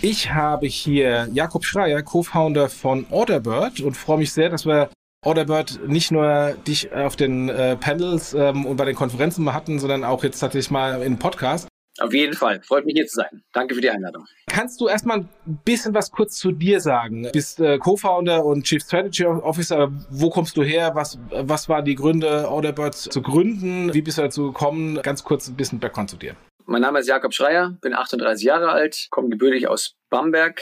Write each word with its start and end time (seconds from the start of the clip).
Ich 0.04 0.32
habe 0.32 0.68
hier 0.68 1.28
Jakob 1.34 1.66
Schreier, 1.66 2.04
Co-Founder 2.04 2.70
von 2.70 3.08
Orderbird 3.10 3.80
und 3.82 3.98
freue 3.98 4.20
mich 4.20 4.32
sehr, 4.32 4.50
dass 4.50 4.68
wir 4.68 4.92
Orderbird 5.26 5.80
nicht 5.88 6.12
nur 6.12 6.56
dich 6.68 6.94
auf 6.94 7.16
den 7.16 7.50
äh, 7.50 7.76
Panels 7.78 8.36
ähm, 8.36 8.68
und 8.68 8.78
bei 8.78 8.86
den 8.86 8.96
Konferenzen 8.96 9.44
mal 9.44 9.56
hatten, 9.56 9.80
sondern 9.80 10.04
auch 10.04 10.24
jetzt 10.24 10.38
tatsächlich 10.38 10.70
mal 10.70 11.02
im 11.02 11.18
Podcast. 11.18 11.68
Auf 12.00 12.14
jeden 12.14 12.34
Fall. 12.34 12.62
Freut 12.64 12.86
mich 12.86 12.94
hier 12.96 13.08
zu 13.08 13.16
sein. 13.16 13.44
Danke 13.54 13.76
für 13.76 13.82
die 13.82 13.90
Einladung. 13.90 14.26
Kannst 14.48 14.80
du 14.82 14.88
erstmal 14.88 15.20
ein 15.20 15.60
bisschen 15.66 15.94
was 15.94 16.12
kurz 16.12 16.38
zu 16.38 16.52
dir 16.52 16.80
sagen? 16.80 17.24
Du 17.24 17.32
bist 17.32 17.60
äh, 17.60 17.78
Co-Founder 17.78 18.46
und 18.46 18.64
Chief 18.64 18.84
Strategy 18.84 19.26
Officer. 19.26 19.92
Wo 20.10 20.30
kommst 20.30 20.58
du 20.58 20.64
her? 20.64 20.92
Was, 20.94 21.20
was 21.32 21.70
waren 21.70 21.86
die 21.86 21.96
Gründe, 21.96 22.50
Orderbird 22.50 22.96
zu 22.96 23.22
gründen? 23.22 23.94
Wie 23.94 24.02
bist 24.02 24.18
du 24.18 24.24
dazu 24.24 24.48
gekommen? 24.48 25.02
Ganz 25.02 25.24
kurz 25.24 25.48
ein 25.48 25.56
bisschen 25.56 25.80
Background 25.80 26.10
zu 26.10 26.18
dir. 26.18 26.36
Mein 26.66 26.82
Name 26.82 27.00
ist 27.00 27.08
Jakob 27.08 27.34
Schreier, 27.34 27.78
bin 27.82 27.94
38 27.94 28.46
Jahre 28.46 28.70
alt, 28.70 29.08
komme 29.10 29.30
gebürtig 29.30 29.70
aus 29.70 29.96
Bamberg, 30.10 30.62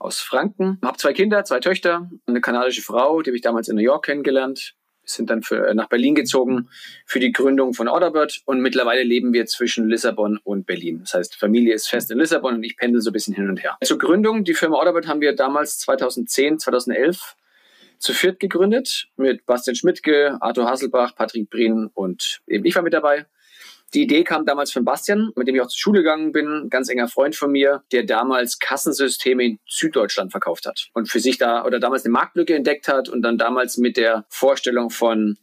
aus 0.00 0.18
Franken, 0.18 0.80
habe 0.84 0.96
zwei 0.96 1.12
Kinder, 1.12 1.44
zwei 1.44 1.60
Töchter, 1.60 2.10
eine 2.26 2.40
kanadische 2.40 2.82
Frau, 2.82 3.22
die 3.22 3.30
habe 3.30 3.36
ich 3.36 3.42
damals 3.42 3.68
in 3.68 3.76
New 3.76 3.82
York 3.82 4.04
kennengelernt, 4.04 4.74
sind 5.06 5.30
dann 5.30 5.42
für, 5.42 5.74
nach 5.74 5.88
Berlin 5.88 6.14
gezogen 6.14 6.68
für 7.06 7.20
die 7.20 7.32
Gründung 7.32 7.74
von 7.74 7.88
Orderbird 7.88 8.42
und 8.44 8.60
mittlerweile 8.60 9.02
leben 9.02 9.32
wir 9.32 9.46
zwischen 9.46 9.88
Lissabon 9.88 10.38
und 10.44 10.66
Berlin. 10.66 11.00
Das 11.00 11.14
heißt, 11.14 11.36
Familie 11.36 11.74
ist 11.74 11.88
fest 11.88 12.10
in 12.10 12.18
Lissabon 12.18 12.54
und 12.54 12.64
ich 12.64 12.76
pendel 12.76 13.00
so 13.00 13.10
ein 13.10 13.12
bisschen 13.12 13.34
hin 13.34 13.48
und 13.48 13.62
her. 13.62 13.76
Zur 13.82 13.98
Gründung, 13.98 14.44
die 14.44 14.54
Firma 14.54 14.76
Orderbird 14.76 15.06
haben 15.06 15.20
wir 15.20 15.34
damals 15.34 15.78
2010, 15.78 16.58
2011 16.58 17.36
zu 17.98 18.12
viert 18.12 18.40
gegründet 18.40 19.08
mit 19.16 19.46
Bastian 19.46 19.74
Schmidtke, 19.74 20.36
Arthur 20.40 20.66
Hasselbach, 20.66 21.14
Patrick 21.14 21.48
Brien 21.48 21.90
und 21.94 22.42
eben 22.46 22.64
ich 22.64 22.74
war 22.74 22.82
mit 22.82 22.92
dabei. 22.92 23.26
Die 23.94 24.02
Idee 24.02 24.24
kam 24.24 24.44
damals 24.44 24.72
von 24.72 24.84
Bastian, 24.84 25.30
mit 25.36 25.46
dem 25.46 25.54
ich 25.54 25.60
auch 25.60 25.68
zur 25.68 25.78
Schule 25.78 26.00
gegangen 26.00 26.32
bin, 26.32 26.68
ganz 26.68 26.88
enger 26.88 27.06
Freund 27.06 27.36
von 27.36 27.52
mir, 27.52 27.84
der 27.92 28.02
damals 28.02 28.58
Kassensysteme 28.58 29.44
in 29.44 29.58
Süddeutschland 29.68 30.32
verkauft 30.32 30.66
hat 30.66 30.88
und 30.94 31.08
für 31.08 31.20
sich 31.20 31.38
da 31.38 31.64
oder 31.64 31.78
damals 31.78 32.04
eine 32.04 32.12
Marktlücke 32.12 32.56
entdeckt 32.56 32.88
hat 32.88 33.08
und 33.08 33.22
dann 33.22 33.38
damals 33.38 33.76
mit 33.76 33.96
der 33.96 34.26
Vorstellung 34.28 34.90
von 34.90 35.38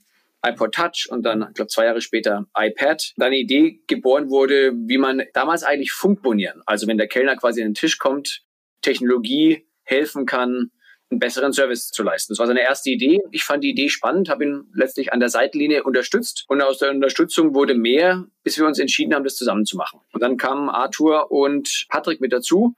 iPod 0.45 0.73
Touch 0.73 1.07
und 1.09 1.23
dann, 1.23 1.45
ich 1.47 1.53
glaube, 1.53 1.69
zwei 1.69 1.85
Jahre 1.85 2.01
später 2.01 2.45
iPad, 2.57 3.13
da 3.15 3.27
eine 3.27 3.37
Idee 3.37 3.79
geboren 3.87 4.29
wurde, 4.29 4.73
wie 4.73 4.97
man 4.97 5.23
damals 5.33 5.63
eigentlich 5.63 5.93
funkbonieren. 5.93 6.61
Also 6.65 6.87
wenn 6.87 6.97
der 6.97 7.07
Kellner 7.07 7.37
quasi 7.37 7.61
an 7.61 7.69
den 7.69 7.73
Tisch 7.75 7.99
kommt, 7.99 8.41
Technologie 8.81 9.65
helfen 9.83 10.25
kann, 10.25 10.71
einen 11.11 11.19
besseren 11.19 11.53
Service 11.53 11.91
zu 11.91 12.03
leisten. 12.03 12.33
Das 12.33 12.39
war 12.39 12.47
seine 12.47 12.61
erste 12.61 12.89
Idee. 12.89 13.21
Ich 13.31 13.43
fand 13.43 13.63
die 13.63 13.69
Idee 13.69 13.89
spannend, 13.89 14.29
habe 14.29 14.45
ihn 14.45 14.65
letztlich 14.73 15.13
an 15.13 15.19
der 15.19 15.29
Seitenlinie 15.29 15.83
unterstützt 15.83 16.45
und 16.47 16.61
aus 16.61 16.79
der 16.79 16.91
Unterstützung 16.91 17.53
wurde 17.53 17.75
mehr, 17.75 18.25
bis 18.43 18.57
wir 18.57 18.65
uns 18.65 18.79
entschieden 18.79 19.13
haben, 19.13 19.23
das 19.23 19.35
zusammen 19.35 19.65
zu 19.65 19.77
machen. 19.77 19.99
Und 20.13 20.23
dann 20.23 20.37
kamen 20.37 20.69
Arthur 20.69 21.31
und 21.31 21.85
Patrick 21.89 22.21
mit 22.21 22.33
dazu. 22.33 22.75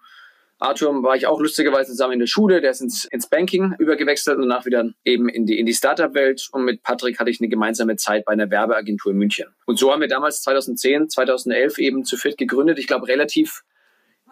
Arthur 0.59 1.03
war 1.03 1.15
ich 1.15 1.27
auch 1.27 1.41
lustigerweise 1.41 1.91
zusammen 1.91 2.13
in 2.13 2.19
der 2.19 2.27
Schule, 2.27 2.61
der 2.61 2.71
ist 2.71 2.81
ins, 2.81 3.05
ins 3.05 3.27
Banking 3.27 3.75
übergewechselt 3.79 4.37
und 4.37 4.43
danach 4.43 4.65
wieder 4.65 4.89
eben 5.03 5.27
in 5.27 5.45
die, 5.45 5.59
in 5.59 5.65
die 5.65 5.73
Startup-Welt. 5.73 6.47
Und 6.51 6.63
mit 6.63 6.83
Patrick 6.83 7.19
hatte 7.19 7.29
ich 7.29 7.41
eine 7.41 7.49
gemeinsame 7.49 7.97
Zeit 7.97 8.23
bei 8.25 8.31
einer 8.31 8.49
Werbeagentur 8.49 9.11
in 9.11 9.17
München. 9.17 9.47
Und 9.65 9.77
so 9.77 9.91
haben 9.91 10.01
wir 10.01 10.07
damals 10.07 10.41
2010, 10.43 11.09
2011 11.09 11.77
eben 11.79 12.05
zu 12.05 12.15
viert 12.15 12.37
gegründet. 12.37 12.79
Ich 12.79 12.87
glaube, 12.87 13.07
relativ 13.07 13.63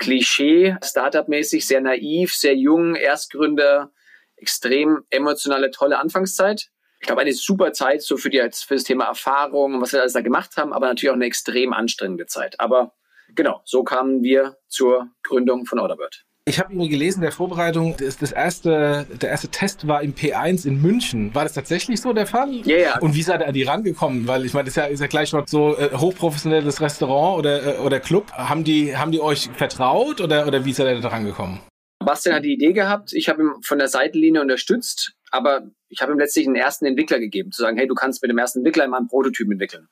Klischee, 0.02 0.76
Startup-mäßig, 0.84 1.66
sehr 1.66 1.80
naiv, 1.80 2.34
sehr 2.34 2.56
jung, 2.56 2.96
Erstgründer, 2.96 3.92
extrem 4.36 5.04
emotionale, 5.12 5.70
tolle 5.70 6.00
Anfangszeit. 6.00 6.70
Ich 7.00 7.06
glaube, 7.06 7.22
eine 7.22 7.34
super 7.34 7.72
Zeit 7.72 8.02
so 8.02 8.18
für, 8.18 8.32
die, 8.32 8.40
für 8.40 8.74
das 8.74 8.84
Thema 8.84 9.06
Erfahrung 9.06 9.76
und 9.76 9.82
was 9.82 9.94
wir 9.94 10.02
alles 10.02 10.14
da 10.14 10.22
gemacht 10.22 10.58
haben, 10.58 10.74
aber 10.74 10.88
natürlich 10.88 11.12
auch 11.12 11.16
eine 11.16 11.26
extrem 11.26 11.72
anstrengende 11.72 12.26
Zeit. 12.26 12.60
Aber 12.60 12.94
genau, 13.36 13.62
so 13.64 13.84
kamen 13.84 14.24
wir 14.24 14.58
zur 14.68 15.08
Gründung 15.22 15.66
von 15.66 15.78
Orderbird. 15.78 16.26
Ich 16.46 16.60
habe 16.60 16.74
irgendwie 16.74 16.90
gelesen, 16.90 17.22
der 17.22 17.32
Vorbereitung, 17.32 17.96
das, 17.98 18.18
das, 18.18 18.32
erste, 18.32 19.06
der 19.22 19.30
erste 19.30 19.50
Test 19.50 19.88
war 19.88 20.02
im 20.02 20.16
P1 20.16 20.66
in 20.66 20.82
München. 20.82 21.36
War 21.36 21.44
das 21.44 21.54
tatsächlich 21.54 22.02
so 22.02 22.14
der 22.14 22.26
Fall? 22.26 22.52
Ja, 22.66 22.66
yeah, 22.66 22.80
ja. 22.80 23.00
Und 23.00 23.14
wie 23.14 23.22
seid 23.22 23.42
ihr 23.42 23.48
an 23.48 23.54
die 23.54 23.62
rangekommen? 23.62 24.28
Weil 24.28 24.44
ich 24.46 24.54
meine, 24.54 24.66
das 24.66 24.72
ist 24.72 24.78
ja, 24.78 24.86
ist 24.86 25.02
ja 25.02 25.08
gleich 25.08 25.34
noch 25.34 25.48
so 25.48 25.78
äh, 25.78 25.96
hochprofessionelles 25.96 26.82
Restaurant 26.82 27.38
oder, 27.38 27.78
äh, 27.78 27.80
oder 27.80 28.00
Club. 28.00 28.32
Haben 28.32 28.64
die, 28.64 28.98
haben 28.98 29.12
die 29.12 29.22
euch 29.22 29.52
vertraut 29.54 30.20
oder, 30.20 30.48
oder 30.48 30.66
wie 30.66 30.74
seid 30.74 30.88
ihr 30.88 31.00
da 31.00 31.10
rangekommen? 31.10 31.60
Bastian 32.00 32.36
hat 32.36 32.44
die 32.44 32.54
Idee 32.54 32.74
gehabt, 32.74 33.14
ich 33.14 33.30
habe 33.30 33.44
ihn 33.44 33.52
von 33.62 33.78
der 33.78 33.88
Seitenlinie 33.88 34.42
unterstützt, 34.42 35.14
aber 35.30 35.62
ich 35.90 36.02
habe 36.02 36.12
ihm 36.12 36.18
letztlich 36.18 36.48
einen 36.48 36.56
ersten 36.56 36.86
Entwickler 36.86 37.20
gegeben, 37.20 37.52
zu 37.52 37.62
sagen, 37.62 37.78
hey, 37.78 37.86
du 37.88 37.94
kannst 37.94 38.24
mit 38.24 38.32
dem 38.32 38.40
ersten 38.40 38.60
Entwickler 38.60 38.88
mal 38.88 38.98
einen 38.98 39.08
Prototyp 39.08 39.50
entwickeln. 39.52 39.88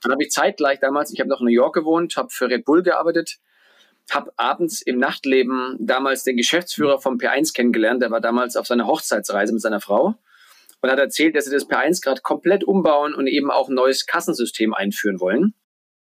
Dann 0.00 0.12
habe 0.12 0.22
ich 0.22 0.30
zeitgleich 0.30 0.78
damals, 0.78 1.12
ich 1.12 1.18
habe 1.18 1.28
noch 1.28 1.40
in 1.40 1.46
New 1.46 1.52
York 1.52 1.74
gewohnt, 1.74 2.16
habe 2.16 2.28
für 2.30 2.48
Red 2.48 2.64
Bull 2.64 2.84
gearbeitet, 2.84 3.38
habe 4.10 4.32
abends 4.36 4.82
im 4.82 4.98
Nachtleben 4.98 5.76
damals 5.80 6.24
den 6.24 6.36
Geschäftsführer 6.36 7.00
vom 7.00 7.18
P1 7.18 7.54
kennengelernt. 7.54 8.02
Der 8.02 8.10
war 8.10 8.20
damals 8.20 8.56
auf 8.56 8.66
seiner 8.66 8.86
Hochzeitsreise 8.86 9.52
mit 9.52 9.62
seiner 9.62 9.80
Frau 9.80 10.14
und 10.80 10.90
hat 10.90 10.98
erzählt, 10.98 11.36
dass 11.36 11.44
sie 11.44 11.52
das 11.52 11.68
P1 11.68 12.02
gerade 12.02 12.20
komplett 12.20 12.64
umbauen 12.64 13.14
und 13.14 13.26
eben 13.26 13.50
auch 13.50 13.68
ein 13.68 13.74
neues 13.74 14.06
Kassensystem 14.06 14.74
einführen 14.74 15.20
wollen, 15.20 15.54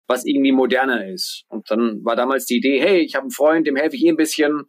was 0.07 0.25
irgendwie 0.25 0.53
moderner 0.53 1.07
ist. 1.07 1.45
Und 1.49 1.71
dann 1.71 2.05
war 2.05 2.17
damals 2.17 2.47
die 2.47 2.57
Idee, 2.57 2.81
hey, 2.81 3.01
ich 3.01 3.15
habe 3.15 3.25
einen 3.25 3.31
Freund, 3.31 3.67
dem 3.67 3.77
helfe 3.77 3.97
ich 3.97 4.05
eh 4.05 4.09
ein 4.09 4.17
bisschen 4.17 4.65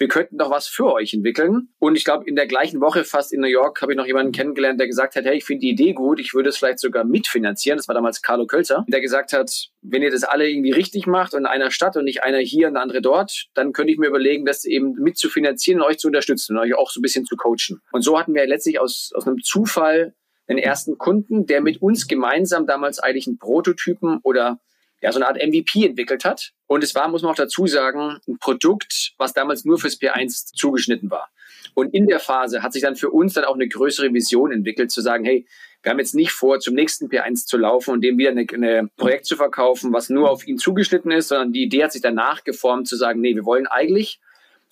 wir 0.00 0.08
könnten 0.08 0.38
doch 0.38 0.50
was 0.50 0.66
für 0.66 0.92
euch 0.92 1.12
entwickeln. 1.12 1.68
Und 1.78 1.94
ich 1.94 2.06
glaube, 2.06 2.24
in 2.26 2.34
der 2.34 2.46
gleichen 2.46 2.80
Woche 2.80 3.04
fast 3.04 3.34
in 3.34 3.40
New 3.40 3.46
York 3.46 3.82
habe 3.82 3.92
ich 3.92 3.98
noch 3.98 4.06
jemanden 4.06 4.32
kennengelernt, 4.32 4.80
der 4.80 4.86
gesagt 4.86 5.14
hat, 5.14 5.26
hey, 5.26 5.36
ich 5.36 5.44
finde 5.44 5.60
die 5.60 5.70
Idee 5.70 5.92
gut, 5.92 6.18
ich 6.18 6.32
würde 6.32 6.48
es 6.48 6.56
vielleicht 6.56 6.78
sogar 6.78 7.04
mitfinanzieren. 7.04 7.76
Das 7.76 7.86
war 7.86 7.94
damals 7.94 8.22
Carlo 8.22 8.46
Kölzer, 8.46 8.86
der 8.88 9.02
gesagt 9.02 9.34
hat, 9.34 9.68
wenn 9.82 10.02
ihr 10.02 10.10
das 10.10 10.24
alle 10.24 10.48
irgendwie 10.48 10.70
richtig 10.72 11.06
macht 11.06 11.34
und 11.34 11.40
in 11.40 11.46
einer 11.46 11.70
Stadt 11.70 11.98
und 11.98 12.04
nicht 12.04 12.22
einer 12.22 12.38
hier 12.38 12.68
und 12.68 12.74
der 12.74 12.82
andere 12.82 13.02
dort, 13.02 13.48
dann 13.52 13.72
könnte 13.74 13.92
ich 13.92 13.98
mir 13.98 14.06
überlegen, 14.06 14.46
das 14.46 14.64
eben 14.64 14.94
mitzufinanzieren 14.94 15.82
und 15.82 15.86
euch 15.86 15.98
zu 15.98 16.08
unterstützen 16.08 16.56
und 16.56 16.62
euch 16.62 16.74
auch 16.74 16.90
so 16.90 17.00
ein 17.00 17.02
bisschen 17.02 17.26
zu 17.26 17.36
coachen. 17.36 17.82
Und 17.92 18.00
so 18.02 18.18
hatten 18.18 18.34
wir 18.34 18.46
letztlich 18.46 18.80
aus, 18.80 19.12
aus 19.14 19.26
einem 19.26 19.42
Zufall 19.42 20.14
den 20.48 20.58
ersten 20.58 20.96
Kunden, 20.96 21.46
der 21.46 21.60
mit 21.60 21.82
uns 21.82 22.08
gemeinsam 22.08 22.66
damals 22.66 22.98
eigentlich 22.98 23.26
einen 23.26 23.38
Prototypen 23.38 24.18
oder 24.22 24.60
ja, 25.00 25.12
so 25.12 25.18
eine 25.18 25.28
Art 25.28 25.36
MVP 25.36 25.86
entwickelt 25.86 26.24
hat. 26.24 26.52
Und 26.66 26.84
es 26.84 26.94
war, 26.94 27.08
muss 27.08 27.22
man 27.22 27.32
auch 27.32 27.36
dazu 27.36 27.66
sagen, 27.66 28.18
ein 28.28 28.38
Produkt, 28.38 29.12
was 29.18 29.32
damals 29.32 29.64
nur 29.64 29.78
fürs 29.78 30.00
P1 30.00 30.54
zugeschnitten 30.54 31.10
war. 31.10 31.30
Und 31.74 31.94
in 31.94 32.06
der 32.06 32.20
Phase 32.20 32.62
hat 32.62 32.72
sich 32.72 32.82
dann 32.82 32.96
für 32.96 33.10
uns 33.10 33.34
dann 33.34 33.44
auch 33.44 33.54
eine 33.54 33.68
größere 33.68 34.12
Vision 34.12 34.52
entwickelt, 34.52 34.90
zu 34.90 35.00
sagen, 35.00 35.24
hey, 35.24 35.46
wir 35.82 35.90
haben 35.90 35.98
jetzt 35.98 36.14
nicht 36.14 36.32
vor, 36.32 36.60
zum 36.60 36.74
nächsten 36.74 37.08
P1 37.08 37.46
zu 37.46 37.56
laufen 37.56 37.92
und 37.92 38.02
dem 38.02 38.18
wieder 38.18 38.32
ein 38.32 38.90
Projekt 38.96 39.26
zu 39.26 39.36
verkaufen, 39.36 39.92
was 39.92 40.10
nur 40.10 40.30
auf 40.30 40.46
ihn 40.46 40.58
zugeschnitten 40.58 41.10
ist, 41.10 41.28
sondern 41.28 41.52
die 41.52 41.62
Idee 41.62 41.84
hat 41.84 41.92
sich 41.92 42.02
danach 42.02 42.44
geformt, 42.44 42.86
zu 42.86 42.96
sagen, 42.96 43.20
nee, 43.20 43.34
wir 43.34 43.46
wollen 43.46 43.66
eigentlich 43.66 44.20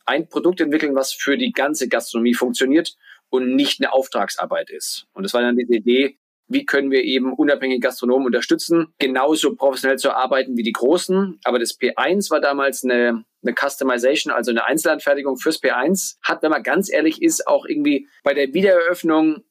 ein 0.04 0.28
Produkt 0.28 0.60
entwickeln, 0.60 0.94
was 0.94 1.12
für 1.12 1.38
die 1.38 1.52
ganze 1.52 1.88
Gastronomie 1.88 2.34
funktioniert 2.34 2.96
und 3.30 3.54
nicht 3.54 3.80
eine 3.80 3.92
Auftragsarbeit 3.92 4.70
ist. 4.70 5.06
Und 5.12 5.22
das 5.22 5.34
war 5.34 5.40
dann 5.40 5.56
diese 5.56 5.74
Idee, 5.74 6.18
wie 6.48 6.64
können 6.64 6.90
wir 6.90 7.04
eben 7.04 7.32
unabhängige 7.32 7.80
Gastronomen 7.80 8.26
unterstützen, 8.26 8.88
genauso 8.98 9.54
professionell 9.54 9.98
zu 9.98 10.12
arbeiten 10.12 10.56
wie 10.56 10.62
die 10.62 10.72
Großen. 10.72 11.38
Aber 11.44 11.58
das 11.58 11.78
P1 11.78 12.30
war 12.30 12.40
damals 12.40 12.84
eine, 12.84 13.24
eine 13.42 13.54
Customization, 13.54 14.32
also 14.32 14.50
eine 14.50 14.64
Einzelanfertigung 14.64 15.36
fürs 15.36 15.62
P1. 15.62 16.16
Hat, 16.22 16.42
wenn 16.42 16.50
man 16.50 16.62
ganz 16.62 16.90
ehrlich 16.90 17.22
ist, 17.22 17.46
auch 17.46 17.66
irgendwie 17.66 18.08
bei 18.24 18.34
der 18.34 18.52
Wiedereröffnung 18.54 19.44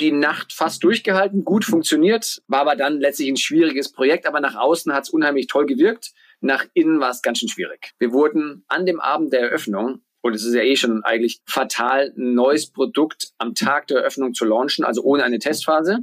die 0.00 0.12
Nacht 0.12 0.52
fast 0.54 0.82
durchgehalten, 0.82 1.44
gut 1.44 1.64
funktioniert, 1.64 2.42
war 2.46 2.60
aber 2.60 2.76
dann 2.76 3.00
letztlich 3.00 3.28
ein 3.28 3.36
schwieriges 3.36 3.92
Projekt, 3.92 4.26
aber 4.26 4.40
nach 4.40 4.54
außen 4.54 4.92
hat 4.94 5.04
es 5.04 5.10
unheimlich 5.10 5.46
toll 5.46 5.66
gewirkt. 5.66 6.12
Nach 6.40 6.64
innen 6.72 7.00
war 7.00 7.10
es 7.10 7.20
ganz 7.20 7.38
schön 7.38 7.48
schwierig. 7.48 7.92
Wir 7.98 8.12
wurden 8.12 8.64
an 8.68 8.86
dem 8.86 9.00
Abend 9.00 9.32
der 9.32 9.40
Eröffnung 9.40 10.00
und 10.28 10.34
es 10.34 10.44
ist 10.44 10.54
ja 10.54 10.62
eh 10.62 10.76
schon 10.76 11.02
eigentlich 11.04 11.40
fatal, 11.46 12.12
ein 12.16 12.34
neues 12.34 12.70
Produkt 12.70 13.32
am 13.38 13.54
Tag 13.54 13.86
der 13.86 14.00
Eröffnung 14.00 14.34
zu 14.34 14.44
launchen, 14.44 14.84
also 14.84 15.02
ohne 15.02 15.24
eine 15.24 15.38
Testphase. 15.38 16.00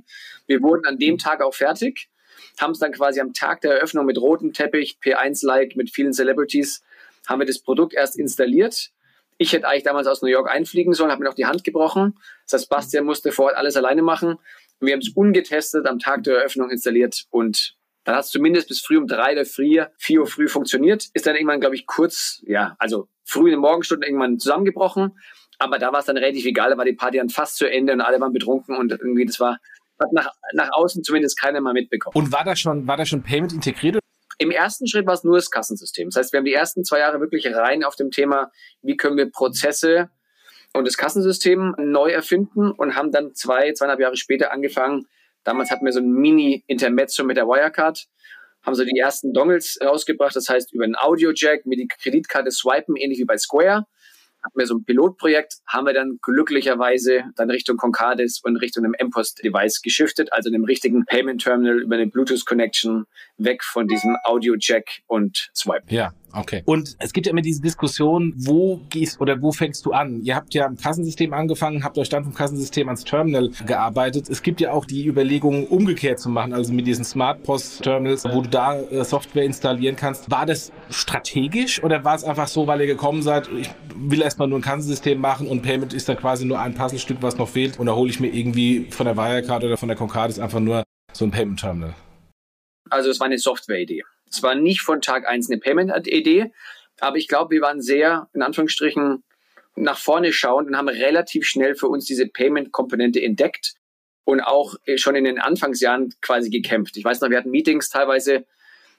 Wir 0.47 0.61
wurden 0.63 0.87
an 0.87 0.97
dem 0.97 1.19
Tag 1.19 1.43
auch 1.43 1.53
fertig, 1.53 2.09
haben 2.59 2.71
es 2.71 2.79
dann 2.79 2.91
quasi 2.91 3.21
am 3.21 3.33
Tag 3.33 3.61
der 3.61 3.75
Eröffnung 3.75 4.05
mit 4.07 4.17
rotem 4.17 4.51
Teppich, 4.51 4.97
P1-like, 5.03 5.75
mit 5.75 5.91
vielen 5.91 6.11
Celebrities, 6.11 6.81
haben 7.27 7.39
wir 7.39 7.45
das 7.45 7.59
Produkt 7.59 7.93
erst 7.93 8.17
installiert. 8.17 8.89
Ich 9.37 9.53
hätte 9.53 9.67
eigentlich 9.67 9.83
damals 9.83 10.07
aus 10.07 10.23
New 10.23 10.29
York 10.29 10.49
einfliegen 10.49 10.93
sollen, 10.93 11.11
habe 11.11 11.21
mir 11.21 11.29
noch 11.29 11.35
die 11.35 11.45
Hand 11.45 11.63
gebrochen. 11.63 12.17
Das 12.45 12.61
heißt, 12.61 12.69
Bastian 12.69 13.05
musste 13.05 13.31
vor 13.31 13.45
Ort 13.45 13.55
alles 13.55 13.75
alleine 13.75 14.01
machen. 14.01 14.39
Wir 14.79 14.93
haben 14.93 15.01
es 15.01 15.09
ungetestet 15.09 15.85
am 15.85 15.99
Tag 15.99 16.23
der 16.23 16.37
Eröffnung 16.37 16.71
installiert 16.71 17.25
und 17.29 17.75
dann 18.05 18.15
hat 18.15 18.23
es 18.23 18.31
zumindest 18.31 18.69
bis 18.69 18.79
früh 18.79 18.97
um 18.97 19.07
drei 19.07 19.33
oder 19.33 19.45
vier, 19.45 19.91
vier 19.97 20.21
Uhr 20.21 20.27
früh 20.27 20.47
funktioniert. 20.47 21.07
Ist 21.13 21.25
dann 21.25 21.35
irgendwann, 21.35 21.59
glaube 21.59 21.75
ich, 21.75 21.85
kurz, 21.87 22.41
ja, 22.45 22.75
also 22.79 23.09
früh 23.25 23.45
in 23.45 23.51
den 23.51 23.59
Morgenstunden 23.59 24.07
irgendwann 24.07 24.39
zusammengebrochen. 24.39 25.19
Aber 25.57 25.79
da 25.79 25.91
war 25.91 25.99
es 25.99 26.05
dann 26.05 26.17
relativ 26.17 26.45
egal, 26.45 26.69
da 26.69 26.77
war 26.77 26.85
die 26.85 26.93
Party 26.93 27.17
dann 27.17 27.29
fast 27.29 27.57
zu 27.57 27.69
Ende 27.69 27.93
und 27.93 28.01
alle 28.01 28.19
waren 28.19 28.31
betrunken 28.31 28.77
und 28.77 28.91
irgendwie 28.91 29.25
das 29.25 29.39
war, 29.39 29.57
hat 29.99 30.11
nach, 30.11 30.29
nach 30.53 30.69
außen 30.71 31.03
zumindest 31.03 31.39
keiner 31.39 31.61
mal 31.61 31.73
mitbekommen. 31.73 32.15
Und 32.15 32.31
war 32.31 32.43
da 32.43 32.55
schon, 32.55 32.87
war 32.87 32.97
da 32.97 33.05
schon 33.05 33.23
Payment 33.23 33.53
integriert? 33.53 33.99
Im 34.37 34.51
ersten 34.51 34.85
Schritt 34.87 35.07
war 35.07 35.13
es 35.13 35.23
nur 35.23 35.37
das 35.37 35.49
Kassensystem. 35.49 36.09
Das 36.09 36.17
heißt, 36.17 36.33
wir 36.33 36.39
haben 36.39 36.45
die 36.45 36.53
ersten 36.53 36.83
zwei 36.83 36.99
Jahre 36.99 37.21
wirklich 37.21 37.47
rein 37.47 37.83
auf 37.83 37.95
dem 37.95 38.11
Thema, 38.11 38.51
wie 38.81 38.97
können 38.97 39.17
wir 39.17 39.31
Prozesse 39.31 40.09
und 40.73 40.85
das 40.85 40.97
Kassensystem 40.97 41.73
neu 41.79 42.11
erfinden 42.11 42.71
und 42.71 42.95
haben 42.95 43.11
dann 43.11 43.33
zwei, 43.33 43.71
zweieinhalb 43.71 44.01
Jahre 44.01 44.17
später 44.17 44.51
angefangen. 44.51 45.07
Damals 45.45 45.71
hatten 45.71 45.85
wir 45.85 45.93
so 45.93 46.01
ein 46.01 46.11
Mini-Intermezzo 46.11 47.23
mit 47.23 47.37
der 47.37 47.47
Wirecard, 47.47 48.07
haben 48.63 48.75
so 48.75 48.83
die 48.83 48.99
ersten 48.99 49.31
Dongles 49.31 49.79
rausgebracht. 49.81 50.35
Das 50.35 50.49
heißt, 50.49 50.73
über 50.73 50.83
einen 50.83 50.97
Audio-Jack 50.97 51.65
mit 51.65 51.79
die 51.79 51.87
Kreditkarte 51.87 52.51
swipen, 52.51 52.97
ähnlich 52.97 53.19
wie 53.19 53.25
bei 53.25 53.37
Square 53.37 53.85
hatten 54.45 54.59
wir 54.59 54.67
so 54.67 54.75
ein 54.75 54.85
Pilotprojekt, 54.85 55.55
haben 55.65 55.87
wir 55.87 55.93
dann 55.93 56.19
glücklicherweise 56.21 57.23
dann 57.35 57.49
Richtung 57.49 57.77
Concardis 57.77 58.39
und 58.43 58.57
Richtung 58.57 58.85
einem 58.85 58.93
M-Post-Device 58.93 59.81
geschiftet, 59.81 60.31
also 60.31 60.49
einem 60.49 60.63
richtigen 60.63 61.05
Payment 61.05 61.41
Terminal 61.41 61.81
über 61.81 61.95
eine 61.95 62.07
Bluetooth-Connection 62.07 63.05
weg 63.37 63.63
von 63.63 63.87
diesem 63.87 64.15
Audio-Jack 64.23 65.01
und 65.07 65.49
Swipe. 65.55 65.85
Ja, 65.87 66.13
Okay. 66.35 66.63
Und 66.65 66.95
es 66.99 67.13
gibt 67.13 67.27
ja 67.27 67.31
immer 67.31 67.41
diese 67.41 67.61
Diskussion, 67.61 68.33
wo 68.35 68.81
gehst 68.89 69.21
oder 69.21 69.41
wo 69.41 69.51
fängst 69.51 69.85
du 69.85 69.93
an? 69.93 70.21
Ihr 70.21 70.35
habt 70.35 70.53
ja 70.53 70.65
im 70.65 70.75
Kassensystem 70.75 71.33
angefangen, 71.33 71.83
habt 71.83 71.97
euch 71.97 72.09
dann 72.09 72.23
vom 72.25 72.33
Kassensystem 72.33 72.87
ans 72.89 73.05
Terminal 73.05 73.51
gearbeitet. 73.65 74.29
Es 74.29 74.41
gibt 74.41 74.59
ja 74.59 74.71
auch 74.71 74.85
die 74.85 75.07
Überlegung, 75.07 75.67
umgekehrt 75.67 76.19
zu 76.19 76.29
machen, 76.29 76.53
also 76.53 76.73
mit 76.73 76.87
diesen 76.87 77.05
Smart 77.05 77.43
Post 77.43 77.83
Terminals, 77.83 78.25
wo 78.25 78.41
du 78.41 78.49
da 78.49 78.79
äh, 78.79 79.03
Software 79.05 79.45
installieren 79.45 79.95
kannst. 79.95 80.29
War 80.29 80.45
das 80.45 80.71
strategisch 80.89 81.81
oder 81.81 82.03
war 82.03 82.15
es 82.15 82.23
einfach 82.23 82.47
so, 82.47 82.67
weil 82.67 82.81
ihr 82.81 82.87
gekommen 82.87 83.21
seid, 83.21 83.49
ich 83.57 83.69
will 83.95 84.21
erstmal 84.21 84.47
nur 84.47 84.59
ein 84.59 84.63
Kassensystem 84.63 85.19
machen 85.19 85.47
und 85.47 85.61
Payment 85.61 85.93
ist 85.93 86.09
dann 86.09 86.17
quasi 86.17 86.45
nur 86.45 86.59
ein 86.59 86.73
Puzzlestück, 86.73 87.17
was 87.21 87.37
noch 87.37 87.47
fehlt 87.47 87.79
und 87.79 87.85
da 87.85 87.95
hole 87.95 88.09
ich 88.09 88.19
mir 88.19 88.27
irgendwie 88.27 88.87
von 88.89 89.05
der 89.05 89.15
Wirecard 89.15 89.63
oder 89.63 89.77
von 89.77 89.87
der 89.87 89.97
Concardis 89.97 90.39
einfach 90.39 90.59
nur 90.59 90.83
so 91.13 91.23
ein 91.23 91.31
Payment 91.31 91.59
Terminal? 91.59 91.95
Also 92.89 93.09
es 93.09 93.19
war 93.19 93.25
eine 93.25 93.37
Software-Idee. 93.37 94.03
Es 94.29 94.43
war 94.43 94.55
nicht 94.55 94.81
von 94.81 95.01
Tag 95.01 95.27
eins 95.27 95.49
eine 95.49 95.59
Payment-Idee, 95.59 96.51
aber 96.99 97.17
ich 97.17 97.27
glaube, 97.27 97.51
wir 97.51 97.61
waren 97.61 97.81
sehr, 97.81 98.29
in 98.33 98.41
Anführungsstrichen, 98.41 99.23
nach 99.75 99.97
vorne 99.97 100.31
schauend 100.31 100.67
und 100.67 100.77
haben 100.77 100.87
relativ 100.87 101.45
schnell 101.45 101.75
für 101.75 101.87
uns 101.87 102.05
diese 102.05 102.27
Payment-Komponente 102.27 103.21
entdeckt 103.21 103.73
und 104.23 104.41
auch 104.41 104.75
schon 104.95 105.15
in 105.15 105.25
den 105.25 105.39
Anfangsjahren 105.39 106.13
quasi 106.21 106.49
gekämpft. 106.49 106.97
Ich 106.97 107.03
weiß 107.03 107.21
noch, 107.21 107.29
wir 107.29 107.37
hatten 107.37 107.51
Meetings 107.51 107.89
teilweise 107.89 108.45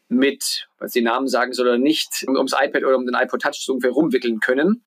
mit, 0.09 0.69
was 0.79 0.93
die 0.93 1.03
Namen 1.03 1.29
sagen 1.29 1.53
soll 1.53 1.67
oder 1.67 1.79
nicht, 1.79 2.25
ums 2.29 2.53
iPad 2.53 2.85
oder 2.85 2.97
um 2.97 3.07
den 3.07 3.15
iPod 3.15 3.43
Touch 3.43 3.57
so 3.57 3.73
ungefähr 3.73 3.93
rumwickeln 3.93 4.41
können, 4.41 4.85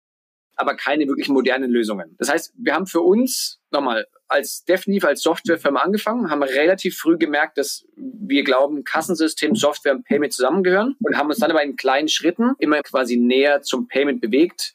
aber 0.60 0.76
keine 0.76 1.08
wirklich 1.08 1.30
modernen 1.30 1.72
Lösungen. 1.72 2.16
Das 2.20 2.30
heißt, 2.30 2.54
wir 2.58 2.74
haben 2.74 2.86
für 2.86 3.00
uns, 3.00 3.62
nochmal, 3.72 4.08
als 4.28 4.66
definitiv 4.66 5.06
als 5.06 5.22
Softwarefirma 5.22 5.80
angefangen, 5.80 6.30
haben 6.30 6.44
relativ 6.44 6.98
früh 6.98 7.18
gemerkt, 7.18 7.58
dass 7.58 7.88
wir 7.96 8.44
glauben, 8.44 8.84
Kassensystem, 8.84 9.56
Software 9.56 9.94
und 9.94 10.04
Payment 10.04 10.34
zusammengehören 10.34 10.98
und 11.02 11.18
haben 11.18 11.30
uns 11.30 11.40
dann 11.40 11.50
aber 11.50 11.64
in 11.64 11.78
kleinen 11.78 12.10
Schritten 12.10 12.56
immer 12.60 12.82
quasi 12.84 13.16
näher 13.16 13.62
zum 13.62 13.88
Payment 13.88 14.20
bewegt. 14.20 14.74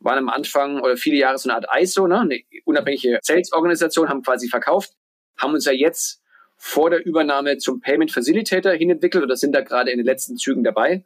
Waren 0.00 0.18
am 0.18 0.28
Anfang 0.28 0.80
oder 0.80 0.98
viele 0.98 1.16
Jahre 1.16 1.38
so 1.38 1.48
eine 1.48 1.56
Art 1.56 1.82
ISO, 1.82 2.06
ne? 2.06 2.20
eine 2.20 2.40
unabhängige 2.66 3.18
Sales-Organisation, 3.22 4.10
haben 4.10 4.22
quasi 4.22 4.50
verkauft, 4.50 4.92
haben 5.38 5.54
uns 5.54 5.64
ja 5.64 5.72
jetzt 5.72 6.20
vor 6.58 6.90
der 6.90 7.06
Übernahme 7.06 7.56
zum 7.56 7.80
Payment 7.80 8.12
Facilitator 8.12 8.72
hinentwickelt 8.72 9.24
oder 9.24 9.36
sind 9.36 9.52
da 9.52 9.62
gerade 9.62 9.90
in 9.90 9.96
den 9.96 10.06
letzten 10.06 10.36
Zügen 10.36 10.62
dabei, 10.62 11.04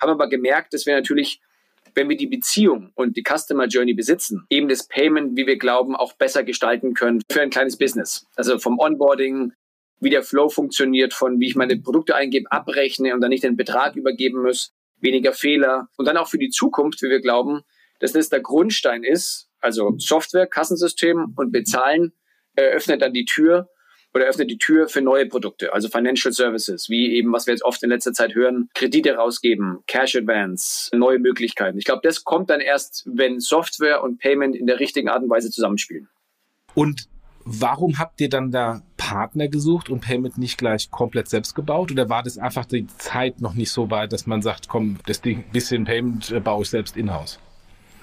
haben 0.00 0.10
aber 0.10 0.30
gemerkt, 0.30 0.72
dass 0.72 0.86
wir 0.86 0.94
natürlich 0.94 1.42
wenn 1.96 2.08
wir 2.10 2.16
die 2.16 2.26
Beziehung 2.26 2.92
und 2.94 3.16
die 3.16 3.24
Customer 3.24 3.66
Journey 3.66 3.94
besitzen, 3.94 4.46
eben 4.50 4.68
das 4.68 4.86
Payment, 4.86 5.36
wie 5.36 5.46
wir 5.46 5.56
glauben, 5.56 5.96
auch 5.96 6.12
besser 6.12 6.44
gestalten 6.44 6.94
können 6.94 7.22
für 7.30 7.40
ein 7.40 7.50
kleines 7.50 7.78
Business. 7.78 8.26
Also 8.36 8.58
vom 8.58 8.78
Onboarding, 8.78 9.52
wie 10.00 10.10
der 10.10 10.22
Flow 10.22 10.50
funktioniert, 10.50 11.14
von 11.14 11.40
wie 11.40 11.46
ich 11.46 11.56
meine 11.56 11.78
Produkte 11.78 12.14
eingebe, 12.14 12.52
abrechne 12.52 13.14
und 13.14 13.22
dann 13.22 13.30
nicht 13.30 13.44
den 13.44 13.56
Betrag 13.56 13.96
übergeben 13.96 14.42
muss, 14.42 14.74
weniger 15.00 15.32
Fehler 15.32 15.88
und 15.96 16.06
dann 16.06 16.18
auch 16.18 16.28
für 16.28 16.38
die 16.38 16.50
Zukunft, 16.50 17.00
wie 17.02 17.08
wir 17.08 17.20
glauben, 17.20 17.62
dass 17.98 18.12
das 18.12 18.28
der 18.28 18.40
Grundstein 18.40 19.02
ist, 19.02 19.48
also 19.60 19.94
Software, 19.96 20.46
Kassensystem 20.46 21.32
und 21.34 21.50
Bezahlen 21.50 22.12
eröffnet 22.54 23.00
dann 23.00 23.14
die 23.14 23.24
Tür 23.24 23.70
oder 24.16 24.24
öffnet 24.24 24.50
die 24.50 24.56
Tür 24.56 24.88
für 24.88 25.02
neue 25.02 25.26
Produkte, 25.26 25.74
also 25.74 25.90
Financial 25.90 26.32
Services, 26.32 26.88
wie 26.88 27.14
eben, 27.14 27.32
was 27.34 27.46
wir 27.46 27.52
jetzt 27.52 27.62
oft 27.62 27.82
in 27.82 27.90
letzter 27.90 28.14
Zeit 28.14 28.34
hören, 28.34 28.70
Kredite 28.74 29.14
rausgeben, 29.14 29.80
Cash 29.86 30.16
Advance, 30.16 30.88
neue 30.96 31.18
Möglichkeiten. 31.18 31.76
Ich 31.76 31.84
glaube, 31.84 32.00
das 32.02 32.24
kommt 32.24 32.48
dann 32.48 32.60
erst, 32.60 33.04
wenn 33.06 33.40
Software 33.40 34.02
und 34.02 34.18
Payment 34.18 34.56
in 34.56 34.66
der 34.66 34.80
richtigen 34.80 35.10
Art 35.10 35.22
und 35.22 35.28
Weise 35.28 35.50
zusammenspielen. 35.50 36.08
Und 36.72 37.10
warum 37.44 37.98
habt 37.98 38.18
ihr 38.22 38.30
dann 38.30 38.50
da 38.50 38.80
Partner 38.96 39.48
gesucht 39.48 39.90
und 39.90 40.00
Payment 40.00 40.38
nicht 40.38 40.56
gleich 40.56 40.90
komplett 40.90 41.28
selbst 41.28 41.54
gebaut? 41.54 41.92
Oder 41.92 42.08
war 42.08 42.22
das 42.22 42.38
einfach 42.38 42.64
die 42.64 42.86
Zeit 42.96 43.42
noch 43.42 43.52
nicht 43.52 43.70
so 43.70 43.90
weit, 43.90 44.14
dass 44.14 44.26
man 44.26 44.40
sagt, 44.40 44.66
komm, 44.66 44.98
das 45.04 45.20
Ding, 45.20 45.44
bisschen 45.52 45.84
Payment 45.84 46.30
äh, 46.30 46.40
baue 46.40 46.62
ich 46.62 46.70
selbst 46.70 46.96
in-house? 46.96 47.38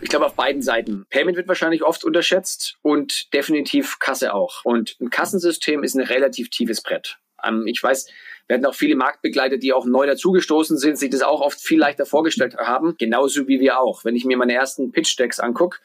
Ich 0.03 0.09
glaube 0.09 0.25
auf 0.25 0.35
beiden 0.35 0.61
Seiten. 0.61 1.05
Payment 1.09 1.37
wird 1.37 1.47
wahrscheinlich 1.47 1.81
oft 1.81 2.03
unterschätzt 2.03 2.75
und 2.81 3.33
definitiv 3.33 3.99
Kasse 3.99 4.33
auch. 4.33 4.65
Und 4.65 4.97
ein 4.99 5.09
Kassensystem 5.09 5.81
ist 5.81 5.95
ein 5.95 6.01
relativ 6.01 6.49
tiefes 6.49 6.81
Brett. 6.81 7.19
Ähm, 7.41 7.65
ich 7.67 7.81
weiß, 7.81 8.09
wir 8.47 8.55
hatten 8.57 8.65
auch 8.65 8.75
viele 8.75 8.97
Marktbegleiter, 8.97 9.57
die 9.57 9.71
auch 9.71 9.85
neu 9.85 10.05
dazugestoßen 10.05 10.77
sind, 10.77 10.97
sich 10.97 11.09
das 11.09 11.21
auch 11.21 11.39
oft 11.39 11.61
viel 11.61 11.79
leichter 11.79 12.05
vorgestellt 12.05 12.57
haben. 12.57 12.95
Genauso 12.97 13.47
wie 13.47 13.61
wir 13.61 13.79
auch. 13.79 14.03
Wenn 14.03 14.17
ich 14.17 14.25
mir 14.25 14.35
meine 14.35 14.53
ersten 14.53 14.91
Pitch-Decks 14.91 15.39
angucke, 15.39 15.79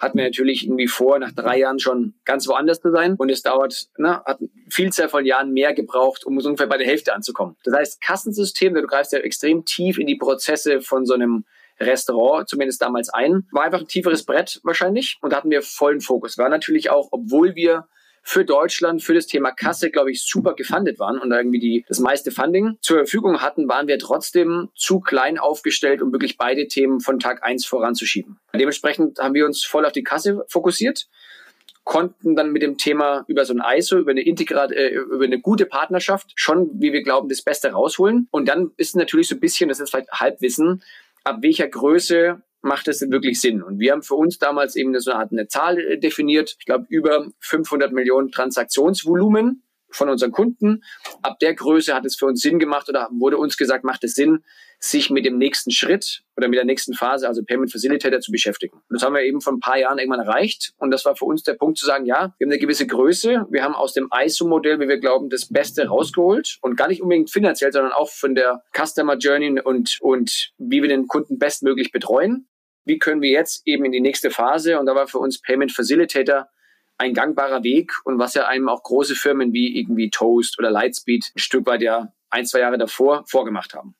hatten 0.00 0.18
wir 0.18 0.24
natürlich 0.24 0.64
irgendwie 0.64 0.88
vor, 0.88 1.20
nach 1.20 1.30
drei 1.30 1.58
Jahren 1.58 1.78
schon 1.78 2.14
ganz 2.24 2.48
woanders 2.48 2.80
zu 2.80 2.90
sein. 2.90 3.14
Und 3.14 3.30
es 3.30 3.42
dauert, 3.42 3.86
ne, 3.98 4.20
hat 4.24 4.40
Vielzahl 4.68 5.08
von 5.08 5.24
Jahren 5.24 5.52
mehr 5.52 5.74
gebraucht, 5.74 6.26
um 6.26 6.36
ungefähr 6.38 6.66
bei 6.66 6.76
der 6.76 6.88
Hälfte 6.88 7.14
anzukommen. 7.14 7.54
Das 7.62 7.74
heißt, 7.74 8.00
Kassensystem, 8.00 8.74
du 8.74 8.82
greifst 8.82 9.12
ja 9.12 9.20
extrem 9.20 9.64
tief 9.64 9.96
in 9.96 10.08
die 10.08 10.16
Prozesse 10.16 10.80
von 10.80 11.06
so 11.06 11.14
einem 11.14 11.44
Restaurant, 11.80 12.48
zumindest 12.48 12.82
damals 12.82 13.08
ein. 13.08 13.46
War 13.52 13.64
einfach 13.64 13.80
ein 13.80 13.88
tieferes 13.88 14.24
Brett 14.24 14.60
wahrscheinlich 14.62 15.18
und 15.22 15.32
da 15.32 15.38
hatten 15.38 15.50
wir 15.50 15.62
vollen 15.62 16.00
Fokus. 16.00 16.38
War 16.38 16.48
natürlich 16.48 16.90
auch, 16.90 17.08
obwohl 17.10 17.54
wir 17.54 17.86
für 18.22 18.44
Deutschland, 18.44 19.02
für 19.02 19.14
das 19.14 19.26
Thema 19.26 19.50
Kasse, 19.50 19.90
glaube 19.90 20.10
ich, 20.10 20.22
super 20.22 20.54
gefundet 20.54 20.98
waren 20.98 21.18
und 21.18 21.32
irgendwie 21.32 21.58
die, 21.58 21.84
das 21.88 22.00
meiste 22.00 22.30
Funding 22.30 22.76
zur 22.82 22.98
Verfügung 22.98 23.40
hatten, 23.40 23.66
waren 23.68 23.88
wir 23.88 23.98
trotzdem 23.98 24.68
zu 24.74 25.00
klein 25.00 25.38
aufgestellt, 25.38 26.02
um 26.02 26.12
wirklich 26.12 26.36
beide 26.36 26.68
Themen 26.68 27.00
von 27.00 27.18
Tag 27.18 27.42
eins 27.42 27.64
voranzuschieben. 27.64 28.38
Dementsprechend 28.54 29.18
haben 29.18 29.34
wir 29.34 29.46
uns 29.46 29.64
voll 29.64 29.86
auf 29.86 29.92
die 29.92 30.02
Kasse 30.02 30.44
fokussiert 30.48 31.08
konnten 31.84 32.36
dann 32.36 32.52
mit 32.52 32.62
dem 32.62 32.76
Thema 32.76 33.24
über 33.26 33.44
so 33.44 33.52
ein 33.52 33.62
ISO, 33.76 33.98
über 33.98 34.12
eine 34.12 34.22
integrat, 34.22 34.70
äh, 34.70 34.90
über 34.90 35.24
eine 35.24 35.40
gute 35.40 35.66
Partnerschaft 35.66 36.30
schon, 36.36 36.70
wie 36.74 36.92
wir 36.92 37.02
glauben, 37.02 37.28
das 37.28 37.42
Beste 37.42 37.72
rausholen. 37.72 38.28
Und 38.30 38.48
dann 38.48 38.70
ist 38.76 38.94
natürlich 38.94 39.28
so 39.28 39.34
ein 39.34 39.40
bisschen, 39.40 39.68
das 39.68 39.80
ist 39.80 39.90
vielleicht 39.90 40.10
Halbwissen, 40.12 40.82
ab 41.24 41.38
welcher 41.42 41.68
Größe 41.68 42.42
macht 42.62 42.88
es 42.88 42.98
denn 42.98 43.10
wirklich 43.10 43.40
Sinn? 43.40 43.62
Und 43.62 43.78
wir 43.78 43.92
haben 43.92 44.02
für 44.02 44.14
uns 44.14 44.38
damals 44.38 44.76
eben 44.76 44.98
so 44.98 45.10
eine 45.10 45.20
Art 45.20 45.32
eine 45.32 45.48
Zahl 45.48 45.78
äh, 45.78 45.98
definiert, 45.98 46.56
ich 46.58 46.66
glaube 46.66 46.86
über 46.88 47.26
500 47.40 47.92
Millionen 47.92 48.30
Transaktionsvolumen 48.30 49.62
von 49.90 50.08
unseren 50.08 50.30
Kunden. 50.30 50.82
Ab 51.22 51.38
der 51.40 51.54
Größe 51.54 51.94
hat 51.94 52.04
es 52.04 52.16
für 52.16 52.26
uns 52.26 52.40
Sinn 52.40 52.58
gemacht 52.58 52.88
oder 52.88 53.08
wurde 53.12 53.38
uns 53.38 53.56
gesagt, 53.56 53.84
macht 53.84 54.04
es 54.04 54.14
Sinn, 54.14 54.44
sich 54.82 55.10
mit 55.10 55.26
dem 55.26 55.36
nächsten 55.36 55.70
Schritt 55.70 56.22
oder 56.36 56.48
mit 56.48 56.56
der 56.56 56.64
nächsten 56.64 56.94
Phase, 56.94 57.28
also 57.28 57.42
Payment 57.44 57.70
Facilitator, 57.70 58.18
zu 58.20 58.32
beschäftigen. 58.32 58.72
Und 58.72 58.94
das 58.94 59.02
haben 59.02 59.14
wir 59.14 59.22
eben 59.22 59.42
vor 59.42 59.52
ein 59.52 59.60
paar 59.60 59.78
Jahren 59.78 59.98
irgendwann 59.98 60.26
erreicht. 60.26 60.72
Und 60.78 60.90
das 60.90 61.04
war 61.04 61.14
für 61.14 61.26
uns 61.26 61.42
der 61.42 61.52
Punkt 61.52 61.76
zu 61.76 61.84
sagen, 61.84 62.06
ja, 62.06 62.34
wir 62.38 62.46
haben 62.46 62.50
eine 62.50 62.58
gewisse 62.58 62.86
Größe. 62.86 63.46
Wir 63.50 63.62
haben 63.62 63.74
aus 63.74 63.92
dem 63.92 64.08
ISO-Modell, 64.10 64.80
wie 64.80 64.88
wir 64.88 64.98
glauben, 64.98 65.28
das 65.28 65.48
Beste 65.48 65.86
rausgeholt. 65.86 66.58
Und 66.62 66.76
gar 66.76 66.88
nicht 66.88 67.02
unbedingt 67.02 67.30
finanziell, 67.30 67.72
sondern 67.72 67.92
auch 67.92 68.08
von 68.08 68.34
der 68.34 68.62
Customer 68.74 69.18
Journey 69.18 69.60
und, 69.60 69.98
und 70.00 70.52
wie 70.56 70.80
wir 70.80 70.88
den 70.88 71.06
Kunden 71.06 71.38
bestmöglich 71.38 71.92
betreuen. 71.92 72.48
Wie 72.86 72.98
können 72.98 73.20
wir 73.20 73.30
jetzt 73.30 73.66
eben 73.66 73.84
in 73.84 73.92
die 73.92 74.00
nächste 74.00 74.30
Phase? 74.30 74.80
Und 74.80 74.86
da 74.86 74.94
war 74.94 75.06
für 75.06 75.18
uns 75.18 75.42
Payment 75.42 75.72
Facilitator 75.72 76.48
ein 76.96 77.12
gangbarer 77.12 77.62
Weg 77.62 77.92
und 78.04 78.18
was 78.18 78.34
ja 78.34 78.46
einem 78.46 78.68
auch 78.70 78.82
große 78.82 79.14
Firmen 79.14 79.52
wie 79.52 79.78
irgendwie 79.78 80.08
Toast 80.08 80.58
oder 80.58 80.70
Lightspeed 80.70 81.32
ein 81.34 81.38
Stück 81.38 81.66
weit 81.66 81.82
ja 81.82 82.12
ein, 82.30 82.46
zwei 82.46 82.60
Jahre 82.60 82.78
davor 82.78 83.24
vorgemacht 83.26 83.74
haben. 83.74 83.94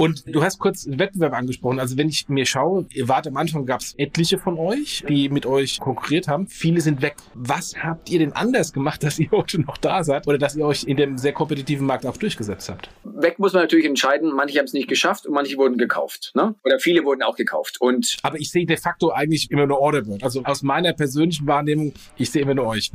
Und 0.00 0.34
du 0.34 0.42
hast 0.42 0.58
kurz 0.58 0.86
Wettbewerb 0.88 1.34
angesprochen. 1.34 1.78
Also 1.78 1.98
wenn 1.98 2.08
ich 2.08 2.26
mir 2.30 2.46
schaue, 2.46 2.86
ihr 2.94 3.06
wart 3.08 3.26
am 3.26 3.36
Anfang, 3.36 3.66
gab 3.66 3.82
es 3.82 3.94
etliche 3.98 4.38
von 4.38 4.56
euch, 4.56 5.04
die 5.06 5.28
mit 5.28 5.44
euch 5.44 5.78
konkurriert 5.78 6.26
haben. 6.26 6.46
Viele 6.46 6.80
sind 6.80 7.02
weg. 7.02 7.16
Was 7.34 7.76
habt 7.76 8.08
ihr 8.08 8.20
denn 8.20 8.32
anders 8.32 8.72
gemacht, 8.72 9.02
dass 9.02 9.18
ihr 9.18 9.30
heute 9.32 9.60
noch 9.60 9.76
da 9.76 10.02
seid 10.02 10.26
oder 10.26 10.38
dass 10.38 10.56
ihr 10.56 10.64
euch 10.64 10.84
in 10.84 10.96
dem 10.96 11.18
sehr 11.18 11.34
kompetitiven 11.34 11.86
Markt 11.86 12.06
auch 12.06 12.16
durchgesetzt 12.16 12.70
habt? 12.70 12.88
Weg 13.04 13.38
muss 13.38 13.52
man 13.52 13.64
natürlich 13.64 13.84
entscheiden. 13.84 14.32
Manche 14.34 14.58
haben 14.58 14.64
es 14.64 14.72
nicht 14.72 14.88
geschafft 14.88 15.26
und 15.26 15.34
manche 15.34 15.58
wurden 15.58 15.76
gekauft. 15.76 16.32
Ne? 16.34 16.54
Oder 16.64 16.78
viele 16.78 17.04
wurden 17.04 17.22
auch 17.22 17.36
gekauft. 17.36 17.78
Und 17.78 18.16
Aber 18.22 18.40
ich 18.40 18.50
sehe 18.50 18.64
de 18.64 18.78
facto 18.78 19.10
eigentlich 19.10 19.50
immer 19.50 19.66
nur 19.66 19.80
Orderbird. 19.80 20.24
Also 20.24 20.42
aus 20.44 20.62
meiner 20.62 20.94
persönlichen 20.94 21.46
Wahrnehmung, 21.46 21.92
ich 22.16 22.30
sehe 22.30 22.40
immer 22.40 22.54
nur 22.54 22.68
euch. 22.68 22.90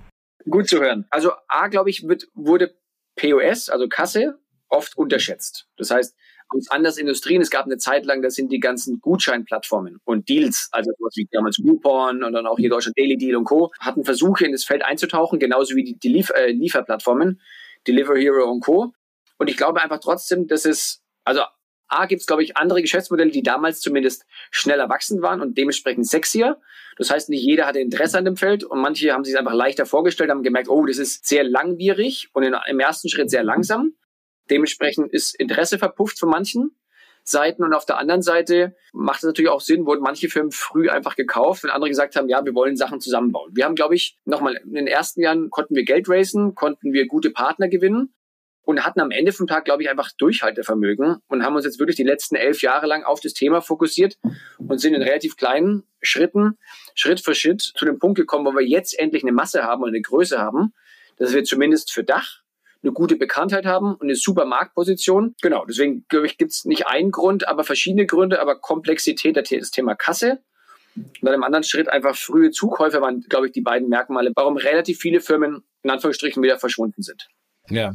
Gut 0.50 0.68
zu 0.68 0.80
hören. 0.80 1.06
Also 1.12 1.34
A, 1.50 1.68
glaube 1.68 1.92
ich, 1.92 2.08
wird, 2.08 2.30
wurde 2.34 2.74
POS, 3.16 3.70
also 3.70 3.88
Kasse, 3.88 4.40
oft 4.70 4.98
unterschätzt. 4.98 5.68
Das 5.78 5.92
heißt, 5.92 6.16
aus 6.50 6.70
anderen 6.70 6.98
Industrien, 6.98 7.42
es 7.42 7.50
gab 7.50 7.66
eine 7.66 7.78
Zeit 7.78 8.06
lang, 8.06 8.22
das 8.22 8.36
sind 8.36 8.52
die 8.52 8.60
ganzen 8.60 9.00
Gutscheinplattformen 9.02 10.00
und 10.04 10.30
Deals, 10.30 10.70
also 10.72 10.92
sowas 10.98 11.14
wie 11.16 11.28
damals 11.32 11.58
Groupon 11.58 12.24
und 12.24 12.34
dann 12.34 12.46
auch 12.46 12.58
hier 12.58 12.70
Deutschland 12.70 12.98
Daily 12.98 13.18
Deal 13.18 13.36
und 13.36 13.46
Co., 13.46 13.72
hatten 13.80 14.04
Versuche 14.04 14.46
in 14.46 14.52
das 14.52 14.64
Feld 14.64 14.84
einzutauchen, 14.84 15.40
genauso 15.40 15.76
wie 15.76 15.84
die, 15.84 15.98
die 15.98 16.10
Lief 16.10 16.30
äh, 16.32 16.52
Lieferplattformen, 16.52 17.42
Deliver 17.88 18.16
Hero 18.16 18.50
und 18.50 18.62
Co. 18.62 18.94
Und 19.38 19.50
ich 19.50 19.58
glaube 19.58 19.82
einfach 19.82 20.00
trotzdem, 20.00 20.48
dass 20.48 20.66
es, 20.66 21.02
also 21.24 21.42
A 21.88 22.06
gibt 22.08 22.22
es, 22.22 22.28
glaube 22.28 22.44
ich, 22.44 22.58
andere 22.58 22.82
Geschäftsmodelle, 22.82 23.32
die 23.32 23.44
damals 23.44 23.80
zumindest 23.80 24.26
schneller 24.50 24.90
wachsend 24.90 25.22
waren 25.22 25.42
und 25.42 25.58
dementsprechend 25.58 26.08
sexier. 26.08 26.60
Das 26.98 27.12
heißt, 27.12 27.30
nicht 27.30 27.44
jeder 27.44 27.68
hatte 27.68 27.80
Interesse 27.80 28.18
an 28.18 28.26
dem 28.26 28.38
Feld 28.38 28.64
und 28.64 28.80
manche 28.82 29.12
haben 29.12 29.24
sich 29.24 29.38
einfach 29.38 29.54
leichter 29.54 29.86
vorgestellt, 29.86 30.30
haben 30.30 30.44
gemerkt, 30.44 30.70
oh, 30.70 30.86
das 30.86 30.98
ist 30.98 31.26
sehr 31.26 31.44
langwierig 31.44 32.30
und 32.34 32.44
in, 32.44 32.56
im 32.68 32.80
ersten 32.80 33.10
Schritt 33.10 33.30
sehr 33.30 33.44
langsam. 33.44 33.94
Dementsprechend 34.50 35.12
ist 35.12 35.36
Interesse 35.40 35.78
verpufft 35.78 36.20
von 36.20 36.30
manchen 36.30 36.76
Seiten 37.28 37.64
und 37.64 37.74
auf 37.74 37.86
der 37.86 37.98
anderen 37.98 38.22
Seite 38.22 38.76
macht 38.94 39.18
es 39.18 39.24
natürlich 39.24 39.50
auch 39.50 39.62
Sinn, 39.62 39.88
wurden 39.88 40.04
manche 40.04 40.30
Firmen 40.30 40.52
früh 40.52 40.90
einfach 40.90 41.16
gekauft, 41.16 41.64
wenn 41.64 41.72
andere 41.72 41.90
gesagt 41.90 42.16
haben, 42.16 42.30
ja, 42.30 42.46
wir 42.46 42.54
wollen 42.54 42.76
Sachen 42.76 43.02
zusammenbauen. 43.02 43.52
Wir 43.56 43.66
haben, 43.66 43.74
glaube 43.74 43.96
ich, 43.96 44.20
nochmal 44.26 44.62
in 44.64 44.76
den 44.76 44.88
ersten 44.88 45.22
Jahren 45.22 45.50
konnten 45.50 45.76
wir 45.76 45.84
Geld 45.84 46.08
raisen, 46.08 46.54
konnten 46.54 46.94
wir 46.94 47.08
gute 47.08 47.32
Partner 47.32 47.68
gewinnen 47.68 48.14
und 48.62 48.86
hatten 48.86 49.00
am 49.00 49.10
Ende 49.10 49.32
vom 49.32 49.48
Tag, 49.48 49.66
glaube 49.66 49.82
ich, 49.82 49.90
einfach 49.90 50.12
Durchhaltevermögen 50.20 51.18
und 51.28 51.44
haben 51.44 51.56
uns 51.56 51.66
jetzt 51.66 51.80
wirklich 51.80 51.96
die 51.96 52.04
letzten 52.04 52.36
elf 52.36 52.62
Jahre 52.62 52.86
lang 52.86 53.04
auf 53.04 53.22
das 53.22 53.34
Thema 53.34 53.62
fokussiert 53.62 54.20
und 54.60 54.80
sind 54.80 54.94
in 54.94 55.02
relativ 55.02 55.36
kleinen 55.36 55.84
Schritten, 56.02 56.60
Schritt 56.94 57.22
für 57.22 57.34
Schritt 57.34 57.62
zu 57.62 57.86
dem 57.86 57.98
Punkt 57.98 58.18
gekommen, 58.18 58.46
wo 58.46 58.52
wir 58.52 58.66
jetzt 58.66 58.98
endlich 59.00 59.24
eine 59.24 59.32
Masse 59.32 59.64
haben 59.64 59.82
und 59.82 59.90
eine 59.90 60.02
Größe 60.02 60.38
haben, 60.38 60.74
dass 61.18 61.34
wir 61.34 61.44
zumindest 61.44 61.92
für 61.92 62.04
Dach 62.04 62.45
eine 62.86 62.94
gute 62.94 63.16
Bekanntheit 63.16 63.66
haben 63.66 63.96
und 63.96 64.04
eine 64.04 64.16
super 64.16 64.46
Marktposition. 64.46 65.36
Genau, 65.42 65.66
deswegen 65.66 66.06
glaube 66.08 66.28
ich, 66.28 66.38
gibt 66.38 66.52
es 66.52 66.66
nicht 66.66 66.88
einen 66.88 67.12
Grund, 67.12 67.48
aber 67.48 67.64
verschiedene 67.64 68.06
Gründe, 68.06 68.40
aber 68.40 68.60
Komplexität, 68.60 69.36
das 69.36 69.72
Thema 69.72 69.96
Kasse. 69.96 70.40
Und 70.96 71.18
dann 71.22 71.34
im 71.34 71.44
anderen 71.44 71.64
Schritt 71.64 71.90
einfach 71.90 72.16
frühe 72.16 72.52
Zukäufe 72.52 73.02
waren, 73.02 73.22
glaube 73.28 73.48
ich, 73.48 73.52
die 73.52 73.62
beiden 73.62 73.90
Merkmale, 73.90 74.32
warum 74.36 74.56
relativ 74.56 75.00
viele 75.00 75.20
Firmen 75.20 75.64
in 75.84 75.90
Anführungsstrichen 75.90 76.42
wieder 76.42 76.58
verschwunden 76.58 77.02
sind. 77.02 77.28
Ja. 77.70 77.94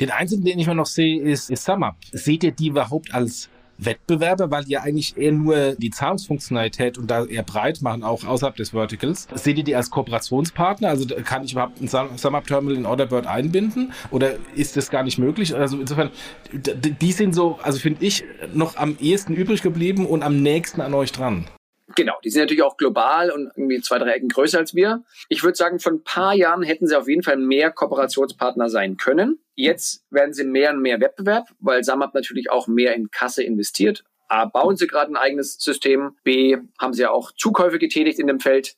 Den 0.00 0.10
einzigen, 0.10 0.44
den 0.44 0.58
ich 0.58 0.66
mal 0.66 0.74
noch 0.74 0.86
sehe, 0.86 1.22
ist, 1.22 1.50
ist 1.50 1.64
SumUp. 1.64 1.94
Seht 2.12 2.44
ihr 2.44 2.52
die 2.52 2.68
überhaupt 2.68 3.14
als 3.14 3.48
Wettbewerber, 3.84 4.50
weil 4.50 4.64
die 4.64 4.72
ja 4.72 4.82
eigentlich 4.82 5.16
eher 5.16 5.32
nur 5.32 5.74
die 5.76 5.90
Zahlungsfunktionalität 5.90 6.98
und 6.98 7.10
da 7.10 7.24
eher 7.24 7.42
breit 7.42 7.82
machen, 7.82 8.02
auch 8.02 8.24
außerhalb 8.24 8.56
des 8.56 8.70
Verticals. 8.70 9.28
Seht 9.34 9.58
ihr 9.58 9.64
die 9.64 9.76
als 9.76 9.90
Kooperationspartner? 9.90 10.88
Also 10.88 11.06
kann 11.24 11.44
ich 11.44 11.52
überhaupt 11.52 11.80
ein 11.80 11.88
SumUp-Terminal 11.88 12.76
in 12.76 12.86
Orderbird 12.86 13.26
einbinden 13.26 13.92
oder 14.10 14.34
ist 14.54 14.76
das 14.76 14.90
gar 14.90 15.02
nicht 15.02 15.18
möglich? 15.18 15.54
Also 15.54 15.78
insofern, 15.78 16.10
die 16.52 17.12
sind 17.12 17.34
so, 17.34 17.58
also 17.62 17.78
finde 17.78 18.04
ich, 18.04 18.24
noch 18.54 18.76
am 18.76 18.96
ehesten 19.00 19.34
übrig 19.34 19.62
geblieben 19.62 20.06
und 20.06 20.22
am 20.22 20.42
nächsten 20.42 20.80
an 20.80 20.94
euch 20.94 21.12
dran. 21.12 21.46
Genau, 21.94 22.14
die 22.24 22.30
sind 22.30 22.42
natürlich 22.42 22.62
auch 22.62 22.76
global 22.76 23.30
und 23.30 23.50
irgendwie 23.56 23.80
zwei, 23.80 23.98
drei 23.98 24.12
Ecken 24.12 24.28
größer 24.28 24.58
als 24.58 24.74
wir. 24.74 25.04
Ich 25.28 25.42
würde 25.42 25.56
sagen, 25.56 25.78
vor 25.78 25.92
ein 25.92 26.04
paar 26.04 26.34
Jahren 26.34 26.62
hätten 26.62 26.86
sie 26.86 26.96
auf 26.96 27.08
jeden 27.08 27.22
Fall 27.22 27.36
mehr 27.36 27.70
Kooperationspartner 27.70 28.68
sein 28.68 28.96
können. 28.96 29.40
Jetzt 29.54 30.04
werden 30.10 30.32
sie 30.32 30.44
mehr 30.44 30.70
und 30.70 30.80
mehr 30.80 31.00
Wettbewerb, 31.00 31.48
weil 31.60 31.84
SAMAP 31.84 32.14
natürlich 32.14 32.50
auch 32.50 32.66
mehr 32.66 32.94
in 32.94 33.10
Kasse 33.10 33.42
investiert. 33.42 34.04
A, 34.28 34.46
bauen 34.46 34.76
sie 34.76 34.86
gerade 34.86 35.12
ein 35.12 35.16
eigenes 35.16 35.54
System. 35.58 36.16
B, 36.24 36.56
haben 36.78 36.94
sie 36.94 37.02
ja 37.02 37.10
auch 37.10 37.32
Zukäufe 37.32 37.78
getätigt 37.78 38.18
in 38.18 38.26
dem 38.26 38.40
Feld. 38.40 38.76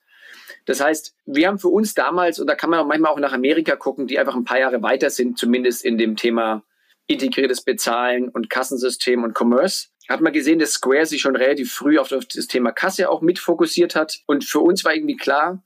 Das 0.66 0.82
heißt, 0.82 1.14
wir 1.26 1.46
haben 1.46 1.58
für 1.58 1.68
uns 1.68 1.94
damals, 1.94 2.40
und 2.40 2.46
da 2.48 2.54
kann 2.54 2.70
man 2.70 2.80
auch 2.80 2.86
manchmal 2.86 3.12
auch 3.12 3.20
nach 3.20 3.32
Amerika 3.32 3.76
gucken, 3.76 4.06
die 4.06 4.18
einfach 4.18 4.34
ein 4.34 4.44
paar 4.44 4.58
Jahre 4.58 4.82
weiter 4.82 5.10
sind, 5.10 5.38
zumindest 5.38 5.84
in 5.84 5.98
dem 5.98 6.16
Thema 6.16 6.64
integriertes 7.06 7.62
Bezahlen 7.62 8.28
und 8.28 8.48
Kassensystem 8.50 9.24
und 9.24 9.38
Commerce 9.38 9.88
hat 10.08 10.20
man 10.20 10.32
gesehen, 10.32 10.58
dass 10.58 10.72
Square 10.72 11.06
sich 11.06 11.20
schon 11.20 11.36
relativ 11.36 11.72
früh 11.72 11.98
auf 11.98 12.08
das 12.08 12.46
Thema 12.46 12.72
Kasse 12.72 13.08
auch 13.08 13.22
mit 13.22 13.38
fokussiert 13.38 13.94
hat. 13.94 14.20
Und 14.26 14.44
für 14.44 14.60
uns 14.60 14.84
war 14.84 14.94
irgendwie 14.94 15.16
klar, 15.16 15.62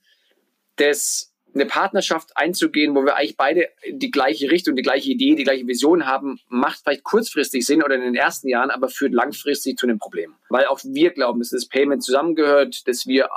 dass 0.76 1.32
eine 1.54 1.66
Partnerschaft 1.66 2.36
einzugehen, 2.36 2.94
wo 2.94 3.04
wir 3.04 3.16
eigentlich 3.16 3.36
beide 3.36 3.68
die 3.90 4.10
gleiche 4.10 4.50
Richtung, 4.50 4.76
die 4.76 4.82
gleiche 4.82 5.10
Idee, 5.10 5.34
die 5.34 5.44
gleiche 5.44 5.66
Vision 5.66 6.06
haben, 6.06 6.38
macht 6.48 6.80
vielleicht 6.82 7.04
kurzfristig 7.04 7.64
Sinn 7.66 7.82
oder 7.82 7.96
in 7.96 8.02
den 8.02 8.14
ersten 8.14 8.48
Jahren, 8.48 8.70
aber 8.70 8.88
führt 8.88 9.12
langfristig 9.12 9.76
zu 9.76 9.86
einem 9.86 9.98
Problem. 9.98 10.34
Weil 10.50 10.66
auch 10.66 10.80
wir 10.84 11.10
glauben, 11.10 11.40
dass 11.40 11.50
das 11.50 11.66
Payment 11.66 12.04
zusammengehört, 12.04 12.86
dass 12.86 13.06
wir 13.06 13.28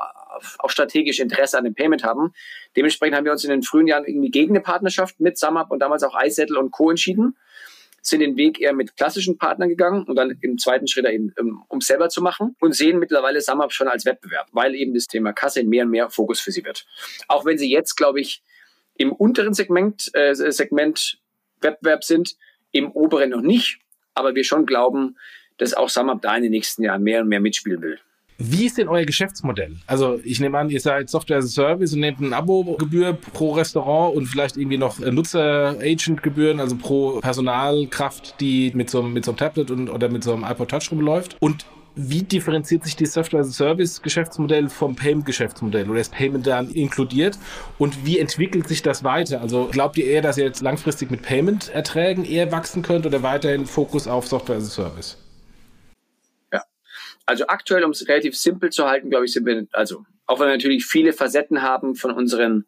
auch 0.60 0.70
strategisch 0.70 1.20
Interesse 1.20 1.58
an 1.58 1.64
dem 1.64 1.74
Payment 1.74 2.04
haben. 2.04 2.34
Dementsprechend 2.76 3.16
haben 3.16 3.26
wir 3.26 3.32
uns 3.32 3.44
in 3.44 3.50
den 3.50 3.64
frühen 3.64 3.88
Jahren 3.88 4.06
irgendwie 4.06 4.32
gegen 4.32 4.52
eine 4.52 4.62
Partnerschaft 4.62 5.20
mit 5.20 5.38
SumUp 5.38 5.72
und 5.72 5.80
damals 5.80 6.04
auch 6.04 6.16
iSettle 6.22 6.60
und 6.60 6.72
Co. 6.72 6.90
entschieden 6.90 7.38
sind 8.02 8.20
den 8.22 8.36
Weg 8.36 8.60
eher 8.60 8.74
mit 8.74 8.98
klassischen 8.98 9.38
Partnern 9.38 9.70
gegangen 9.70 10.04
und 10.06 10.16
dann 10.16 10.38
im 10.42 10.58
zweiten 10.58 10.88
Schritt 10.88 11.06
eben, 11.06 11.34
ähm, 11.38 11.64
um 11.68 11.82
selber 11.82 12.10
zu 12.10 12.22
machen 12.22 12.56
und 12.60 12.76
sehen 12.76 13.00
mittlerweile 13.00 13.42
SumUp 13.42 13.72
schon 13.72 13.88
als 13.88 14.06
Wettbewerb, 14.06 14.48
weil 14.52 14.76
eben 14.76 14.94
das 14.94 15.08
Thema 15.08 15.34
Kasse 15.34 15.64
mehr 15.64 15.86
und 15.86 15.92
mehr 15.92 16.10
Fokus 16.10 16.40
für 16.40 16.52
sie 16.52 16.66
wird. 16.66 16.86
Auch 17.28 17.46
wenn 17.46 17.58
sie 17.58 17.72
jetzt, 17.72 17.96
glaube 17.96 18.20
ich, 18.20 18.42
im 18.96 19.12
unteren 19.14 19.54
Segment, 19.54 20.10
äh, 20.14 20.34
Segment 20.34 21.20
Wettbewerb 21.62 22.04
sind, 22.04 22.36
im 22.72 22.92
oberen 22.92 23.30
noch 23.30 23.42
nicht, 23.42 23.80
aber 24.14 24.36
wir 24.36 24.44
schon 24.44 24.66
glauben, 24.66 25.18
dass 25.58 25.74
auch 25.74 25.90
SumUp 25.90 26.22
da 26.22 26.36
in 26.36 26.44
den 26.44 26.52
nächsten 26.52 26.84
Jahren 26.84 27.04
mehr 27.04 27.22
und 27.22 27.28
mehr 27.28 27.40
mitspielen 27.40 27.82
will. 27.82 28.00
Wie 28.44 28.66
ist 28.66 28.80
denn 28.80 28.88
euer 28.88 29.06
Geschäftsmodell? 29.06 29.76
Also 29.86 30.20
ich 30.24 30.40
nehme 30.40 30.58
an, 30.58 30.72
ihr 30.72 30.80
seid 30.82 31.12
Software 31.12 31.38
as 31.38 31.46
a 31.46 31.48
Service 31.48 31.94
und 31.94 32.00
nehmt 32.00 32.20
ein 32.20 32.34
Abo-Gebühr 32.34 33.14
pro 33.14 33.52
Restaurant 33.52 34.16
und 34.16 34.26
vielleicht 34.26 34.58
irgendwie 34.58 34.80
noch 34.80 34.98
Nutzer-Agent-Gebühren, 34.98 36.60
also 36.60 36.76
pro 36.76 37.20
Personalkraft, 37.20 38.40
die 38.42 38.72
mit 38.74 38.90
so, 38.90 39.02
einem, 39.02 39.14
mit 39.14 39.26
so 39.26 39.32
einem 39.32 39.38
Tablet 39.38 39.70
und, 39.70 39.90
oder 39.90 40.10
mit 40.10 40.24
so 40.24 40.34
einem 40.34 40.44
iPod 40.44 40.70
Touch 40.70 40.92
rumläuft. 40.92 41.38
Und 41.40 41.66
wie 41.96 42.24
differenziert 42.24 42.84
sich 42.84 42.96
die 42.96 43.06
Software 43.06 43.42
as 43.42 43.50
a 43.50 43.52
Service 43.52 44.02
Geschäftsmodell 44.02 44.70
vom 44.70 44.96
Payment 44.96 45.26
Geschäftsmodell 45.26 45.90
oder 45.90 46.00
ist 46.00 46.12
Payment 46.12 46.48
dann 46.48 46.72
inkludiert 46.72 47.38
und 47.78 48.06
wie 48.06 48.18
entwickelt 48.18 48.68
sich 48.68 48.82
das 48.82 49.04
weiter? 49.04 49.42
Also 49.42 49.68
glaubt 49.72 49.98
ihr 49.98 50.06
eher, 50.06 50.22
dass 50.22 50.38
ihr 50.38 50.46
jetzt 50.46 50.62
langfristig 50.62 51.12
mit 51.12 51.22
Payment 51.22 51.70
Erträgen 51.70 52.26
eher 52.26 52.52
wachsen 52.52 52.82
könnt 52.82 53.06
oder 53.06 53.22
weiterhin 53.22 53.68
Fokus 53.68 54.08
auf 54.08 54.26
Software 54.28 54.58
as 54.58 54.66
a 54.66 54.70
Service? 54.70 55.18
Also 57.26 57.48
aktuell, 57.48 57.84
um 57.84 57.92
es 57.92 58.08
relativ 58.08 58.38
simpel 58.38 58.70
zu 58.72 58.88
halten, 58.88 59.10
glaube 59.10 59.26
ich, 59.26 59.34
sind 59.34 59.46
wir, 59.46 59.68
also 59.72 60.06
auch 60.26 60.40
wenn 60.40 60.48
wir 60.48 60.54
natürlich 60.54 60.86
viele 60.86 61.14
Facetten 61.14 61.62
haben 61.62 61.96
von 61.96 62.12
unseren, 62.12 62.66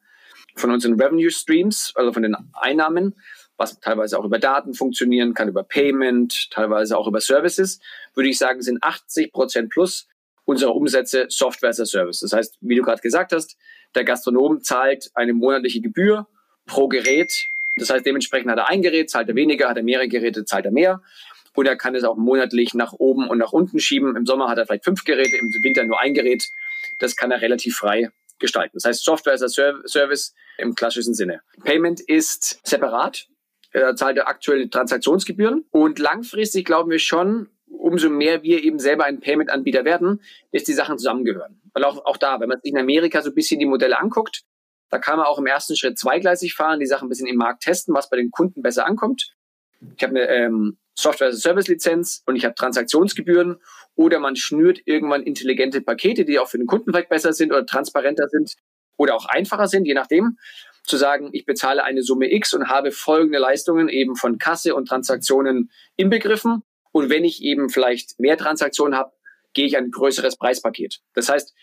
von 0.56 0.72
unseren 0.72 1.00
Revenue 1.00 1.32
Streams, 1.32 1.94
also 1.96 2.14
von 2.14 2.24
den 2.24 2.36
Einnahmen, 2.54 3.16
was 3.58 3.80
teilweise 3.80 4.18
auch 4.18 4.26
über 4.26 4.40
Daten 4.40 4.74
funktionieren 4.74 5.34
kann, 5.34 5.48
über 5.48 5.64
Payment, 5.64 6.52
teilweise 6.52 6.98
auch 6.98 7.08
über 7.08 7.22
Services, 7.22 7.80
würde 8.16 8.30
ich 8.30 8.38
sagen, 8.38 8.62
sind 8.62 8.84
80 8.84 9.32
Prozent 9.32 9.70
plus 9.70 10.08
unserer 10.46 10.76
Umsätze 10.76 11.28
Software 11.30 11.70
as 11.70 11.80
a 11.80 11.86
Service. 11.86 12.20
Das 12.20 12.34
heißt, 12.34 12.58
wie 12.62 12.76
du 12.76 12.82
gerade 12.82 13.02
gesagt 13.02 13.32
hast, 13.32 13.56
der 13.96 14.04
Gastronom 14.04 14.62
zahlt 14.62 15.12
eine 15.14 15.34
monatliche 15.34 15.82
Gebühr 15.82 16.28
pro 16.66 16.88
Gerät. 16.88 17.34
Das 17.78 17.90
heißt, 17.90 18.06
dementsprechend 18.06 18.52
hat 18.52 18.58
er 18.58 18.70
ein 18.70 18.82
Gerät, 18.82 19.10
zahlt 19.10 19.30
er 19.30 19.36
weniger, 19.36 19.70
hat 19.70 19.78
er 19.78 19.84
mehrere 19.84 20.08
Geräte, 20.08 20.46
zahlt 20.46 20.66
er 20.66 20.72
mehr. 20.72 21.02
Oder 21.56 21.72
er 21.72 21.78
kann 21.78 21.96
es 21.96 22.04
auch 22.04 22.18
monatlich 22.18 22.74
nach 22.74 22.94
oben 22.94 23.28
und 23.28 23.38
nach 23.38 23.52
unten 23.52 23.80
schieben. 23.80 24.16
Im 24.16 24.26
Sommer 24.26 24.50
hat 24.50 24.58
er 24.58 24.66
vielleicht 24.66 24.86
fünf 24.86 25.04
Geräte, 25.04 25.38
im 25.38 25.52
Winter 25.64 25.84
nur 25.84 26.00
ein 26.00 26.14
Gerät. 26.14 26.50
Das 27.00 27.16
kann 27.16 27.32
er 27.32 27.42
relativ 27.42 27.76
frei 27.76 28.10
gestalten. 28.40 28.72
Das 28.74 28.86
heißt, 28.86 29.04
Software 29.04 29.34
as 29.34 29.44
a 29.44 29.48
Service 29.48 30.34
im 30.58 30.76
klassischen 30.76 31.14
Sinne. 31.14 31.42
Payment 31.64 32.02
ist 32.02 32.60
separat. 32.68 33.28
Er 33.72 33.96
zahlt 33.96 34.18
er 34.18 34.28
aktuell 34.28 34.70
Transaktionsgebühren. 34.70 35.66
Und 35.72 36.00
langfristig 36.00 36.66
glauben 36.66 36.92
wir 36.92 37.00
schon, 37.00 37.50
umso 37.68 38.10
mehr 38.10 38.44
wir 38.44 38.64
eben 38.64 38.80
selber 38.80 39.06
ein 39.06 39.20
Payment-Anbieter 39.20 39.86
werden, 39.86 40.22
dass 40.52 40.64
die 40.64 40.74
Sachen 40.74 40.98
zusammengehören. 40.98 41.60
Weil 41.74 41.84
auch, 41.84 42.06
auch 42.06 42.18
da, 42.18 42.40
wenn 42.40 42.50
man 42.50 42.60
sich 42.62 42.72
in 42.72 42.78
Amerika 42.78 43.22
so 43.22 43.30
ein 43.30 43.36
bisschen 43.36 43.60
die 43.60 43.66
Modelle 43.66 44.00
anguckt, 44.00 44.44
da 44.90 45.00
kann 45.00 45.18
man 45.18 45.26
auch 45.26 45.40
im 45.40 45.48
ersten 45.48 45.76
Schritt 45.76 45.98
zweigleisig 45.98 46.54
fahren, 46.54 46.80
die 46.80 46.86
Sachen 46.86 47.08
ein 47.08 47.10
bisschen 47.10 47.28
im 47.28 47.36
Markt 47.36 47.64
testen, 47.64 47.96
was 47.96 48.10
bei 48.10 48.18
den 48.18 48.30
Kunden 48.30 48.62
besser 48.62 48.86
ankommt. 48.86 49.34
Ich 49.98 50.04
habe 50.04 50.12
eine 50.12 50.30
ähm, 50.30 50.78
Software-as-a-Service-Lizenz 50.96 52.24
und 52.26 52.36
ich 52.36 52.46
habe 52.46 52.56
Transaktionsgebühren 52.56 53.58
oder 53.96 54.20
man 54.20 54.36
schnürt 54.36 54.80
irgendwann 54.86 55.24
intelligente 55.24 55.82
Pakete, 55.82 56.26
die 56.26 56.40
auch 56.40 56.48
für 56.48 56.58
den 56.58 56.68
Kunden 56.68 56.92
vielleicht 56.92 57.10
besser 57.10 57.34
sind 57.34 57.52
oder 57.52 57.66
transparenter 57.66 58.28
sind 58.30 58.56
oder 58.98 59.16
auch 59.16 59.26
einfacher 59.26 59.68
sind, 59.68 59.86
je 59.86 59.94
nachdem, 59.94 60.38
zu 60.84 60.98
sagen, 60.98 61.30
ich 61.32 61.46
bezahle 61.46 61.84
eine 61.84 62.04
Summe 62.04 62.32
X 62.32 62.54
und 62.54 62.68
habe 62.68 62.92
folgende 62.92 63.40
Leistungen 63.40 63.90
eben 63.90 64.16
von 64.16 64.38
Kasse 64.38 64.76
und 64.76 64.88
Transaktionen 64.88 65.72
inbegriffen 65.96 66.64
Und 66.92 67.10
wenn 67.10 67.24
ich 67.24 67.42
eben 67.42 67.70
vielleicht 67.70 68.20
mehr 68.20 68.38
Transaktionen 68.38 68.96
habe, 68.96 69.12
gehe 69.54 69.66
ich 69.66 69.78
ein 69.78 69.92
größeres 69.92 70.38
Preispaket. 70.38 71.02
Das 71.14 71.30
heißt, 71.30 71.54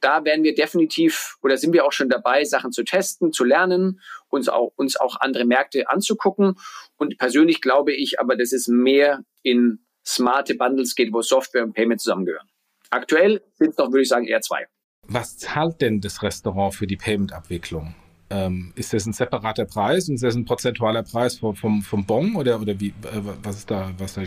da 0.00 0.24
werden 0.24 0.44
wir 0.44 0.54
definitiv 0.54 1.36
oder 1.42 1.56
sind 1.56 1.72
wir 1.72 1.84
auch 1.84 1.92
schon 1.92 2.08
dabei, 2.08 2.44
Sachen 2.44 2.72
zu 2.72 2.84
testen, 2.84 3.32
zu 3.32 3.44
lernen, 3.44 4.00
uns 4.28 4.48
auch, 4.48 4.72
uns 4.76 4.96
auch 4.96 5.20
andere 5.20 5.44
Märkte 5.44 5.88
anzugucken. 5.88 6.56
Und 6.96 7.18
persönlich 7.18 7.60
glaube 7.60 7.92
ich 7.92 8.20
aber, 8.20 8.36
dass 8.36 8.52
es 8.52 8.68
mehr 8.68 9.24
in 9.42 9.80
smarte 10.06 10.54
Bundles 10.54 10.94
geht, 10.94 11.12
wo 11.12 11.22
Software 11.22 11.64
und 11.64 11.72
Payment 11.72 12.00
zusammengehören. 12.00 12.48
Aktuell 12.90 13.42
sind 13.54 13.70
es 13.70 13.78
noch, 13.78 13.88
würde 13.88 14.02
ich 14.02 14.08
sagen, 14.08 14.26
eher 14.26 14.40
zwei. 14.40 14.66
Was 15.08 15.36
zahlt 15.36 15.80
denn 15.80 16.00
das 16.00 16.22
Restaurant 16.22 16.74
für 16.74 16.86
die 16.86 16.96
Payment-Abwicklung? 16.96 17.94
Ähm, 18.28 18.72
ist 18.74 18.92
das 18.92 19.06
ein 19.06 19.12
separater 19.12 19.66
Preis 19.66 20.08
und 20.08 20.16
ist 20.16 20.24
das 20.24 20.34
ein 20.34 20.44
prozentualer 20.44 21.04
Preis 21.04 21.38
vom, 21.38 21.54
vom, 21.54 21.82
vom 21.82 22.06
Bon 22.06 22.34
oder, 22.34 22.60
oder 22.60 22.78
wie, 22.80 22.88
äh, 22.88 23.20
was 23.42 23.58
ist 23.58 23.70
da, 23.70 23.92
was 23.98 24.14
da? 24.14 24.22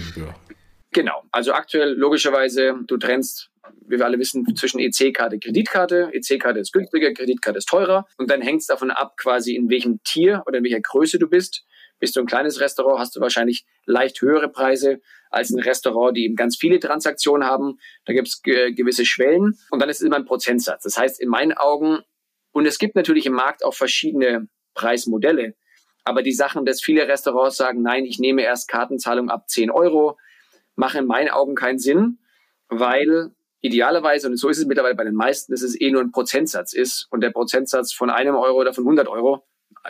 Genau. 0.91 1.23
Also 1.31 1.53
aktuell 1.53 1.93
logischerweise, 1.93 2.75
du 2.87 2.97
trennst, 2.97 3.48
wie 3.87 3.97
wir 3.97 4.05
alle 4.05 4.19
wissen, 4.19 4.45
zwischen 4.55 4.79
EC-Karte, 4.79 5.39
Kreditkarte. 5.39 6.11
EC-Karte 6.13 6.59
ist 6.59 6.71
günstiger, 6.71 7.13
Kreditkarte 7.13 7.57
ist 7.57 7.67
teurer. 7.67 8.05
Und 8.17 8.29
dann 8.29 8.41
hängt 8.41 8.61
es 8.61 8.67
davon 8.67 8.91
ab, 8.91 9.15
quasi 9.17 9.55
in 9.55 9.69
welchem 9.69 10.01
Tier 10.03 10.43
oder 10.45 10.59
in 10.59 10.63
welcher 10.63 10.81
Größe 10.81 11.19
du 11.19 11.27
bist. 11.27 11.63
Bist 11.99 12.15
du 12.15 12.21
ein 12.21 12.25
kleines 12.25 12.61
Restaurant, 12.61 12.99
hast 12.99 13.15
du 13.15 13.19
wahrscheinlich 13.19 13.65
leicht 13.85 14.21
höhere 14.21 14.49
Preise 14.49 15.01
als 15.29 15.49
ein 15.49 15.59
Restaurant, 15.59 16.15
die 16.15 16.23
eben 16.23 16.35
ganz 16.35 16.55
viele 16.57 16.79
Transaktionen 16.79 17.45
haben. 17.45 17.77
Da 18.05 18.13
gibt 18.13 18.29
es 18.29 18.41
ge 18.41 18.73
gewisse 18.73 19.05
Schwellen 19.05 19.57
und 19.69 19.81
dann 19.81 19.89
ist 19.89 19.97
es 19.97 20.07
immer 20.07 20.15
ein 20.15 20.25
Prozentsatz. 20.25 20.83
Das 20.83 20.97
heißt, 20.97 21.19
in 21.19 21.29
meinen 21.29 21.53
Augen, 21.53 21.99
und 22.51 22.65
es 22.65 22.79
gibt 22.79 22.95
natürlich 22.95 23.25
im 23.25 23.33
Markt 23.33 23.65
auch 23.65 23.73
verschiedene 23.73 24.47
Preismodelle, 24.75 25.55
aber 26.05 26.23
die 26.23 26.31
Sachen, 26.31 26.65
dass 26.65 26.81
viele 26.81 27.07
Restaurants 27.07 27.57
sagen, 27.57 27.81
nein, 27.81 28.05
ich 28.05 28.17
nehme 28.17 28.43
erst 28.43 28.69
Kartenzahlung 28.69 29.29
ab 29.29 29.49
10 29.49 29.69
Euro, 29.69 30.17
machen 30.75 31.01
in 31.01 31.05
meinen 31.05 31.29
Augen 31.29 31.55
keinen 31.55 31.79
Sinn, 31.79 32.19
weil 32.69 33.31
idealerweise, 33.61 34.27
und 34.27 34.37
so 34.37 34.49
ist 34.49 34.57
es 34.57 34.65
mittlerweile 34.65 34.95
bei 34.95 35.03
den 35.03 35.15
meisten, 35.15 35.51
dass 35.51 35.61
es 35.61 35.79
eh 35.79 35.91
nur 35.91 36.01
ein 36.01 36.11
Prozentsatz 36.11 36.73
ist 36.73 37.07
und 37.09 37.21
der 37.21 37.31
Prozentsatz 37.31 37.93
von 37.93 38.09
einem 38.09 38.35
Euro 38.35 38.59
oder 38.59 38.73
von 38.73 38.83
100 38.83 39.07
Euro 39.07 39.45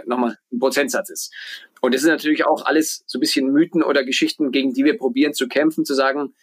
nochmal 0.05 0.37
ein 0.51 0.59
Prozentsatz 0.59 1.09
ist. 1.09 1.33
Und 1.81 1.93
das 1.93 2.01
ist 2.01 2.07
natürlich 2.07 2.45
auch 2.45 2.65
alles 2.65 3.03
so 3.05 3.17
ein 3.17 3.21
bisschen 3.21 3.51
Mythen 3.51 3.83
oder 3.83 4.03
Geschichten, 4.03 4.51
gegen 4.51 4.73
die 4.73 4.85
wir 4.85 4.97
probieren 4.97 5.33
zu 5.33 5.47
kämpfen, 5.47 5.85
zu 5.85 5.93
sagen, 5.93 6.33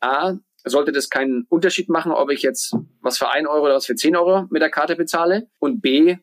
A, 0.00 0.34
sollte 0.64 0.92
das 0.92 1.10
keinen 1.10 1.46
Unterschied 1.48 1.88
machen, 1.88 2.12
ob 2.12 2.30
ich 2.30 2.42
jetzt 2.42 2.74
was 3.00 3.18
für 3.18 3.30
ein 3.30 3.46
Euro 3.46 3.66
oder 3.66 3.74
was 3.74 3.86
für 3.86 3.94
zehn 3.94 4.16
Euro 4.16 4.46
mit 4.50 4.62
der 4.62 4.70
Karte 4.70 4.96
bezahle. 4.96 5.48
Und 5.58 5.80
B, 5.80 6.16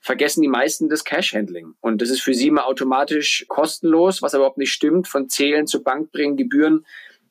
vergessen 0.00 0.42
die 0.42 0.48
meisten 0.48 0.88
das 0.88 1.04
Cash-Handling. 1.04 1.74
Und 1.80 2.02
das 2.02 2.10
ist 2.10 2.20
für 2.20 2.34
sie 2.34 2.50
mal 2.50 2.64
automatisch 2.64 3.46
kostenlos, 3.48 4.22
was 4.22 4.34
überhaupt 4.34 4.58
nicht 4.58 4.72
stimmt, 4.72 5.08
von 5.08 5.28
Zählen 5.28 5.66
zu 5.66 5.82
Bank 5.82 6.12
bringen, 6.12 6.36
Gebühren. 6.36 6.84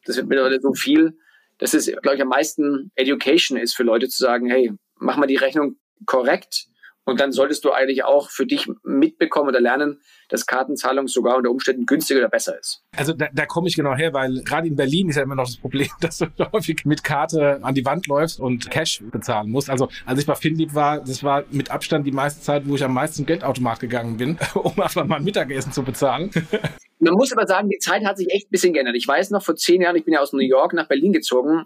Das 0.05 0.17
wird 0.17 0.27
mittlerweile 0.27 0.59
so 0.59 0.73
viel, 0.73 1.17
dass 1.63 1.73
es, 1.73 1.85
glaube 1.85 2.15
ich, 2.15 2.21
am 2.21 2.27
meisten 2.27 2.91
Education 2.95 3.57
ist 3.57 3.73
für 3.73 3.83
Leute 3.83 4.09
zu 4.09 4.21
sagen, 4.21 4.49
hey, 4.49 4.73
mach 4.99 5.15
mal 5.15 5.27
die 5.27 5.37
Rechnung 5.37 5.77
korrekt 6.05 6.65
und 7.05 7.21
dann 7.21 7.31
solltest 7.31 7.63
du 7.63 7.71
eigentlich 7.71 8.03
auch 8.03 8.29
für 8.29 8.45
dich 8.45 8.69
mitbekommen 8.83 9.47
oder 9.47 9.61
lernen, 9.61 10.01
dass 10.27 10.45
Kartenzahlung 10.45 11.07
sogar 11.07 11.37
unter 11.37 11.51
Umständen 11.51 11.85
günstiger 11.85 12.19
oder 12.19 12.27
besser 12.27 12.59
ist. 12.59 12.83
Also 12.97 13.13
da, 13.13 13.29
da 13.33 13.45
komme 13.45 13.69
ich 13.69 13.77
genau 13.77 13.95
her, 13.95 14.13
weil 14.13 14.43
gerade 14.43 14.67
in 14.67 14.75
Berlin 14.75 15.07
ist 15.07 15.15
ja 15.15 15.23
immer 15.23 15.35
noch 15.35 15.45
das 15.45 15.55
Problem, 15.55 15.87
dass 16.01 16.17
du 16.17 16.27
häufig 16.51 16.83
mit 16.83 17.05
Karte 17.05 17.59
an 17.61 17.75
die 17.75 17.85
Wand 17.85 18.07
läufst 18.07 18.41
und 18.41 18.69
Cash 18.69 19.01
bezahlen 19.09 19.49
musst. 19.49 19.69
Also 19.69 19.87
als 20.05 20.19
ich 20.19 20.25
bei 20.25 20.35
Finlieb 20.35 20.75
war, 20.75 20.99
das 20.99 21.23
war 21.23 21.45
mit 21.49 21.71
Abstand 21.71 22.05
die 22.05 22.11
meiste 22.11 22.41
Zeit, 22.41 22.67
wo 22.67 22.75
ich 22.75 22.83
am 22.83 22.93
meisten 22.93 23.25
Geldautomat 23.25 23.79
gegangen 23.79 24.17
bin, 24.17 24.37
um 24.55 24.77
einfach 24.81 25.05
mal 25.05 25.15
ein 25.15 25.23
Mittagessen 25.23 25.71
zu 25.71 25.83
bezahlen. 25.83 26.29
Man 27.03 27.15
muss 27.15 27.33
aber 27.33 27.45
sagen, 27.45 27.69
die 27.69 27.79
Zeit 27.79 28.05
hat 28.05 28.17
sich 28.17 28.29
echt 28.31 28.47
ein 28.47 28.51
bisschen 28.51 28.73
geändert. 28.73 28.95
Ich 28.95 29.07
weiß 29.07 29.31
noch, 29.31 29.43
vor 29.43 29.55
zehn 29.55 29.81
Jahren, 29.81 29.97
ich 29.97 30.05
bin 30.05 30.13
ja 30.13 30.21
aus 30.21 30.31
New 30.31 30.39
York 30.39 30.73
nach 30.73 30.87
Berlin 30.87 31.11
gezogen, 31.11 31.65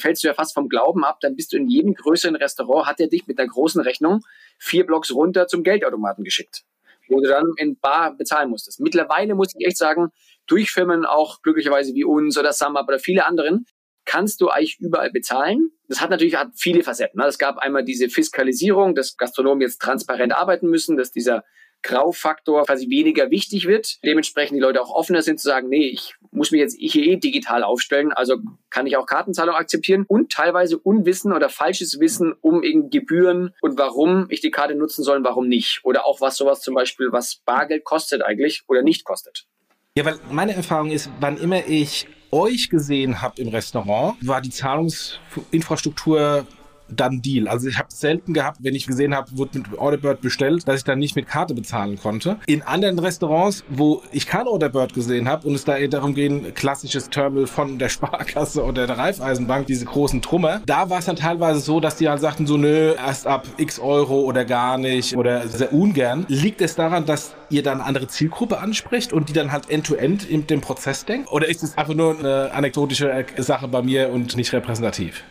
fällst 0.00 0.24
du 0.24 0.28
ja 0.28 0.34
fast 0.34 0.54
vom 0.54 0.68
Glauben 0.68 1.04
ab, 1.04 1.18
dann 1.20 1.36
bist 1.36 1.52
du 1.52 1.58
in 1.58 1.68
jedem 1.68 1.92
größeren 1.92 2.36
Restaurant, 2.36 2.86
hat 2.86 2.98
er 3.00 3.08
dich 3.08 3.26
mit 3.26 3.38
einer 3.38 3.48
großen 3.48 3.82
Rechnung 3.82 4.20
vier 4.58 4.86
Blocks 4.86 5.12
runter 5.12 5.46
zum 5.46 5.62
Geldautomaten 5.62 6.24
geschickt, 6.24 6.62
wo 7.08 7.20
du 7.20 7.28
dann 7.28 7.52
in 7.56 7.78
Bar 7.78 8.16
bezahlen 8.16 8.48
musstest. 8.48 8.80
Mittlerweile 8.80 9.34
muss 9.34 9.54
ich 9.54 9.66
echt 9.66 9.76
sagen, 9.76 10.08
durch 10.46 10.70
Firmen 10.70 11.04
auch 11.04 11.42
glücklicherweise 11.42 11.92
wie 11.94 12.04
uns 12.04 12.38
oder 12.38 12.54
SumUp 12.54 12.88
oder 12.88 12.98
viele 12.98 13.26
anderen, 13.26 13.66
kannst 14.06 14.40
du 14.40 14.48
eigentlich 14.48 14.78
überall 14.80 15.10
bezahlen. 15.10 15.68
Das 15.86 16.00
hat 16.00 16.08
natürlich 16.08 16.36
hat 16.36 16.48
viele 16.56 16.82
Facetten. 16.82 17.20
Ne? 17.20 17.26
Es 17.26 17.36
gab 17.36 17.58
einmal 17.58 17.84
diese 17.84 18.08
Fiskalisierung, 18.08 18.94
dass 18.94 19.18
Gastronomen 19.18 19.60
jetzt 19.60 19.82
transparent 19.82 20.32
arbeiten 20.32 20.70
müssen, 20.70 20.96
dass 20.96 21.12
dieser 21.12 21.44
Graufaktor 21.82 22.64
quasi 22.64 22.90
weniger 22.90 23.30
wichtig 23.30 23.66
wird. 23.66 23.98
Dementsprechend 24.04 24.56
die 24.56 24.60
Leute 24.60 24.82
auch 24.82 24.90
offener 24.90 25.22
sind 25.22 25.40
zu 25.40 25.48
sagen, 25.48 25.68
nee, 25.68 25.86
ich 25.86 26.14
muss 26.30 26.50
mich 26.50 26.60
jetzt 26.60 26.76
hier 26.78 27.04
eh 27.06 27.16
digital 27.16 27.62
aufstellen, 27.62 28.12
also 28.12 28.36
kann 28.70 28.86
ich 28.86 28.96
auch 28.96 29.06
Kartenzahlung 29.06 29.54
akzeptieren 29.54 30.04
und 30.06 30.30
teilweise 30.30 30.78
Unwissen 30.78 31.32
oder 31.32 31.48
falsches 31.48 32.00
Wissen 32.00 32.34
um 32.40 32.62
irgendwie 32.62 32.98
Gebühren 32.98 33.54
und 33.60 33.78
warum 33.78 34.26
ich 34.28 34.40
die 34.40 34.50
Karte 34.50 34.74
nutzen 34.74 35.04
soll 35.04 35.18
und 35.18 35.24
warum 35.24 35.48
nicht. 35.48 35.80
Oder 35.84 36.04
auch 36.04 36.20
was 36.20 36.36
sowas 36.36 36.60
zum 36.60 36.74
Beispiel, 36.74 37.12
was 37.12 37.36
Bargeld 37.36 37.84
kostet 37.84 38.22
eigentlich 38.22 38.64
oder 38.66 38.82
nicht 38.82 39.04
kostet. 39.04 39.46
Ja, 39.94 40.04
weil 40.04 40.18
meine 40.30 40.54
Erfahrung 40.54 40.90
ist, 40.90 41.10
wann 41.20 41.36
immer 41.36 41.66
ich 41.66 42.06
euch 42.30 42.68
gesehen 42.68 43.22
habe 43.22 43.40
im 43.40 43.48
Restaurant, 43.48 44.16
war 44.26 44.40
die 44.40 44.50
Zahlungsinfrastruktur 44.50 46.46
dann 46.88 47.22
Deal. 47.22 47.48
Also 47.48 47.68
ich 47.68 47.78
habe 47.78 47.88
selten 47.90 48.34
gehabt, 48.34 48.58
wenn 48.62 48.74
ich 48.74 48.86
gesehen 48.86 49.14
habe, 49.14 49.36
wurde 49.36 49.58
mit 49.58 49.78
Orderbird 49.78 50.20
bestellt, 50.20 50.66
dass 50.66 50.78
ich 50.78 50.84
dann 50.84 50.98
nicht 50.98 51.16
mit 51.16 51.26
Karte 51.26 51.54
bezahlen 51.54 51.98
konnte. 51.98 52.36
In 52.46 52.62
anderen 52.62 52.98
Restaurants, 52.98 53.64
wo 53.68 54.02
ich 54.12 54.26
kein 54.26 54.46
Orderbird 54.46 54.94
gesehen 54.94 55.28
habe 55.28 55.46
und 55.46 55.54
es 55.54 55.64
da 55.64 55.76
eher 55.76 55.88
darum 55.88 56.14
ging, 56.14 56.54
klassisches 56.54 57.10
Terminal 57.10 57.46
von 57.46 57.78
der 57.78 57.88
Sparkasse 57.88 58.64
oder 58.64 58.86
der 58.86 58.98
Raiffeisenbank, 58.98 59.66
diese 59.66 59.84
großen 59.84 60.22
Trummer, 60.22 60.60
da 60.66 60.90
war 60.90 60.98
es 60.98 61.06
dann 61.06 61.16
teilweise 61.16 61.60
so, 61.60 61.80
dass 61.80 61.96
die 61.96 62.08
halt 62.08 62.20
sagten 62.20 62.46
so, 62.46 62.56
nö, 62.56 62.94
erst 62.94 63.26
ab 63.26 63.46
x 63.56 63.78
Euro 63.78 64.20
oder 64.20 64.44
gar 64.44 64.78
nicht 64.78 65.16
oder 65.16 65.46
sehr 65.48 65.72
ungern. 65.72 66.26
Liegt 66.28 66.60
es 66.60 66.74
daran, 66.74 67.06
dass 67.06 67.34
ihr 67.50 67.62
dann 67.62 67.80
andere 67.80 68.08
Zielgruppe 68.08 68.58
anspricht 68.58 69.12
und 69.12 69.28
die 69.28 69.32
dann 69.32 69.52
halt 69.52 69.70
end-to-end 69.70 70.24
-end 70.24 70.28
in 70.28 70.46
dem 70.46 70.60
Prozess 70.60 71.04
denkt? 71.04 71.30
Oder 71.30 71.48
ist 71.48 71.62
es 71.62 71.76
einfach 71.76 71.94
nur 71.94 72.18
eine 72.18 72.52
anekdotische 72.52 73.24
Sache 73.36 73.68
bei 73.68 73.82
mir 73.82 74.10
und 74.10 74.36
nicht 74.36 74.52
repräsentativ? 74.52 75.22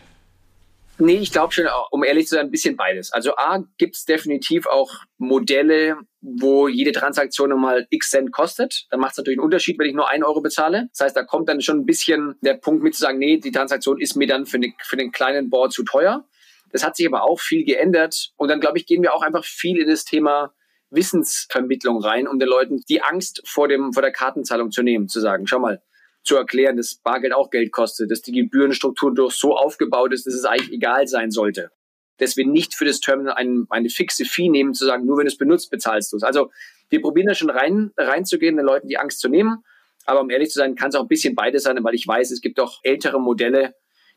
Nee, 1.00 1.18
ich 1.18 1.30
glaube 1.30 1.52
schon, 1.52 1.66
um 1.92 2.02
ehrlich 2.02 2.26
zu 2.26 2.34
sein, 2.34 2.46
ein 2.46 2.50
bisschen 2.50 2.76
beides. 2.76 3.12
Also 3.12 3.36
A, 3.36 3.62
gibt 3.78 3.94
es 3.94 4.04
definitiv 4.04 4.66
auch 4.66 4.90
Modelle, 5.16 5.96
wo 6.20 6.66
jede 6.66 6.90
Transaktion 6.90 7.50
nochmal 7.50 7.86
x 7.90 8.10
Cent 8.10 8.32
kostet. 8.32 8.86
Da 8.90 8.96
macht 8.96 9.12
es 9.12 9.18
natürlich 9.18 9.38
einen 9.38 9.44
Unterschied, 9.44 9.78
wenn 9.78 9.86
ich 9.86 9.94
nur 9.94 10.08
ein 10.08 10.24
Euro 10.24 10.40
bezahle. 10.40 10.88
Das 10.90 11.04
heißt, 11.04 11.16
da 11.16 11.22
kommt 11.22 11.48
dann 11.48 11.60
schon 11.60 11.78
ein 11.78 11.86
bisschen 11.86 12.34
der 12.40 12.54
Punkt 12.54 12.82
mit 12.82 12.96
zu 12.96 13.00
sagen, 13.00 13.18
nee, 13.18 13.36
die 13.38 13.52
Transaktion 13.52 14.00
ist 14.00 14.16
mir 14.16 14.26
dann 14.26 14.44
für, 14.44 14.58
ne, 14.58 14.74
für 14.82 14.96
den 14.96 15.12
kleinen 15.12 15.50
Board 15.50 15.72
zu 15.72 15.84
teuer. 15.84 16.26
Das 16.72 16.84
hat 16.84 16.96
sich 16.96 17.06
aber 17.06 17.22
auch 17.22 17.38
viel 17.38 17.64
geändert. 17.64 18.32
Und 18.36 18.48
dann, 18.48 18.58
glaube 18.58 18.78
ich, 18.78 18.86
gehen 18.86 19.02
wir 19.02 19.14
auch 19.14 19.22
einfach 19.22 19.44
viel 19.44 19.78
in 19.78 19.88
das 19.88 20.04
Thema 20.04 20.52
Wissensvermittlung 20.90 22.02
rein, 22.02 22.26
um 22.26 22.40
den 22.40 22.48
Leuten 22.48 22.82
die 22.88 23.02
Angst 23.02 23.42
vor, 23.46 23.68
dem, 23.68 23.92
vor 23.92 24.02
der 24.02 24.12
Kartenzahlung 24.12 24.72
zu 24.72 24.82
nehmen, 24.82 25.08
zu 25.08 25.20
sagen, 25.20 25.46
schau 25.46 25.60
mal, 25.60 25.80
zu 26.28 26.36
erklären, 26.36 26.76
dass 26.76 26.96
Bargeld 26.96 27.34
auch 27.34 27.50
Geld 27.50 27.72
kostet, 27.72 28.10
dass 28.10 28.22
die 28.22 28.32
Gebührenstruktur 28.32 29.12
durch 29.12 29.34
so 29.34 29.56
aufgebaut 29.56 30.12
ist, 30.12 30.26
dass 30.26 30.34
es 30.34 30.44
eigentlich 30.44 30.72
egal 30.72 31.06
sein 31.08 31.30
sollte. 31.30 31.70
Dass 32.18 32.36
wir 32.36 32.46
nicht 32.46 32.74
für 32.74 32.84
das 32.84 33.00
Terminal 33.00 33.34
ein, 33.34 33.66
eine 33.70 33.88
fixe 33.88 34.24
Fee 34.24 34.48
nehmen, 34.48 34.74
zu 34.74 34.84
sagen, 34.86 35.06
nur 35.06 35.18
wenn 35.18 35.24
du 35.24 35.32
es 35.32 35.38
benutzt, 35.38 35.70
bezahlst 35.70 36.12
du 36.12 36.16
es. 36.18 36.22
Also 36.22 36.50
wir 36.90 37.00
probieren 37.00 37.26
da 37.26 37.34
schon 37.34 37.50
rein, 37.50 37.92
reinzugehen, 37.96 38.56
den 38.56 38.66
Leuten 38.66 38.88
die 38.88 38.98
Angst 38.98 39.20
zu 39.20 39.28
nehmen. 39.28 39.64
Aber 40.04 40.20
um 40.20 40.30
ehrlich 40.30 40.50
zu 40.50 40.58
sein, 40.58 40.74
kann 40.74 40.90
es 40.90 40.94
auch 40.94 41.02
ein 41.02 41.08
bisschen 41.08 41.34
beides 41.34 41.64
sein, 41.64 41.82
weil 41.82 41.94
ich 41.94 42.06
weiß, 42.06 42.30
es 42.30 42.40
gibt 42.40 42.60
auch 42.60 42.80
ältere 42.82 43.20
Modelle, 43.20 43.74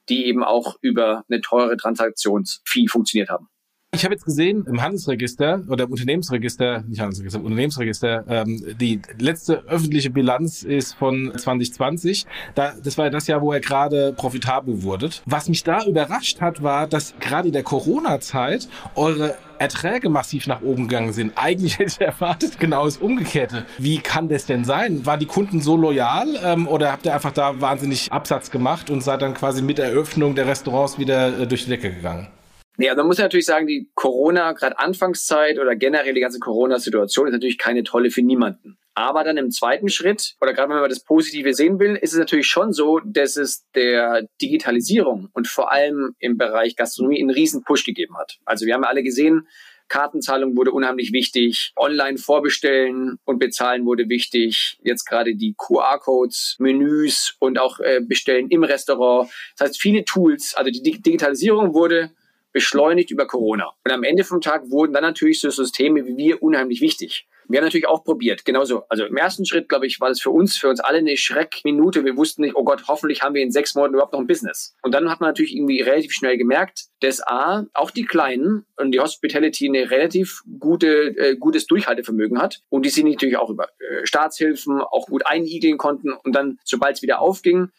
die 0.09 0.25
eben 0.25 0.43
auch 0.43 0.77
über 0.81 1.23
eine 1.29 1.41
teure 1.41 1.77
Transaktionsfee 1.77 2.87
funktioniert 2.87 3.29
haben. 3.29 3.49
Ich 3.93 4.05
habe 4.05 4.13
jetzt 4.13 4.23
gesehen 4.23 4.65
im 4.67 4.81
Handelsregister 4.81 5.63
oder 5.67 5.83
im 5.83 5.91
Unternehmensregister, 5.91 6.85
nicht 6.87 7.01
Handelsregister, 7.01 7.39
im 7.39 7.45
Unternehmensregister, 7.45 8.23
ähm, 8.29 8.63
die 8.79 9.01
letzte 9.19 9.65
öffentliche 9.67 10.09
Bilanz 10.09 10.63
ist 10.63 10.93
von 10.93 11.33
2020. 11.35 12.25
Da, 12.55 12.71
das 12.81 12.97
war 12.97 13.09
das 13.09 13.27
Jahr, 13.27 13.41
wo 13.41 13.51
er 13.51 13.59
gerade 13.59 14.13
profitabel 14.13 14.83
wurde. 14.83 15.09
Was 15.25 15.49
mich 15.49 15.65
da 15.65 15.83
überrascht 15.85 16.39
hat, 16.39 16.63
war, 16.63 16.87
dass 16.87 17.15
gerade 17.19 17.49
in 17.49 17.53
der 17.53 17.63
Corona-Zeit 17.63 18.69
eure 18.95 19.35
Erträge 19.59 20.07
massiv 20.07 20.47
nach 20.47 20.61
oben 20.61 20.87
gegangen 20.87 21.11
sind. 21.11 21.33
Eigentlich 21.35 21.77
hätte 21.77 21.91
ich 21.91 21.99
erwartet, 21.99 22.59
genau 22.61 22.85
das 22.85 22.95
Umgekehrte. 22.95 23.65
Wie 23.77 23.97
kann 23.97 24.29
das 24.29 24.45
denn 24.45 24.63
sein? 24.63 25.05
Waren 25.05 25.19
die 25.19 25.25
Kunden 25.25 25.59
so 25.59 25.75
loyal 25.75 26.27
ähm, 26.45 26.65
oder 26.65 26.93
habt 26.93 27.05
ihr 27.05 27.13
einfach 27.13 27.33
da 27.33 27.59
wahnsinnig 27.59 28.09
Absatz 28.09 28.51
gemacht 28.51 28.89
und 28.89 29.03
seid 29.03 29.21
dann 29.21 29.33
quasi 29.33 29.61
mit 29.61 29.79
Eröffnung 29.79 30.33
der 30.33 30.47
Restaurants 30.47 30.97
wieder 30.97 31.41
äh, 31.41 31.45
durch 31.45 31.65
die 31.65 31.71
Decke 31.71 31.93
gegangen? 31.93 32.29
Also 32.77 32.97
man 32.97 33.07
muss 33.07 33.17
natürlich 33.17 33.45
sagen, 33.45 33.67
die 33.67 33.89
Corona, 33.95 34.53
gerade 34.53 34.79
Anfangszeit 34.79 35.59
oder 35.59 35.75
generell 35.75 36.13
die 36.13 36.21
ganze 36.21 36.39
Corona-Situation 36.39 37.27
ist 37.27 37.33
natürlich 37.33 37.57
keine 37.57 37.83
tolle 37.83 38.09
für 38.09 38.21
niemanden. 38.21 38.77
Aber 38.93 39.23
dann 39.23 39.37
im 39.37 39.51
zweiten 39.51 39.89
Schritt, 39.89 40.35
oder 40.41 40.53
gerade 40.53 40.69
wenn 40.69 40.79
man 40.79 40.89
das 40.89 41.03
Positive 41.03 41.53
sehen 41.53 41.79
will, 41.79 41.95
ist 41.95 42.13
es 42.13 42.19
natürlich 42.19 42.47
schon 42.47 42.73
so, 42.73 42.99
dass 42.99 43.37
es 43.37 43.65
der 43.73 44.27
Digitalisierung 44.41 45.29
und 45.33 45.47
vor 45.47 45.71
allem 45.71 46.13
im 46.19 46.37
Bereich 46.37 46.75
Gastronomie 46.75 47.19
einen 47.19 47.29
riesen 47.29 47.63
Push 47.63 47.85
gegeben 47.85 48.17
hat. 48.17 48.39
Also 48.45 48.65
wir 48.65 48.73
haben 48.73 48.83
ja 48.83 48.89
alle 48.89 49.03
gesehen, 49.03 49.47
Kartenzahlung 49.91 50.55
wurde 50.55 50.71
unheimlich 50.71 51.11
wichtig. 51.11 51.73
Online 51.75 52.17
vorbestellen 52.17 53.17
und 53.25 53.39
bezahlen 53.39 53.85
wurde 53.85 54.07
wichtig. 54.07 54.77
Jetzt 54.83 55.03
gerade 55.03 55.35
die 55.35 55.53
QR-Codes, 55.57 56.55
Menüs 56.59 57.35
und 57.39 57.59
auch 57.59 57.79
äh, 57.81 57.99
bestellen 58.01 58.47
im 58.49 58.63
Restaurant. 58.63 59.29
Das 59.57 59.67
heißt, 59.67 59.81
viele 59.81 60.05
Tools, 60.05 60.55
also 60.55 60.71
die 60.71 60.81
Digitalisierung 60.81 61.73
wurde 61.73 62.11
beschleunigt 62.51 63.11
über 63.11 63.27
Corona. 63.27 63.71
Und 63.83 63.91
am 63.91 64.03
Ende 64.03 64.23
vom 64.23 64.41
Tag 64.41 64.69
wurden 64.69 64.93
dann 64.93 65.03
natürlich 65.03 65.39
so 65.39 65.49
Systeme 65.49 66.05
wie 66.05 66.17
wir 66.17 66.43
unheimlich 66.43 66.81
wichtig. 66.81 67.27
Wir 67.51 67.59
haben 67.59 67.65
natürlich 67.65 67.87
auch 67.87 68.05
probiert, 68.05 68.45
genauso. 68.45 68.83
Also 68.87 69.05
im 69.05 69.17
ersten 69.17 69.45
Schritt, 69.45 69.67
glaube 69.67 69.85
ich, 69.85 69.99
war 69.99 70.07
das 70.07 70.21
für 70.21 70.29
uns, 70.29 70.55
für 70.55 70.69
uns 70.69 70.79
alle 70.79 70.99
eine 70.99 71.17
Schreckminute. 71.17 72.05
Wir 72.05 72.15
wussten 72.15 72.43
nicht, 72.43 72.55
oh 72.55 72.63
Gott, 72.63 72.83
hoffentlich 72.87 73.23
haben 73.23 73.35
wir 73.35 73.41
in 73.41 73.51
sechs 73.51 73.75
Monaten 73.75 73.95
überhaupt 73.95 74.13
noch 74.13 74.21
ein 74.21 74.27
Business. 74.27 74.75
Und 74.81 74.93
dann 74.93 75.09
hat 75.09 75.19
man 75.19 75.29
natürlich 75.29 75.53
irgendwie 75.53 75.81
relativ 75.81 76.13
schnell 76.13 76.37
gemerkt, 76.37 76.85
dass 77.01 77.25
A, 77.25 77.65
auch 77.73 77.91
die 77.91 78.05
Kleinen 78.05 78.65
und 78.77 78.91
die 78.91 79.01
Hospitality 79.01 79.67
eine 79.67 79.91
relativ 79.91 80.43
gute, 80.59 81.17
äh, 81.17 81.35
gutes 81.35 81.65
Durchhaltevermögen 81.67 82.41
hat. 82.41 82.61
Und 82.69 82.85
die 82.85 82.89
sind 82.89 83.09
natürlich 83.09 83.37
auch 83.37 83.49
über 83.49 83.65
äh, 83.79 84.05
Staatshilfen 84.05 84.79
auch 84.79 85.07
gut 85.07 85.25
einigeln 85.25 85.77
konnten. 85.77 86.13
Und 86.13 86.33
dann, 86.33 86.57
sobald 86.63 86.95
es 86.95 87.01
wieder 87.01 87.19
aufging, 87.19 87.69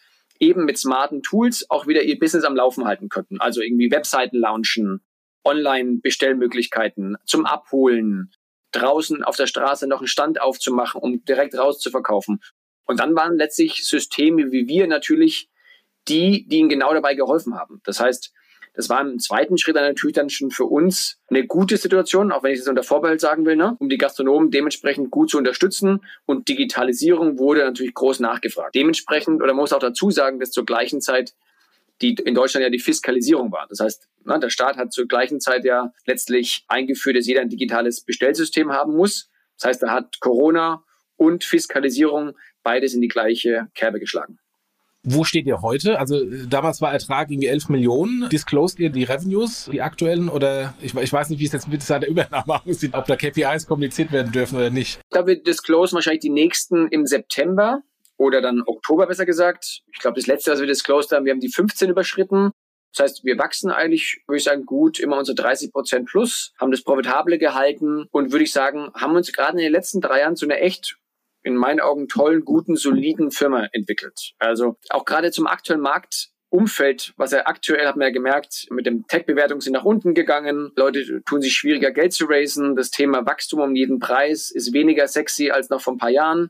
eben 0.43 0.65
mit 0.65 0.77
smarten 0.77 1.23
Tools 1.23 1.65
auch 1.69 1.87
wieder 1.87 2.03
ihr 2.03 2.19
Business 2.19 2.43
am 2.43 2.55
Laufen 2.55 2.85
halten 2.85 3.09
könnten. 3.09 3.39
Also 3.39 3.61
irgendwie 3.61 3.91
Webseiten 3.91 4.37
launchen, 4.37 5.01
Online-Bestellmöglichkeiten 5.45 7.17
zum 7.25 7.45
Abholen, 7.45 8.31
draußen 8.71 9.23
auf 9.23 9.35
der 9.35 9.47
Straße 9.47 9.87
noch 9.87 9.99
einen 9.99 10.07
Stand 10.07 10.41
aufzumachen, 10.41 11.01
um 11.01 11.23
direkt 11.25 11.57
rauszuverkaufen. 11.57 12.39
Und 12.85 12.99
dann 12.99 13.15
waren 13.15 13.37
letztlich 13.37 13.85
Systeme 13.87 14.51
wie 14.51 14.67
wir 14.67 14.87
natürlich 14.87 15.49
die, 16.07 16.47
die 16.47 16.57
ihnen 16.57 16.69
genau 16.69 16.93
dabei 16.93 17.15
geholfen 17.15 17.55
haben. 17.55 17.81
Das 17.85 17.99
heißt, 17.99 18.33
das 18.73 18.89
war 18.89 19.01
im 19.01 19.19
zweiten 19.19 19.57
Schritt 19.57 19.75
dann 19.75 19.85
natürlich 19.85 20.15
dann 20.15 20.29
schon 20.29 20.49
für 20.49 20.65
uns 20.65 21.19
eine 21.29 21.45
gute 21.45 21.77
Situation, 21.77 22.31
auch 22.31 22.43
wenn 22.43 22.53
ich 22.53 22.59
es 22.59 22.67
unter 22.67 22.83
Vorbehalt 22.83 23.21
sagen 23.21 23.45
will, 23.45 23.55
ne? 23.55 23.75
um 23.79 23.87
die 23.87 23.97
Gastronomen 23.97 24.49
dementsprechend 24.49 25.11
gut 25.11 25.29
zu 25.29 25.37
unterstützen. 25.37 25.99
Und 26.25 26.47
Digitalisierung 26.47 27.37
wurde 27.37 27.61
natürlich 27.61 27.93
groß 27.93 28.19
nachgefragt. 28.19 28.73
Dementsprechend, 28.73 29.41
oder 29.41 29.53
man 29.53 29.61
muss 29.61 29.73
auch 29.73 29.79
dazu 29.79 30.09
sagen, 30.09 30.39
dass 30.39 30.51
zur 30.51 30.65
gleichen 30.65 31.01
Zeit 31.01 31.33
die 32.01 32.15
in 32.15 32.33
Deutschland 32.33 32.63
ja 32.63 32.69
die 32.69 32.79
Fiskalisierung 32.79 33.51
war. 33.51 33.67
Das 33.69 33.79
heißt, 33.79 34.09
na, 34.25 34.37
der 34.37 34.49
Staat 34.49 34.77
hat 34.77 34.91
zur 34.91 35.07
gleichen 35.07 35.39
Zeit 35.39 35.63
ja 35.63 35.93
letztlich 36.05 36.65
eingeführt, 36.67 37.15
dass 37.15 37.27
jeder 37.27 37.41
ein 37.41 37.49
digitales 37.49 38.01
Bestellsystem 38.01 38.71
haben 38.71 38.95
muss. 38.95 39.29
Das 39.57 39.69
heißt, 39.69 39.83
da 39.83 39.91
hat 39.91 40.19
Corona 40.19 40.83
und 41.15 41.43
Fiskalisierung 41.43 42.33
beides 42.63 42.93
in 42.93 43.01
die 43.01 43.07
gleiche 43.07 43.67
Kerbe 43.75 43.99
geschlagen. 43.99 44.39
Wo 45.05 45.25
steht 45.25 45.45
ihr 45.45 45.61
heute? 45.61 45.99
Also 45.99 46.23
damals 46.47 46.79
war 46.81 46.93
Ertrag 46.93 47.29
irgendwie 47.29 47.47
11 47.47 47.69
Millionen. 47.69 48.29
Disclosed 48.29 48.79
ihr 48.79 48.89
die 48.89 49.03
Revenues, 49.03 49.69
die 49.71 49.81
aktuellen? 49.81 50.29
Oder 50.29 50.73
ich, 50.81 50.95
ich 50.95 51.11
weiß 51.11 51.29
nicht, 51.29 51.39
wie 51.39 51.45
es 51.45 51.51
jetzt 51.51 51.67
mit 51.67 51.87
der 51.87 52.07
Übernahme 52.07 52.61
aussieht, 52.65 52.93
ob 52.93 53.05
da 53.05 53.17
KPIs 53.17 53.67
kommuniziert 53.67 54.11
werden 54.13 54.31
dürfen 54.31 54.57
oder 54.57 54.69
nicht. 54.69 54.99
Ich 55.03 55.09
glaube, 55.11 55.27
wir 55.27 55.43
disclosen 55.43 55.95
wahrscheinlich 55.95 56.21
die 56.21 56.29
nächsten 56.29 56.87
im 56.87 57.05
September 57.05 57.81
oder 58.17 58.41
dann 58.41 58.63
Oktober 58.65 59.07
besser 59.07 59.25
gesagt. 59.25 59.81
Ich 59.91 59.99
glaube, 59.99 60.15
das 60.15 60.27
letzte, 60.27 60.51
was 60.51 60.59
wir 60.61 60.67
disclosed 60.67 61.11
haben, 61.11 61.25
wir 61.25 61.33
haben 61.33 61.41
die 61.41 61.51
15 61.51 61.89
überschritten. 61.89 62.51
Das 62.95 63.05
heißt, 63.05 63.25
wir 63.25 63.37
wachsen 63.39 63.71
eigentlich, 63.71 64.21
würde 64.27 64.37
ich 64.37 64.43
sagen, 64.43 64.65
gut, 64.65 64.99
immer 64.99 65.17
unsere 65.17 65.35
30 65.35 65.71
Prozent 65.71 66.07
plus, 66.07 66.53
haben 66.59 66.71
das 66.71 66.83
Profitable 66.83 67.39
gehalten 67.39 68.05
und 68.11 68.31
würde 68.31 68.43
ich 68.43 68.53
sagen, 68.53 68.91
haben 68.93 69.15
uns 69.15 69.33
gerade 69.33 69.57
in 69.57 69.63
den 69.63 69.71
letzten 69.71 69.99
drei 69.99 70.19
Jahren 70.19 70.35
zu 70.35 70.45
einer 70.45 70.61
echt 70.61 70.97
in 71.43 71.55
meinen 71.55 71.79
Augen 71.79 72.07
tollen, 72.07 72.45
guten, 72.45 72.75
soliden 72.75 73.31
Firma 73.31 73.67
entwickelt. 73.71 74.33
Also 74.39 74.77
auch 74.89 75.05
gerade 75.05 75.31
zum 75.31 75.47
aktuellen 75.47 75.81
Marktumfeld, 75.81 77.13
was 77.17 77.33
er 77.33 77.47
aktuell, 77.47 77.85
hat 77.85 77.95
man 77.95 78.07
ja 78.07 78.13
gemerkt, 78.13 78.67
mit 78.71 78.85
dem 78.85 79.05
Tech-Bewertung 79.07 79.61
sind 79.61 79.73
nach 79.73 79.85
unten 79.85 80.13
gegangen. 80.13 80.71
Leute 80.75 81.21
tun 81.25 81.41
sich 81.41 81.53
schwieriger, 81.53 81.91
Geld 81.91 82.13
zu 82.13 82.25
raisen. 82.25 82.75
Das 82.75 82.91
Thema 82.91 83.25
Wachstum 83.25 83.59
um 83.59 83.75
jeden 83.75 83.99
Preis 83.99 84.51
ist 84.51 84.73
weniger 84.73 85.07
sexy 85.07 85.51
als 85.51 85.69
noch 85.69 85.81
vor 85.81 85.93
ein 85.93 85.99
paar 85.99 86.09
Jahren. 86.09 86.49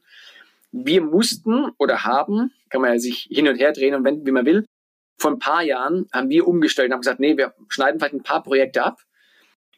Wir 0.71 1.01
mussten 1.01 1.69
oder 1.77 2.03
haben, 2.03 2.51
kann 2.69 2.82
man 2.82 2.93
ja 2.93 2.99
sich 2.99 3.27
hin 3.29 3.47
und 3.47 3.58
her 3.58 3.73
drehen 3.73 3.93
und 3.95 4.03
wenden, 4.03 4.25
wie 4.25 4.32
man 4.32 4.45
will, 4.45 4.65
vor 5.19 5.32
ein 5.32 5.39
paar 5.39 5.63
Jahren 5.63 6.08
haben 6.12 6.29
wir 6.29 6.47
umgestellt 6.47 6.89
und 6.89 6.93
haben 6.93 7.01
gesagt, 7.01 7.19
nee, 7.19 7.38
wir 7.38 7.53
schneiden 7.69 7.99
vielleicht 7.99 8.15
ein 8.15 8.23
paar 8.23 8.43
Projekte 8.43 8.84
ab, 8.84 8.99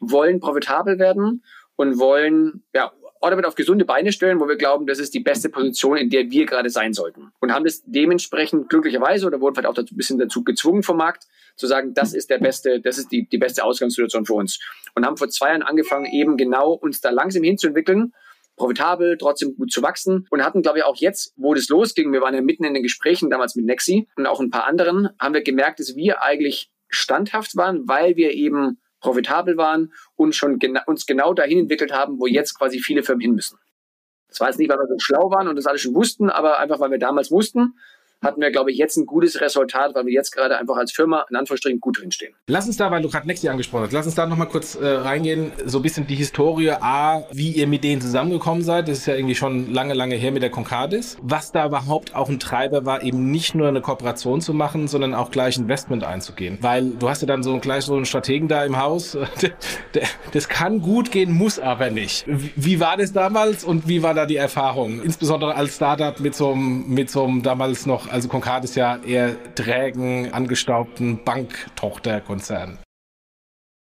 wollen 0.00 0.40
profitabel 0.40 0.98
werden 0.98 1.44
und 1.76 1.98
wollen 1.98 2.64
ja, 2.74 2.92
Orderbit 3.20 3.46
auf 3.46 3.54
gesunde 3.54 3.84
Beine 3.84 4.12
stellen, 4.12 4.40
wo 4.40 4.48
wir 4.48 4.56
glauben, 4.56 4.86
das 4.86 4.98
ist 4.98 5.14
die 5.14 5.20
beste 5.20 5.48
Position, 5.48 5.96
in 5.96 6.10
der 6.10 6.30
wir 6.30 6.46
gerade 6.46 6.70
sein 6.70 6.92
sollten. 6.92 7.32
Und 7.40 7.52
haben 7.52 7.64
das 7.64 7.82
dementsprechend 7.86 8.68
glücklicherweise 8.68 9.26
oder 9.26 9.40
wurden 9.40 9.54
vielleicht 9.54 9.68
auch 9.68 9.76
ein 9.76 9.96
bisschen 9.96 10.18
dazu 10.18 10.44
gezwungen 10.44 10.82
vom 10.82 10.96
Markt, 10.96 11.26
zu 11.56 11.66
sagen, 11.66 11.94
das 11.94 12.12
ist 12.12 12.30
der 12.30 12.38
beste, 12.38 12.80
das 12.80 12.98
ist 12.98 13.10
die, 13.10 13.26
die 13.28 13.38
beste 13.38 13.64
Ausgangssituation 13.64 14.26
für 14.26 14.34
uns. 14.34 14.60
Und 14.94 15.06
haben 15.06 15.16
vor 15.16 15.28
zwei 15.28 15.48
Jahren 15.48 15.62
angefangen, 15.62 16.06
eben 16.06 16.36
genau 16.36 16.72
uns 16.72 17.00
da 17.00 17.10
langsam 17.10 17.42
hinzuentwickeln 17.42 18.12
profitabel, 18.56 19.16
trotzdem 19.18 19.54
gut 19.54 19.70
zu 19.70 19.82
wachsen 19.82 20.26
und 20.30 20.42
hatten, 20.42 20.62
glaube 20.62 20.78
ich, 20.78 20.84
auch 20.84 20.96
jetzt, 20.96 21.34
wo 21.36 21.54
das 21.54 21.68
losging, 21.68 22.12
wir 22.12 22.22
waren 22.22 22.34
ja 22.34 22.40
mitten 22.40 22.64
in 22.64 22.74
den 22.74 22.82
Gesprächen 22.82 23.30
damals 23.30 23.54
mit 23.54 23.66
Nexi 23.66 24.08
und 24.16 24.26
auch 24.26 24.40
ein 24.40 24.50
paar 24.50 24.66
anderen, 24.66 25.10
haben 25.20 25.34
wir 25.34 25.42
gemerkt, 25.42 25.78
dass 25.78 25.94
wir 25.94 26.22
eigentlich 26.22 26.70
standhaft 26.88 27.56
waren, 27.56 27.86
weil 27.86 28.16
wir 28.16 28.32
eben 28.32 28.78
profitabel 29.06 29.56
waren 29.56 29.92
und 30.16 30.34
schon 30.34 30.58
gena 30.58 30.82
uns 30.86 31.06
genau 31.06 31.32
dahin 31.32 31.60
entwickelt 31.60 31.92
haben, 31.92 32.18
wo 32.18 32.26
jetzt 32.26 32.58
quasi 32.58 32.80
viele 32.80 33.02
Firmen 33.02 33.20
hin 33.20 33.34
müssen. 33.34 33.58
Das 34.28 34.40
war 34.40 34.48
jetzt 34.48 34.58
nicht, 34.58 34.68
weil 34.68 34.78
wir 34.78 34.88
so 34.88 34.98
schlau 34.98 35.30
waren 35.30 35.48
und 35.48 35.56
das 35.56 35.66
alles 35.66 35.80
schon 35.80 35.94
wussten, 35.94 36.28
aber 36.28 36.58
einfach, 36.58 36.80
weil 36.80 36.90
wir 36.90 36.98
damals 36.98 37.30
wussten, 37.30 37.74
hatten 38.22 38.40
wir, 38.40 38.50
glaube 38.50 38.70
ich, 38.70 38.78
jetzt 38.78 38.96
ein 38.96 39.06
gutes 39.06 39.40
Resultat, 39.40 39.94
weil 39.94 40.06
wir 40.06 40.12
jetzt 40.12 40.32
gerade 40.32 40.56
einfach 40.56 40.76
als 40.76 40.92
Firma 40.92 41.26
in 41.28 41.36
Anführungsstrichen 41.36 41.80
gut 41.80 42.00
drinstehen. 42.00 42.34
Lass 42.46 42.66
uns 42.66 42.76
da, 42.76 42.90
weil 42.90 43.02
du 43.02 43.08
gerade 43.08 43.26
Nexi 43.26 43.48
angesprochen 43.48 43.84
hast, 43.84 43.92
lass 43.92 44.06
uns 44.06 44.14
da 44.14 44.26
nochmal 44.26 44.48
kurz 44.48 44.74
äh, 44.74 44.86
reingehen, 44.86 45.52
so 45.64 45.78
ein 45.78 45.82
bisschen 45.82 46.06
die 46.06 46.14
Historie, 46.14 46.70
A, 46.70 47.24
wie 47.32 47.52
ihr 47.52 47.66
mit 47.66 47.84
denen 47.84 48.00
zusammengekommen 48.00 48.62
seid, 48.62 48.88
das 48.88 48.98
ist 48.98 49.06
ja 49.06 49.14
irgendwie 49.14 49.34
schon 49.34 49.72
lange, 49.72 49.94
lange 49.94 50.16
her 50.16 50.32
mit 50.32 50.42
der 50.42 50.50
Concardis, 50.50 51.16
was 51.22 51.52
da 51.52 51.66
überhaupt 51.66 52.14
auch 52.14 52.28
ein 52.28 52.40
Treiber 52.40 52.84
war, 52.86 53.02
eben 53.02 53.30
nicht 53.30 53.54
nur 53.54 53.68
eine 53.68 53.80
Kooperation 53.80 54.40
zu 54.40 54.54
machen, 54.54 54.88
sondern 54.88 55.14
auch 55.14 55.30
gleich 55.30 55.56
Investment 55.58 56.04
einzugehen, 56.04 56.58
weil 56.62 56.90
du 56.90 57.08
hast 57.08 57.20
ja 57.20 57.26
dann 57.26 57.42
so 57.42 57.58
gleich 57.58 57.84
so 57.84 57.94
einen 57.94 58.06
Strategen 58.06 58.48
da 58.48 58.64
im 58.64 58.78
Haus, 58.78 59.16
das 60.32 60.48
kann 60.48 60.80
gut 60.80 61.10
gehen, 61.10 61.32
muss 61.32 61.58
aber 61.58 61.90
nicht. 61.90 62.24
Wie 62.26 62.80
war 62.80 62.96
das 62.96 63.12
damals 63.12 63.64
und 63.64 63.88
wie 63.88 64.02
war 64.02 64.14
da 64.14 64.26
die 64.26 64.36
Erfahrung, 64.36 65.02
insbesondere 65.02 65.54
als 65.54 65.76
Startup 65.76 66.18
mit 66.20 66.34
so 66.34 66.52
einem, 66.52 66.88
mit 66.88 67.10
so 67.10 67.24
einem 67.24 67.42
damals 67.42 67.86
noch 67.86 68.05
also 68.10 68.28
Concard 68.28 68.64
ist 68.64 68.76
ja 68.76 69.02
eher 69.02 69.54
trägen, 69.54 70.32
angestaubten 70.32 71.24
Banktochterkonzern. 71.24 72.78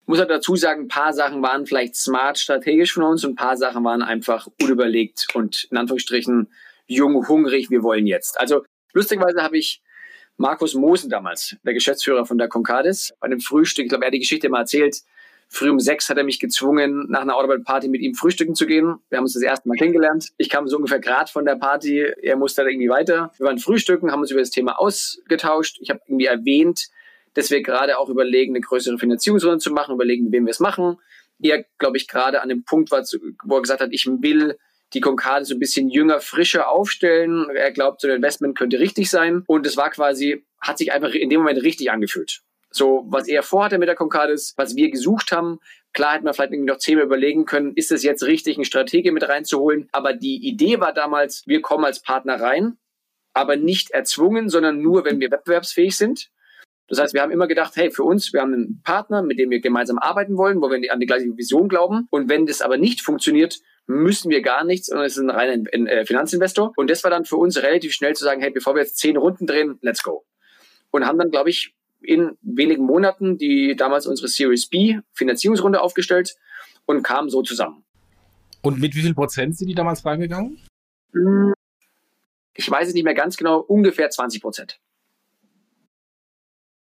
Ich 0.03 0.09
muss 0.09 0.19
halt 0.19 0.31
dazu 0.31 0.57
sagen, 0.57 0.83
ein 0.83 0.89
paar 0.89 1.13
Sachen 1.13 1.43
waren 1.43 1.67
vielleicht 1.67 1.95
smart 1.95 2.39
strategisch 2.39 2.93
von 2.93 3.05
uns 3.05 3.25
und 3.25 3.33
ein 3.33 3.37
paar 3.37 3.57
Sachen 3.57 3.85
waren 3.85 4.03
einfach 4.03 4.49
unüberlegt 4.61 5.29
und 5.35 5.69
in 5.71 5.77
Anführungsstrichen 5.77 6.49
jung, 6.87 7.29
hungrig, 7.29 7.71
wir 7.71 7.83
wollen 7.83 8.07
jetzt. 8.07 8.41
Also 8.41 8.65
lustigerweise 8.93 9.43
habe 9.43 9.59
ich 9.59 9.83
Markus 10.37 10.75
Mosen 10.75 11.11
damals, 11.11 11.57
der 11.63 11.75
Geschäftsführer 11.75 12.27
von 12.27 12.39
der 12.39 12.49
Concardis, 12.49 13.13
bei 13.21 13.27
einem 13.27 13.41
Frühstück, 13.41 13.85
ich 13.85 13.89
glaube, 13.91 14.05
er 14.05 14.09
hat 14.09 14.15
die 14.15 14.21
Geschichte 14.21 14.49
mal 14.49 14.61
erzählt, 14.61 15.03
Früh 15.53 15.69
um 15.69 15.81
sechs 15.81 16.09
hat 16.09 16.17
er 16.17 16.23
mich 16.23 16.39
gezwungen, 16.39 17.07
nach 17.09 17.23
einer 17.23 17.35
Autobahn-Party 17.35 17.89
mit 17.89 18.03
ihm 18.03 18.15
frühstücken 18.15 18.55
zu 18.55 18.67
gehen. 18.67 18.99
Wir 19.09 19.19
haben 19.19 19.25
uns 19.25 19.35
das 19.35 19.43
erste 19.43 19.69
Mal 19.69 19.75
kennengelernt. 19.75 20.29
Ich 20.39 20.49
kam 20.49 20.69
so 20.69 20.77
ungefähr 20.77 21.01
grad 21.01 21.29
von 21.29 21.45
der 21.45 21.57
Party. 21.57 22.03
Er 22.23 22.37
musste 22.37 22.63
da 22.63 22.69
irgendwie 22.69 22.89
weiter. 22.89 23.33
Wir 23.37 23.47
waren 23.47 23.59
frühstücken, 23.59 24.13
haben 24.13 24.21
uns 24.21 24.31
über 24.31 24.39
das 24.39 24.51
Thema 24.51 24.79
ausgetauscht. 24.79 25.79
Ich 25.81 25.91
habe 25.91 26.01
irgendwie 26.07 26.27
erwähnt, 26.27 26.87
dass 27.35 27.51
wir 27.51 27.63
gerade 27.63 27.99
auch 27.99 28.09
überlegen, 28.09 28.55
eine 28.55 28.61
größere 28.61 28.97
Finanzierungsrunde 28.97 29.59
zu 29.59 29.73
machen, 29.73 29.97
überlegen, 29.97 30.25
mit 30.25 30.33
wem 30.35 30.47
wir 30.47 30.53
es 30.53 30.61
machen. 30.61 30.99
Er, 31.43 31.65
glaube 31.79 31.97
ich, 31.97 32.07
gerade 32.07 32.43
an 32.43 32.49
dem 32.49 32.65
Punkt 32.65 32.93
war, 32.93 33.05
wo 33.43 33.57
er 33.57 33.63
gesagt 33.63 33.81
hat, 33.81 33.91
ich 33.91 34.07
will 34.07 34.57
die 34.93 35.01
Konkade 35.01 35.45
so 35.45 35.55
ein 35.55 35.59
bisschen 35.59 35.89
jünger, 35.89 36.21
frischer 36.21 36.69
aufstellen. 36.69 37.49
Er 37.55 37.73
glaubt, 37.73 38.03
so 38.03 38.09
ein 38.09 38.15
Investment 38.15 38.57
könnte 38.57 38.79
richtig 38.79 39.11
sein. 39.11 39.43
Und 39.49 39.67
es 39.67 39.77
war 39.77 39.91
quasi, 39.91 40.45
hat 40.61 40.79
sich 40.79 40.93
einfach 40.93 41.11
in 41.11 41.29
dem 41.29 41.41
Moment 41.41 41.61
richtig 41.63 41.91
angefühlt. 41.91 42.43
So, 42.71 43.05
was 43.09 43.27
er 43.27 43.43
vorhatte 43.43 43.79
mit 43.79 43.89
der 43.89 43.97
Concardis, 43.97 44.55
was 44.57 44.77
wir 44.77 44.91
gesucht 44.91 45.33
haben. 45.33 45.59
Klar 45.93 46.15
hätten 46.15 46.25
wir 46.25 46.35
vielleicht 46.35 46.53
noch 46.53 46.79
zehnmal 46.79 47.07
überlegen 47.07 47.45
können, 47.45 47.73
ist 47.75 47.91
es 47.91 48.05
jetzt 48.05 48.23
richtig, 48.23 48.57
eine 48.57 48.65
Strategie 48.65 49.11
mit 49.11 49.29
reinzuholen. 49.29 49.89
Aber 49.91 50.13
die 50.13 50.37
Idee 50.47 50.79
war 50.79 50.93
damals, 50.93 51.43
wir 51.47 51.63
kommen 51.63 51.85
als 51.85 52.01
Partner 52.01 52.41
rein, 52.41 52.79
aber 53.35 53.57
nicht 53.57 53.91
erzwungen, 53.91 54.49
sondern 54.49 54.81
nur, 54.81 55.05
wenn 55.05 55.19
wir 55.19 55.31
wettbewerbsfähig 55.31 55.97
sind. 55.97 56.31
Das 56.87 56.99
heißt, 56.99 57.15
wir 57.15 57.23
haben 57.23 57.31
immer 57.31 57.47
gedacht, 57.47 57.77
hey, 57.77 57.91
für 57.91 58.03
uns, 58.03 58.33
wir 58.33 58.41
haben 58.41 58.53
einen 58.53 58.83
Partner, 58.83 59.23
mit 59.23 59.39
dem 59.39 59.51
wir 59.51 59.61
gemeinsam 59.61 59.99
arbeiten 59.99 60.37
wollen, 60.37 60.61
wo 60.61 60.71
wir 60.71 60.93
an 60.93 60.99
die 60.99 61.07
gleiche 61.07 61.37
Vision 61.37 61.69
glauben. 61.69 62.09
Und 62.11 62.29
wenn 62.29 62.47
das 62.47 62.63
aber 62.63 62.79
nicht 62.79 63.01
funktioniert, 63.01 63.61
müssen 63.87 64.31
wir 64.31 64.43
gar 64.43 64.65
nichts, 64.65 64.89
sondern 64.89 65.07
es 65.07 65.17
ist 65.17 65.23
ein 65.23 65.31
reiner 65.31 65.73
äh, 65.73 66.05
Finanzinvestor. 66.05 66.73
Und 66.77 66.91
das 66.91 67.05
war 67.05 67.11
dann 67.11 67.25
für 67.25 67.37
uns 67.37 67.63
relativ 67.63 67.93
schnell 67.93 68.15
zu 68.15 68.25
sagen, 68.25 68.41
hey, 68.41 68.51
bevor 68.51 68.75
wir 68.75 68.83
jetzt 68.83 68.99
zehn 68.99 69.17
Runden 69.17 69.47
drehen, 69.47 69.79
let's 69.83 70.03
go. 70.03 70.25
Und 70.91 71.07
haben 71.07 71.19
dann, 71.19 71.31
glaube 71.31 71.51
ich, 71.51 71.77
in 72.03 72.37
wenigen 72.43 72.85
Monaten 72.85 73.37
die 73.37 73.77
damals 73.77 74.07
unsere 74.07 74.29
Series 74.29 74.69
B 74.69 74.99
Finanzierungsrunde 75.13 75.81
aufgestellt 75.81 76.37
und 76.87 77.03
kamen 77.03 77.31
so 77.31 77.43
zusammen. 77.43 77.85
Und 78.63 78.79
mit 78.81 78.95
wie 78.95 79.03
viel 79.03 79.15
Prozent 79.15 79.57
sind 79.57 79.69
die 79.69 79.75
damals 79.75 80.05
reingegangen? 80.05 80.59
Ich 82.55 82.71
weiß 82.71 82.89
es 82.89 82.95
nicht 82.95 83.05
mehr 83.05 83.15
ganz 83.15 83.37
genau, 83.37 83.59
ungefähr 83.61 84.11
20 84.11 84.43
Prozent. 84.43 84.81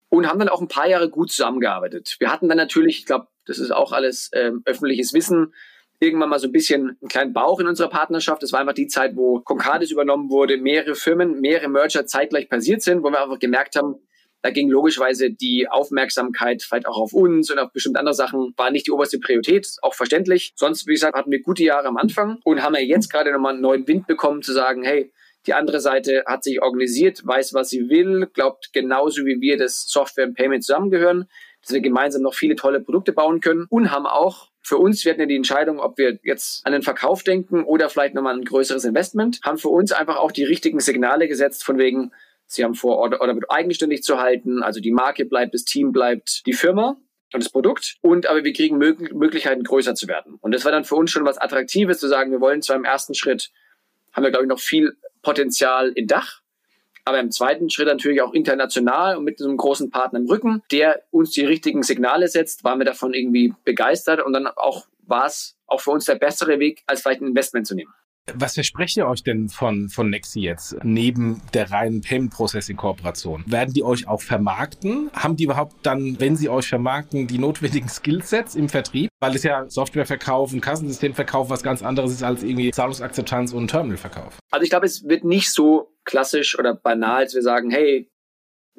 Und 0.09 0.27
haben 0.27 0.39
dann 0.39 0.49
auch 0.49 0.61
ein 0.61 0.69
paar 0.69 0.89
Jahre 0.89 1.09
gut 1.09 1.31
zusammengearbeitet. 1.31 2.17
Wir 2.19 2.33
hatten 2.33 2.49
dann 2.49 2.57
natürlich, 2.57 2.99
ich 3.01 3.07
glaube, 3.07 3.29
Das 3.47 3.59
ist 3.59 3.71
auch 3.71 3.93
alles 3.93 4.31
ähm, 4.33 4.63
öffentliches 4.65 5.13
Wissen. 5.13 5.55
Irgendwann 6.01 6.31
mal 6.31 6.39
so 6.39 6.49
ein 6.49 6.53
bisschen 6.53 6.97
einen 7.01 7.09
kleinen 7.09 7.33
Bauch 7.33 7.61
in 7.61 7.67
unserer 7.67 7.91
Partnerschaft. 7.91 8.43
Das 8.43 8.53
war 8.53 8.61
einfach 8.61 8.73
die 8.75 8.87
Zeit, 8.87 9.17
wo 9.17 9.41
Concardis 9.41 9.91
übernommen 9.91 10.31
wurde, 10.31 10.57
mehrere 10.57 10.95
Firmen, 10.95 11.41
mehrere 11.41 11.69
Merger 11.69 12.07
zeitgleich 12.07 12.49
passiert 12.49 12.83
sind, 12.83 13.03
wo 13.03 13.11
wir 13.11 13.23
einfach 13.23 13.39
gemerkt 13.39 13.77
haben, 13.77 13.97
da 14.43 14.51
ging 14.51 14.71
logischerweise 14.71 15.31
die 15.31 15.69
Aufmerksamkeit 15.69 16.63
vielleicht 16.63 16.87
auch 16.87 16.97
auf 16.97 17.13
uns 17.13 17.51
und 17.51 17.59
auf 17.59 17.73
bestimmte 17.73 17.99
andere 17.99 18.15
Sachen, 18.15 18.55
war 18.57 18.71
nicht 18.71 18.87
die 18.87 18.91
oberste 18.91 19.19
Priorität, 19.19 19.69
auch 19.83 19.95
verständlich. 19.95 20.53
Sonst, 20.57 20.87
wie 20.87 20.95
gesagt, 20.95 21.17
hatten 21.17 21.31
wir 21.31 21.43
gute 21.43 21.63
Jahre 21.63 21.89
am 21.89 21.97
Anfang 21.97 22.39
und 22.45 22.63
haben 22.63 22.75
ja 22.75 22.81
jetzt 22.81 23.11
gerade 23.11 23.33
nochmal 23.33 23.53
einen 23.53 23.63
neuen 23.63 23.87
Wind 23.87 24.07
bekommen, 24.07 24.43
zu 24.43 24.53
sagen, 24.53 24.83
hey, 24.83 25.13
die 25.47 25.55
andere 25.55 25.81
Seite 25.81 26.25
hat 26.27 26.45
sich 26.45 26.63
organisiert, 26.63 27.27
weiß, 27.27 27.55
was 27.55 27.71
sie 27.71 27.89
will, 27.89 28.29
glaubt 28.33 28.73
genauso 28.73 29.25
wie 29.25 29.41
wir, 29.41 29.57
dass 29.57 29.87
Software 29.89 30.27
und 30.27 30.35
Payment 30.35 30.65
zusammengehören, 30.65 31.29
dass 31.63 31.73
wir 31.73 31.81
gemeinsam 31.81 32.23
noch 32.23 32.35
viele 32.35 32.57
tolle 32.57 32.81
Produkte 32.81 33.13
bauen 33.13 33.41
können 33.41 33.67
und 33.71 33.91
haben 33.91 34.07
auch 34.07 34.49
für 34.63 34.77
uns, 34.77 35.05
wir 35.05 35.13
hatten 35.13 35.21
ja 35.21 35.27
die 35.27 35.37
Entscheidung, 35.37 35.81
ob 35.81 35.97
wir 35.97 36.19
jetzt 36.23 36.67
an 36.67 36.73
den 36.73 36.83
Verkauf 36.83 37.23
denken 37.23 37.65
oder 37.65 37.89
vielleicht 37.89 38.15
nochmal 38.15 38.35
ein 38.35 38.45
größeres 38.45 38.85
Investment, 38.85 39.41
haben 39.43 39.57
für 39.57 39.71
uns 39.71 39.93
einfach 39.93 40.17
auch 40.17 40.33
die 40.33 40.45
richtigen 40.45 40.81
Signale 40.81 41.29
gesetzt, 41.29 41.65
von 41.65 41.79
wegen, 41.79 42.13
Sie 42.53 42.65
haben 42.65 42.75
vor, 42.75 42.99
Order 42.99 43.39
eigenständig 43.49 44.03
zu 44.03 44.19
halten. 44.19 44.63
Also 44.63 44.81
die 44.81 44.91
Marke 44.91 45.25
bleibt, 45.25 45.55
das 45.55 45.65
Team 45.65 45.93
bleibt, 45.93 46.45
die 46.47 46.53
Firma 46.53 46.97
und 47.33 47.45
das 47.45 47.53
Produkt. 47.53 47.97
Und 48.01 48.27
aber 48.27 48.43
wir 48.43 48.53
kriegen 48.53 48.77
Mög 48.77 49.15
Möglichkeiten, 49.15 49.63
größer 49.63 49.95
zu 49.95 50.09
werden. 50.09 50.35
Und 50.41 50.53
das 50.53 50.65
war 50.65 50.73
dann 50.73 50.85
für 50.85 50.97
uns 50.97 51.13
schon 51.13 51.25
was 51.25 51.39
Attraktives, 51.39 51.99
zu 51.99 52.09
sagen, 52.09 52.33
wir 52.33 52.41
wollen 52.41 52.61
zwar 52.61 52.77
im 52.77 52.85
ersten 52.85 53.15
Schritt, 53.15 53.51
haben 54.13 54.25
wir, 54.25 54.31
glaube 54.31 54.47
ich, 54.47 54.49
noch 54.49 54.59
viel 54.59 54.97
Potenzial 55.23 55.91
in 55.91 56.09
Dach, 56.09 56.41
aber 57.05 57.21
im 57.21 57.31
zweiten 57.31 57.71
Schritt 57.71 57.87
natürlich 57.87 58.21
auch 58.21 58.33
international 58.33 59.17
und 59.17 59.25
mit 59.25 59.41
einem 59.41 59.57
großen 59.57 59.91
Partner 59.91 60.19
im 60.19 60.27
Rücken, 60.27 60.63
der 60.73 61.03
uns 61.11 61.31
die 61.31 61.45
richtigen 61.45 61.83
Signale 61.83 62.27
setzt, 62.29 62.65
waren 62.65 62.79
wir 62.79 62.85
davon 62.85 63.15
irgendwie 63.15 63.55
begeistert 63.65 64.23
und 64.23 64.33
dann 64.33 64.49
auch 64.49 64.87
war 65.07 65.27
es 65.27 65.57
auch 65.67 65.81
für 65.81 65.91
uns 65.91 66.05
der 66.05 66.17
bessere 66.17 66.59
Weg, 66.59 66.83
als 66.87 67.03
vielleicht 67.03 67.21
ein 67.21 67.29
Investment 67.29 67.67
zu 67.67 67.75
nehmen. 67.75 67.93
Was 68.35 68.55
versprecht 68.55 68.97
ihr 68.97 69.07
euch 69.07 69.23
denn 69.23 69.49
von, 69.49 69.89
von 69.89 70.11
Nexi 70.11 70.41
jetzt, 70.41 70.77
neben 70.83 71.43
der 71.55 71.71
reinen 71.71 72.01
Payment 72.01 72.33
Processing 72.33 72.77
Kooperation? 72.77 73.45
Werden 73.47 73.75
die 73.75 73.83
euch 73.83 74.07
auch 74.09 74.23
vermarkten? 74.23 75.11
Haben 75.15 75.37
die 75.37 75.45
überhaupt 75.45 75.75
dann, 75.83 76.19
wenn 76.21 76.37
sie 76.37 76.49
euch 76.49 76.69
vermarkten, 76.69 77.27
die 77.27 77.39
notwendigen 77.39 77.89
Skillsets 77.89 78.55
im 78.55 78.69
Vertrieb? 78.69 79.11
Weil 79.21 79.35
es 79.35 79.43
ja 79.43 79.69
Softwareverkauf 79.69 80.53
und 80.53 80.61
Kassensystemverkauf 80.61 81.51
was 81.51 81.63
ganz 81.63 81.83
anderes 81.83 82.13
ist 82.13 82.23
als 82.23 82.43
irgendwie 82.43 82.71
Zahlungsakzeptanz 82.71 83.53
und 83.53 83.69
Terminalverkauf. 83.69 84.39
Also 84.51 84.65
ich 84.65 84.71
glaube, 84.71 84.87
es 84.87 85.09
wird 85.09 85.25
nicht 85.25 85.51
so 85.51 85.93
klassisch 86.05 86.59
oder 86.59 86.75
banal, 86.75 87.25
dass 87.25 87.35
wir 87.35 87.43
sagen, 87.43 87.71
hey, 87.71 88.11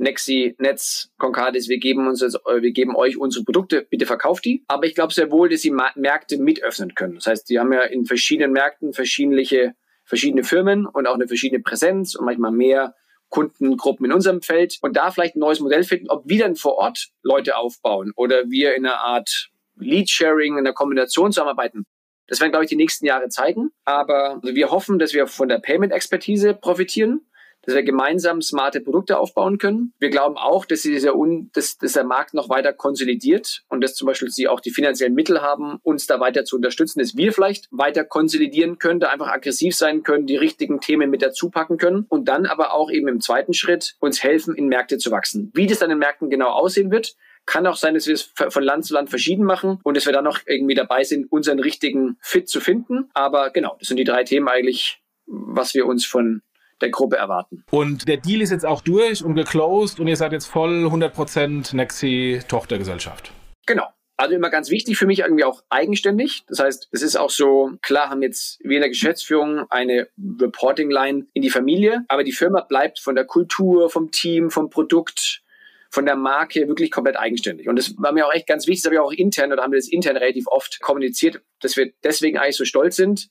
Nexi, 0.01 0.55
Netz, 0.57 1.11
Concardis, 1.17 1.69
wir 1.69 1.77
geben 1.77 2.07
uns, 2.07 2.21
äh, 2.23 2.61
wir 2.61 2.71
geben 2.71 2.95
euch 2.95 3.17
unsere 3.17 3.45
Produkte, 3.45 3.85
bitte 3.87 4.05
verkauft 4.05 4.43
die. 4.45 4.63
Aber 4.67 4.85
ich 4.85 4.95
glaube 4.95 5.13
sehr 5.13 5.31
wohl, 5.31 5.49
dass 5.49 5.61
sie 5.61 5.71
Märkte 5.95 6.37
mit 6.39 6.63
öffnen 6.63 6.95
können. 6.95 7.15
Das 7.15 7.27
heißt, 7.27 7.49
die 7.49 7.59
haben 7.59 7.71
ja 7.71 7.83
in 7.83 8.05
verschiedenen 8.05 8.51
Märkten 8.51 8.93
verschiedene, 8.93 9.75
verschiedene 10.03 10.43
Firmen 10.43 10.87
und 10.87 11.07
auch 11.07 11.13
eine 11.13 11.27
verschiedene 11.27 11.61
Präsenz 11.61 12.15
und 12.15 12.25
manchmal 12.25 12.51
mehr 12.51 12.95
Kundengruppen 13.29 14.07
in 14.07 14.11
unserem 14.11 14.41
Feld 14.41 14.77
und 14.81 14.97
da 14.97 15.11
vielleicht 15.11 15.35
ein 15.35 15.39
neues 15.39 15.59
Modell 15.59 15.83
finden, 15.83 16.09
ob 16.09 16.27
wir 16.27 16.39
dann 16.39 16.55
vor 16.55 16.75
Ort 16.75 17.09
Leute 17.21 17.55
aufbauen 17.55 18.11
oder 18.15 18.49
wir 18.49 18.75
in 18.75 18.85
einer 18.85 18.99
Art 18.99 19.49
Lead-Sharing, 19.77 20.57
in 20.57 20.63
der 20.63 20.73
Kombination 20.73 21.31
zusammenarbeiten. 21.31 21.85
Das 22.27 22.39
werden, 22.39 22.51
glaube 22.51 22.65
ich, 22.65 22.69
die 22.69 22.75
nächsten 22.75 23.05
Jahre 23.05 23.29
zeigen. 23.29 23.69
Aber 23.85 24.39
wir 24.43 24.71
hoffen, 24.71 24.99
dass 24.99 25.13
wir 25.13 25.27
von 25.27 25.47
der 25.47 25.59
Payment-Expertise 25.59 26.53
profitieren 26.53 27.21
dass 27.63 27.75
wir 27.75 27.83
gemeinsam 27.83 28.41
smarte 28.41 28.81
Produkte 28.81 29.19
aufbauen 29.19 29.57
können. 29.57 29.93
Wir 29.99 30.09
glauben 30.09 30.37
auch, 30.37 30.65
dass, 30.65 30.81
dieser 30.81 31.15
Un 31.15 31.49
dass, 31.53 31.77
dass 31.77 31.93
der 31.93 32.03
Markt 32.03 32.33
noch 32.33 32.49
weiter 32.49 32.73
konsolidiert 32.73 33.63
und 33.69 33.81
dass 33.81 33.95
zum 33.95 34.07
Beispiel 34.07 34.29
sie 34.29 34.47
auch 34.47 34.59
die 34.59 34.71
finanziellen 34.71 35.13
Mittel 35.13 35.41
haben, 35.41 35.77
uns 35.83 36.07
da 36.07 36.19
weiter 36.19 36.43
zu 36.43 36.55
unterstützen, 36.55 36.99
dass 36.99 37.15
wir 37.15 37.33
vielleicht 37.33 37.67
weiter 37.71 38.03
konsolidieren 38.03 38.79
können, 38.79 38.99
da 38.99 39.09
einfach 39.09 39.27
aggressiv 39.27 39.75
sein 39.75 40.03
können, 40.03 40.25
die 40.25 40.37
richtigen 40.37 40.79
Themen 40.79 41.09
mit 41.09 41.21
dazu 41.21 41.49
packen 41.49 41.77
können 41.77 42.05
und 42.09 42.27
dann 42.27 42.45
aber 42.45 42.73
auch 42.73 42.91
eben 42.91 43.07
im 43.07 43.21
zweiten 43.21 43.53
Schritt 43.53 43.95
uns 43.99 44.23
helfen, 44.23 44.55
in 44.55 44.67
Märkte 44.67 44.97
zu 44.97 45.11
wachsen. 45.11 45.51
Wie 45.53 45.67
das 45.67 45.79
dann 45.79 45.91
in 45.91 45.99
Märkten 45.99 46.29
genau 46.29 46.49
aussehen 46.49 46.91
wird, 46.91 47.15
kann 47.45 47.65
auch 47.65 47.75
sein, 47.75 47.95
dass 47.95 48.07
wir 48.07 48.13
es 48.13 48.31
von 48.35 48.63
Land 48.63 48.85
zu 48.85 48.93
Land 48.93 49.09
verschieden 49.09 49.45
machen 49.45 49.79
und 49.83 49.97
dass 49.97 50.05
wir 50.05 50.13
dann 50.13 50.23
noch 50.23 50.39
irgendwie 50.45 50.75
dabei 50.75 51.03
sind, 51.03 51.31
unseren 51.31 51.59
richtigen 51.59 52.17
Fit 52.21 52.47
zu 52.47 52.59
finden. 52.59 53.09
Aber 53.13 53.49
genau, 53.49 53.75
das 53.79 53.87
sind 53.87 53.97
die 53.97 54.03
drei 54.03 54.23
Themen 54.23 54.47
eigentlich, 54.47 55.01
was 55.25 55.73
wir 55.73 55.85
uns 55.85 56.05
von 56.05 56.41
der 56.81 56.89
Gruppe 56.89 57.17
erwarten. 57.17 57.63
Und 57.71 58.07
der 58.07 58.17
Deal 58.17 58.41
ist 58.41 58.51
jetzt 58.51 58.65
auch 58.65 58.81
durch 58.81 59.23
und 59.23 59.35
geclosed 59.35 59.99
und 59.99 60.07
ihr 60.07 60.17
seid 60.17 60.31
jetzt 60.31 60.47
voll 60.47 60.85
100% 60.85 61.75
Nexi-Tochtergesellschaft. 61.75 63.31
Genau. 63.65 63.87
Also 64.17 64.35
immer 64.35 64.51
ganz 64.51 64.69
wichtig 64.69 64.97
für 64.97 65.07
mich 65.07 65.19
irgendwie 65.19 65.45
auch 65.45 65.63
eigenständig. 65.69 66.43
Das 66.47 66.59
heißt, 66.59 66.89
es 66.91 67.01
ist 67.01 67.15
auch 67.15 67.31
so, 67.31 67.71
klar 67.81 68.09
haben 68.09 68.21
jetzt 68.21 68.59
wir 68.63 68.75
in 68.75 68.81
der 68.81 68.89
Geschäftsführung 68.89 69.65
eine 69.71 70.09
Reporting-Line 70.39 71.25
in 71.33 71.41
die 71.41 71.49
Familie, 71.49 72.05
aber 72.07 72.23
die 72.23 72.31
Firma 72.31 72.61
bleibt 72.61 72.99
von 72.99 73.15
der 73.15 73.25
Kultur, 73.25 73.89
vom 73.89 74.11
Team, 74.11 74.51
vom 74.51 74.69
Produkt, 74.69 75.41
von 75.89 76.05
der 76.05 76.15
Marke 76.15 76.67
wirklich 76.67 76.91
komplett 76.91 77.17
eigenständig. 77.17 77.67
Und 77.67 77.77
das 77.77 77.95
war 77.97 78.11
mir 78.11 78.27
auch 78.27 78.33
echt 78.33 78.45
ganz 78.45 78.67
wichtig, 78.67 78.83
das 78.83 78.85
habe 78.85 78.95
ich 78.95 79.01
auch 79.01 79.11
intern 79.11 79.51
oder 79.51 79.63
haben 79.63 79.71
wir 79.71 79.79
das 79.79 79.89
intern 79.89 80.17
relativ 80.17 80.45
oft 80.47 80.79
kommuniziert, 80.81 81.41
dass 81.59 81.75
wir 81.75 81.91
deswegen 82.03 82.37
eigentlich 82.37 82.57
so 82.57 82.65
stolz 82.65 82.95
sind, 82.97 83.29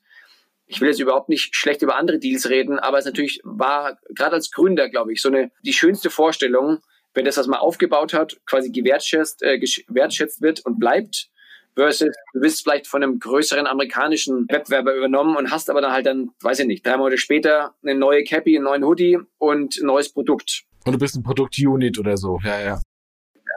ich 0.70 0.80
will 0.80 0.88
jetzt 0.88 1.00
überhaupt 1.00 1.28
nicht 1.28 1.56
schlecht 1.56 1.83
über 1.83 1.96
andere 1.96 2.18
Deals 2.18 2.48
reden, 2.48 2.78
aber 2.78 2.98
es 2.98 3.04
natürlich 3.04 3.40
war 3.42 3.98
gerade 4.14 4.37
als 4.37 4.52
Gründer, 4.52 4.88
glaube 4.88 5.12
ich, 5.12 5.20
so 5.20 5.28
eine 5.28 5.50
die 5.62 5.72
schönste 5.72 6.11
Vorstellung, 6.11 6.78
wenn 7.12 7.24
das, 7.24 7.37
was 7.37 7.48
man 7.48 7.59
aufgebaut 7.59 8.14
hat, 8.14 8.40
quasi 8.46 8.70
gewertschätzt, 8.70 9.42
äh, 9.42 9.59
gewertschätzt 9.59 10.42
wird 10.42 10.64
und 10.64 10.78
bleibt, 10.78 11.28
versus 11.74 12.11
du 12.33 12.40
bist 12.40 12.62
vielleicht 12.62 12.87
von 12.87 13.02
einem 13.02 13.18
größeren 13.18 13.66
amerikanischen 13.66 14.46
Wettbewerber 14.48 14.94
übernommen 14.94 15.37
und 15.37 15.50
hast 15.50 15.70
aber 15.70 15.80
dann 15.80 15.92
halt 15.92 16.06
dann, 16.06 16.30
weiß 16.40 16.61
ich 16.61 16.66
nicht, 16.66 16.87
drei 16.87 16.96
Monate 16.96 17.18
später 17.18 17.74
eine 17.83 17.96
neue 17.96 18.22
Cappy, 18.22 18.54
einen 18.54 18.64
neuen 18.64 18.85
Hoodie 18.85 19.18
und 19.38 19.76
ein 19.76 19.87
neues 19.87 20.12
Produkt. 20.12 20.62
Und 20.85 20.92
du 20.92 20.98
bist 20.98 21.16
ein 21.16 21.24
Produktunit 21.24 21.98
oder 21.98 22.16
so, 22.16 22.38
ja, 22.44 22.61
ja. 22.61 22.80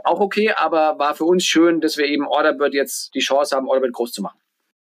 Auch 0.04 0.20
okay, 0.20 0.52
aber 0.52 0.98
war 0.98 1.14
für 1.14 1.26
uns 1.26 1.46
schön, 1.46 1.80
dass 1.80 1.98
wir 1.98 2.06
eben 2.06 2.26
Orderbird 2.26 2.74
jetzt 2.74 3.14
die 3.14 3.20
Chance 3.20 3.56
haben, 3.56 3.68
Orderbird 3.68 3.94
groß 3.94 4.12
zu 4.12 4.24
machen. 4.24 4.40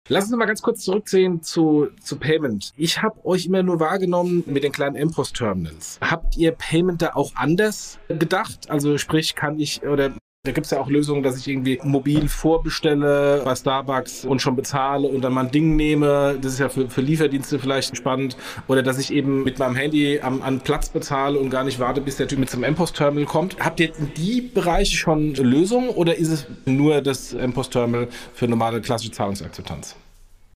Lass 0.10 0.26
uns 0.26 0.36
mal 0.36 0.46
ganz 0.46 0.62
kurz 0.62 0.84
zurückziehen 0.84 1.42
zu, 1.42 1.88
zu 2.02 2.18
Payment. 2.18 2.74
Ich 2.76 3.02
habe 3.02 3.26
euch 3.26 3.46
immer 3.46 3.64
nur 3.64 3.80
wahrgenommen 3.80 4.44
mit 4.46 4.66
den 4.66 4.74
kleinen 4.74 4.98
M-Post-Terminals. 4.98 5.98
Habt 6.02 6.36
ihr 6.36 6.52
Payment 6.52 7.02
da 7.02 7.12
auch 7.14 7.32
anders 7.36 8.00
gedacht? 8.10 8.70
Also 8.70 8.98
sprich, 8.98 9.34
kann 9.34 9.58
ich 9.60 9.82
oder 9.84 10.12
da 10.46 10.52
gibt's 10.52 10.72
ja 10.72 10.82
auch 10.82 10.90
Lösungen, 10.90 11.24
dass 11.24 11.38
ich 11.38 11.48
irgendwie 11.48 11.80
mobil 11.84 12.28
vorbestelle 12.28 13.44
bei 13.46 13.56
Starbucks 13.56 14.26
und 14.26 14.42
schon 14.42 14.58
bezahle 14.58 15.08
und 15.08 15.22
dann 15.22 15.32
mal 15.32 15.46
ein 15.46 15.52
Ding 15.52 15.78
nehme. 15.78 16.38
Das 16.42 16.52
ist 16.52 16.60
ja 16.60 16.68
für, 16.68 16.90
für 16.90 17.00
Lieferdienste 17.00 17.60
vielleicht 17.60 17.96
spannend. 17.96 18.36
Oder 18.68 18.84
dass 18.84 19.00
ich 19.00 19.14
eben 19.14 19.46
mit 19.46 19.58
meinem 19.58 19.78
Handy 19.78 20.20
am, 20.22 20.42
an 20.42 20.60
Platz 20.60 20.90
bezahle 20.90 21.40
und 21.40 21.50
gar 21.50 21.64
nicht 21.64 21.80
warte, 21.80 22.02
bis 22.02 22.18
der 22.18 22.28
Typ 22.28 22.40
mit 22.40 22.50
zum 22.50 22.66
M-Post-Terminal 22.66 23.26
kommt. 23.26 23.58
Habt 23.62 23.80
ihr 23.80 23.96
in 23.98 24.14
die 24.16 24.42
Bereiche 24.42 24.98
schon 24.98 25.34
Lösungen 25.36 25.88
oder 25.92 26.18
ist 26.18 26.28
es 26.28 26.46
nur 26.66 27.00
das 27.00 27.32
M-Post-Terminal 27.32 28.10
für 28.34 28.50
normale 28.50 28.82
klassische 28.82 29.14
Zahlungsakzeptanz? 29.14 29.96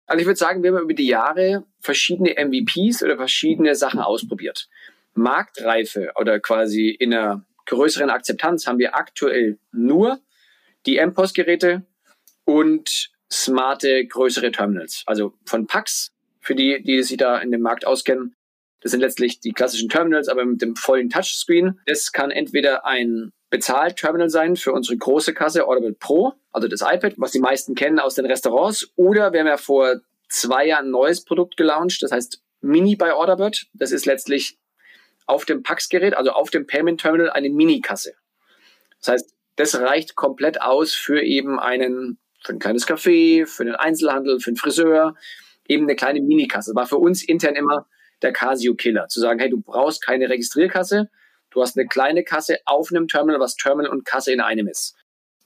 Also 0.06 0.19
ich 0.19 0.26
würde 0.28 0.38
sagen, 0.38 0.63
wir 0.63 0.73
haben 0.73 0.84
über 0.84 0.95
die 0.95 1.08
Jahre 1.08 1.63
verschiedene 1.80 2.36
MVPs 2.36 3.04
oder 3.04 3.15
verschiedene 3.15 3.73
Sachen 3.73 4.02
ausprobiert. 4.02 4.67
Marktreife 5.13 6.12
oder 6.19 6.41
quasi 6.41 6.89
in 6.89 7.13
einer 7.13 7.46
größeren 7.67 8.10
Akzeptanz 8.10 8.67
haben 8.67 8.80
wir 8.80 8.95
aktuell 8.95 9.60
nur 9.71 10.19
die 10.86 10.97
M-Post-Geräte 10.97 11.86
und 12.45 13.12
smarte 13.32 14.06
größere 14.06 14.51
Terminals. 14.51 15.03
Also 15.06 15.34
von 15.45 15.67
Pax, 15.67 16.12
für 16.39 16.56
die, 16.56 16.82
die 16.82 17.03
sich 17.03 17.17
da 17.17 17.38
in 17.39 17.51
dem 17.51 17.62
Markt 17.62 17.86
auskennen. 17.86 18.34
Das 18.82 18.91
sind 18.91 19.01
letztlich 19.01 19.39
die 19.39 19.51
klassischen 19.51 19.89
Terminals, 19.89 20.30
aber 20.30 20.45
mit 20.45 20.62
dem 20.62 20.75
vollen 20.75 21.10
Touchscreen. 21.10 21.80
Das 21.86 22.12
kann 22.12 22.32
entweder 22.32 22.86
ein 22.86 23.32
Bezahlterminal 23.49 24.30
sein 24.30 24.56
für 24.56 24.71
unsere 24.71 24.97
große 24.97 25.34
Kasse 25.34 25.67
Audible 25.67 25.93
Pro, 25.93 26.34
also 26.51 26.67
das 26.67 26.82
iPad, 26.82 27.13
was 27.17 27.32
die 27.32 27.39
meisten 27.39 27.75
kennen 27.75 27.99
aus 27.99 28.15
den 28.15 28.25
Restaurants. 28.25 28.91
Oder 28.95 29.32
wir 29.34 29.41
haben 29.41 29.47
ja 29.47 29.58
vor 29.58 30.01
zwei 30.30 30.67
Jahren 30.67 30.88
ein 30.88 30.91
neues 30.91 31.23
Produkt 31.23 31.58
gelauncht, 31.58 32.01
das 32.01 32.12
heißt 32.12 32.41
Mini 32.62 32.95
bei 32.95 33.13
Orderbird. 33.13 33.67
Das 33.73 33.91
ist 33.91 34.06
letztlich 34.06 34.58
auf 35.27 35.45
dem 35.45 35.61
Pax-Gerät, 35.61 36.15
also 36.15 36.31
auf 36.31 36.49
dem 36.49 36.65
Payment 36.65 36.99
Terminal, 36.99 37.29
eine 37.29 37.49
Mini-Kasse. 37.49 38.13
Das 38.99 39.09
heißt, 39.09 39.33
das 39.57 39.75
reicht 39.75 40.15
komplett 40.15 40.61
aus 40.61 40.93
für 40.93 41.21
eben 41.21 41.59
einen, 41.59 42.17
für 42.43 42.53
ein 42.53 42.59
kleines 42.59 42.87
Café, 42.87 43.45
für 43.45 43.65
den 43.65 43.75
Einzelhandel, 43.75 44.39
für 44.39 44.49
einen 44.49 44.57
Friseur, 44.57 45.15
eben 45.67 45.83
eine 45.83 45.95
kleine 45.95 46.21
Mini-Kasse. 46.21 46.73
War 46.75 46.87
für 46.87 46.97
uns 46.97 47.23
intern 47.23 47.55
immer 47.55 47.87
der 48.21 48.33
Casio-Killer, 48.33 49.07
zu 49.09 49.19
sagen, 49.19 49.39
hey, 49.39 49.49
du 49.49 49.61
brauchst 49.61 50.03
keine 50.03 50.29
Registrierkasse, 50.29 51.09
du 51.51 51.61
hast 51.61 51.77
eine 51.77 51.87
kleine 51.87 52.23
Kasse 52.23 52.57
auf 52.65 52.89
einem 52.91 53.07
Terminal, 53.07 53.39
was 53.39 53.55
Terminal 53.55 53.91
und 53.91 54.05
Kasse 54.05 54.31
in 54.31 54.41
einem 54.41 54.67
ist. 54.67 54.95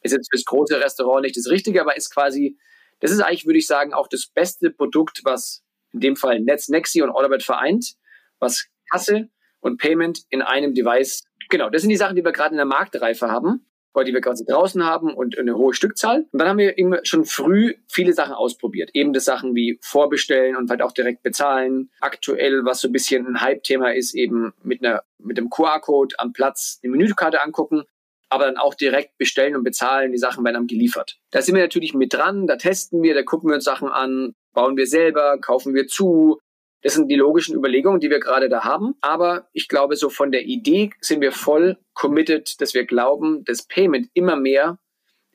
Ist 0.01 0.13
jetzt 0.13 0.29
fürs 0.31 0.45
große 0.45 0.79
Restaurant 0.79 1.23
nicht 1.23 1.37
das 1.37 1.49
Richtige, 1.49 1.81
aber 1.81 1.97
ist 1.97 2.13
quasi, 2.13 2.57
das 3.01 3.11
ist 3.11 3.19
eigentlich, 3.19 3.45
würde 3.45 3.59
ich 3.59 3.67
sagen, 3.67 3.93
auch 3.93 4.07
das 4.07 4.27
beste 4.27 4.69
Produkt, 4.69 5.21
was 5.23 5.63
in 5.91 5.99
dem 5.99 6.15
Fall 6.15 6.39
Netz, 6.39 6.69
Nexi 6.69 7.01
und 7.01 7.09
Orderbet 7.09 7.43
vereint, 7.43 7.95
was 8.39 8.67
Kasse, 8.89 9.29
und 9.61 9.79
Payment 9.79 10.23
in 10.29 10.41
einem 10.41 10.73
Device. 10.73 11.23
Genau, 11.49 11.69
das 11.69 11.81
sind 11.81 11.89
die 11.89 11.97
Sachen, 11.97 12.15
die 12.15 12.25
wir 12.25 12.31
gerade 12.31 12.51
in 12.51 12.57
der 12.57 12.65
Marktreife 12.65 13.29
haben. 13.29 13.65
oder 13.93 14.05
die 14.05 14.13
wir 14.13 14.21
quasi 14.21 14.45
draußen 14.45 14.85
haben 14.85 15.13
und 15.13 15.37
eine 15.37 15.57
hohe 15.57 15.73
Stückzahl. 15.73 16.25
Und 16.31 16.39
dann 16.39 16.47
haben 16.47 16.59
wir 16.59 16.77
eben 16.77 16.95
schon 17.03 17.25
früh 17.25 17.73
viele 17.89 18.13
Sachen 18.13 18.33
ausprobiert. 18.33 18.91
Eben 18.93 19.11
das 19.11 19.25
Sachen 19.25 19.53
wie 19.53 19.79
vorbestellen 19.81 20.55
und 20.55 20.69
halt 20.69 20.81
auch 20.81 20.93
direkt 20.93 21.23
bezahlen. 21.23 21.89
Aktuell, 21.99 22.63
was 22.63 22.79
so 22.79 22.87
ein 22.87 22.93
bisschen 22.93 23.27
ein 23.27 23.41
Hype-Thema 23.41 23.93
ist, 23.93 24.15
eben 24.15 24.53
mit 24.63 24.81
einer, 24.81 25.03
mit 25.17 25.37
dem 25.37 25.49
QR-Code 25.49 26.15
am 26.19 26.31
Platz 26.31 26.79
die 26.81 26.87
Menükarte 26.87 27.43
angucken 27.43 27.83
aber 28.31 28.45
dann 28.45 28.57
auch 28.57 28.73
direkt 28.73 29.17
bestellen 29.17 29.57
und 29.57 29.63
bezahlen. 29.63 30.13
Die 30.13 30.17
Sachen 30.17 30.43
werden 30.45 30.55
dann 30.55 30.67
geliefert. 30.67 31.19
Da 31.31 31.41
sind 31.41 31.53
wir 31.55 31.61
natürlich 31.61 31.93
mit 31.93 32.13
dran, 32.13 32.47
da 32.47 32.55
testen 32.55 33.03
wir, 33.03 33.13
da 33.13 33.23
gucken 33.23 33.49
wir 33.49 33.55
uns 33.55 33.65
Sachen 33.65 33.89
an, 33.89 34.33
bauen 34.53 34.77
wir 34.77 34.87
selber, 34.87 35.37
kaufen 35.39 35.75
wir 35.75 35.87
zu. 35.87 36.39
Das 36.81 36.93
sind 36.95 37.09
die 37.09 37.15
logischen 37.15 37.55
Überlegungen, 37.55 37.99
die 37.99 38.09
wir 38.09 38.19
gerade 38.19 38.49
da 38.49 38.63
haben. 38.63 38.95
Aber 39.01 39.47
ich 39.53 39.67
glaube, 39.67 39.95
so 39.95 40.09
von 40.09 40.31
der 40.31 40.45
Idee 40.45 40.91
sind 40.99 41.21
wir 41.21 41.31
voll 41.31 41.77
committed, 41.93 42.59
dass 42.59 42.73
wir 42.73 42.85
glauben, 42.85 43.43
dass 43.45 43.67
Payment 43.67 44.09
immer 44.13 44.35
mehr 44.35 44.79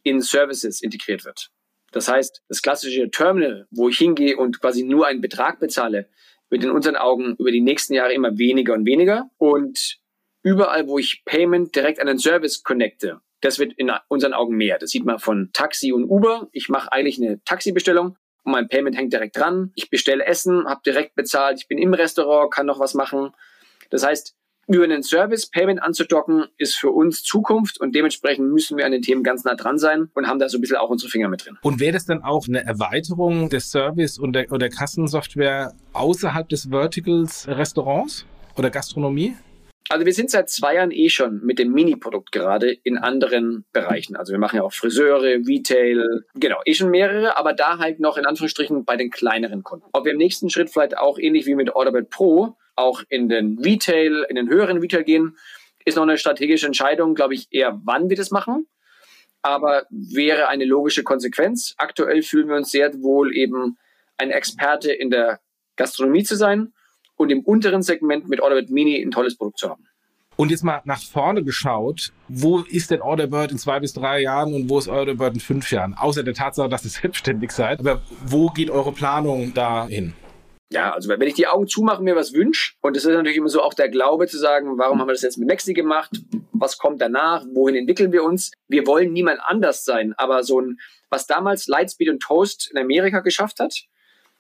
in 0.03 0.21
Services 0.21 0.83
integriert 0.83 1.25
wird. 1.25 1.51
Das 1.93 2.09
heißt, 2.09 2.43
das 2.49 2.63
klassische 2.63 3.11
Terminal, 3.11 3.67
wo 3.71 3.89
ich 3.89 3.99
hingehe 3.99 4.37
und 4.37 4.61
quasi 4.61 4.83
nur 4.83 5.07
einen 5.07 5.21
Betrag 5.21 5.61
bezahle, 5.61 6.09
wird 6.51 6.65
in 6.65 6.71
unseren 6.71 6.97
Augen 6.97 7.37
über 7.39 7.51
die 7.51 7.61
nächsten 7.61 7.95
Jahre 7.95 8.13
immer 8.13 8.39
weniger 8.39 8.75
und 8.75 8.85
weniger. 8.85 9.31
Und 9.39 9.99
überall, 10.43 10.89
wo 10.89 10.99
ich 10.99 11.25
Payment 11.25 11.75
direkt 11.75 12.01
an 12.01 12.07
den 12.07 12.19
Service 12.19 12.63
connecte, 12.63 13.21
das 13.41 13.59
wird 13.59 13.73
in 13.75 13.93
unseren 14.09 14.33
Augen 14.33 14.57
mehr. 14.57 14.79
Das 14.79 14.91
sieht 14.91 15.05
man 15.05 15.19
von 15.19 15.51
Taxi 15.53 15.93
und 15.93 16.05
Uber. 16.05 16.49
Ich 16.53 16.69
mache 16.69 16.93
eigentlich 16.93 17.19
eine 17.19 17.43
Taxibestellung 17.45 18.17
mein 18.47 18.69
Payment 18.69 18.97
hängt 18.97 19.13
direkt 19.13 19.37
dran. 19.37 19.73
Ich 19.75 19.91
bestelle 19.91 20.25
Essen, 20.25 20.67
habe 20.67 20.81
direkt 20.85 21.15
bezahlt. 21.15 21.59
Ich 21.61 21.69
bin 21.69 21.79
im 21.79 21.95
Restaurant, 21.95 22.53
kann 22.53 22.67
noch 22.67 22.81
was 22.81 22.95
machen. 22.95 23.33
Das 23.91 24.05
heißt, 24.05 24.35
über 24.69 24.85
einen 24.85 25.03
Service 25.03 25.47
Payment 25.47 25.81
anzudocken, 25.83 26.47
ist 26.59 26.75
für 26.75 26.91
uns 26.91 27.23
Zukunft 27.23 27.81
und 27.81 27.95
dementsprechend 27.95 28.53
müssen 28.53 28.77
wir 28.77 28.85
an 28.85 28.93
den 28.93 29.03
Themen 29.03 29.23
ganz 29.23 29.45
nah 29.45 29.55
dran 29.55 29.79
sein 29.79 30.11
und 30.15 30.27
haben 30.27 30.39
da 30.39 30.49
so 30.49 30.59
ein 30.59 30.61
bisschen 30.61 30.77
auch 30.77 30.91
unsere 30.91 31.11
Finger 31.11 31.29
mit 31.29 31.47
drin. 31.47 31.57
Und 31.63 31.79
wäre 31.79 31.93
das 31.93 32.07
dann 32.07 32.23
auch 32.23 32.49
eine 32.49 32.65
Erweiterung 32.65 33.49
des 33.49 33.71
Service 33.71 34.19
und 34.19 34.33
der, 34.33 34.51
oder 34.51 34.69
Kassensoftware 34.69 35.73
außerhalb 35.93 36.49
des 36.49 36.71
Verticals 36.71 37.47
Restaurants 37.47 38.27
oder 38.57 38.71
Gastronomie? 38.71 39.37
Also 39.89 40.05
wir 40.05 40.13
sind 40.13 40.31
seit 40.31 40.51
zwei 40.51 40.75
Jahren 40.75 40.91
eh 40.91 41.09
schon 41.09 41.41
mit 41.45 41.59
dem 41.59 41.73
Mini-Produkt 41.73 42.33
gerade 42.33 42.73
in 42.73 42.99
anderen 42.99 43.65
Bereichen. 43.73 44.17
Also 44.17 44.33
wir 44.33 44.39
machen 44.39 44.57
ja 44.57 44.63
auch 44.63 44.73
Friseure, 44.73 45.41
Retail, 45.47 46.25
genau, 46.35 46.61
eh 46.65 46.75
schon 46.75 46.91
mehrere, 46.91 47.37
aber 47.37 47.53
da 47.53 47.79
halt 47.79 48.01
noch 48.01 48.17
in 48.17 48.27
Anführungsstrichen 48.27 48.85
bei 48.85 48.97
den 48.97 49.11
kleineren 49.11 49.63
Kunden. 49.63 49.87
Ob 49.93 50.05
wir 50.05 50.13
im 50.13 50.19
nächsten 50.19 50.51
Schritt 50.51 50.71
vielleicht 50.71 50.99
auch 50.99 51.19
ähnlich 51.19 51.47
wie 51.47 51.55
mit 51.55 51.75
Orderbed 51.75 52.11
Pro 52.11 52.57
auch 52.75 53.03
in 53.09 53.29
den 53.29 53.59
Retail, 53.59 54.27
in 54.29 54.37
den 54.37 54.49
höheren 54.49 54.79
Retail 54.79 55.05
gehen, 55.05 55.37
ist 55.85 55.97
noch 55.97 56.03
eine 56.03 56.19
strategische 56.19 56.67
Entscheidung, 56.67 57.15
glaube 57.15 57.35
ich, 57.35 57.47
eher 57.51 57.81
wann 57.85 58.11
wir 58.11 58.17
das 58.17 58.31
machen. 58.31 58.67
Aber 59.43 59.87
wäre 59.91 60.49
eine 60.49 60.65
logische 60.65 61.05
Konsequenz. 61.05 61.75
Aktuell 61.79 62.23
fühlen 62.23 62.49
wir 62.49 62.57
uns 62.57 62.73
sehr 62.73 62.93
wohl 63.03 63.35
eben 63.37 63.79
ein 64.19 64.31
Experte 64.31 64.93
in 64.93 65.11
der 65.11 65.41
Gastronomie 65.77 66.25
zu 66.25 66.37
sein 66.37 66.73
und 67.17 67.31
im 67.31 67.41
unteren 67.41 67.83
Segment 67.83 68.29
mit 68.29 68.41
Orderbird 68.41 68.71
Mini 68.71 69.03
ein 69.03 69.11
tolles 69.11 69.37
Produkt 69.37 69.59
zu 69.59 69.71
haben. 69.71 69.87
Und 70.37 70.51
jetzt 70.51 70.63
mal 70.63 70.83
nach 70.85 71.01
vorne 71.01 71.43
geschaut, 71.43 72.13
wo 72.29 72.61
ist 72.61 72.91
denn 72.91 73.01
Orderbird 73.01 73.53
in 73.53 73.59
zwei 73.59 73.81
bis 73.81 73.95
drei 73.95 74.21
Jahren 74.21 74.53
und 74.53 74.69
wo 74.69 74.79
ist 74.79 74.87
Orderbird 74.87 75.35
in 75.35 75.41
fünf 75.41 75.71
Jahren? 75.71 75.95
Außer 75.95 76.23
der 76.23 76.35
Tatsache, 76.35 76.69
dass 76.69 76.85
ihr 76.85 76.91
selbstständig 77.03 77.51
seid. 77.53 77.81
Aber 77.81 78.03
wo 78.25 78.49
geht 78.49 78.71
eure 78.71 78.93
Planung 78.93 79.55
dahin? 79.55 80.13
Ja, 80.71 80.93
also 80.93 81.09
wenn 81.09 81.23
ich 81.23 81.35
die 81.35 81.47
Augen 81.47 81.69
zumache, 81.69 82.03
mir 82.03 82.17
was 82.17 82.33
wünsche, 82.33 82.75
und 82.83 82.97
das 82.97 83.05
ist 83.05 83.15
natürlich 83.15 83.37
immer 83.37 83.49
so 83.49 83.63
auch 83.63 83.73
der 83.73 83.89
Glaube 83.89 84.27
zu 84.27 84.37
sagen, 84.37 84.77
warum 84.79 84.99
haben 84.99 85.07
wir 85.07 85.13
das 85.13 85.23
jetzt 85.23 85.39
mit 85.39 85.49
Nexi 85.49 85.75
gemacht? 85.75 86.11
Was 86.53 86.77
kommt 86.77 87.01
danach? 87.01 87.45
Wohin 87.55 87.77
entwickeln 87.77 88.11
wir 88.13 88.25
uns? 88.25 88.51
Wir 88.67 88.87
wollen 88.87 89.13
niemand 89.13 89.39
anders 89.45 89.85
sein, 89.85 90.13
aber 90.17 90.43
so 90.43 90.61
ein, 90.61 90.79
was 91.09 91.27
damals 91.27 91.69
Lightspeed 91.69 92.09
und 92.09 92.21
Toast 92.21 92.69
in 92.73 92.79
Amerika 92.79 93.21
geschafft 93.21 93.61
hat, 93.61 93.75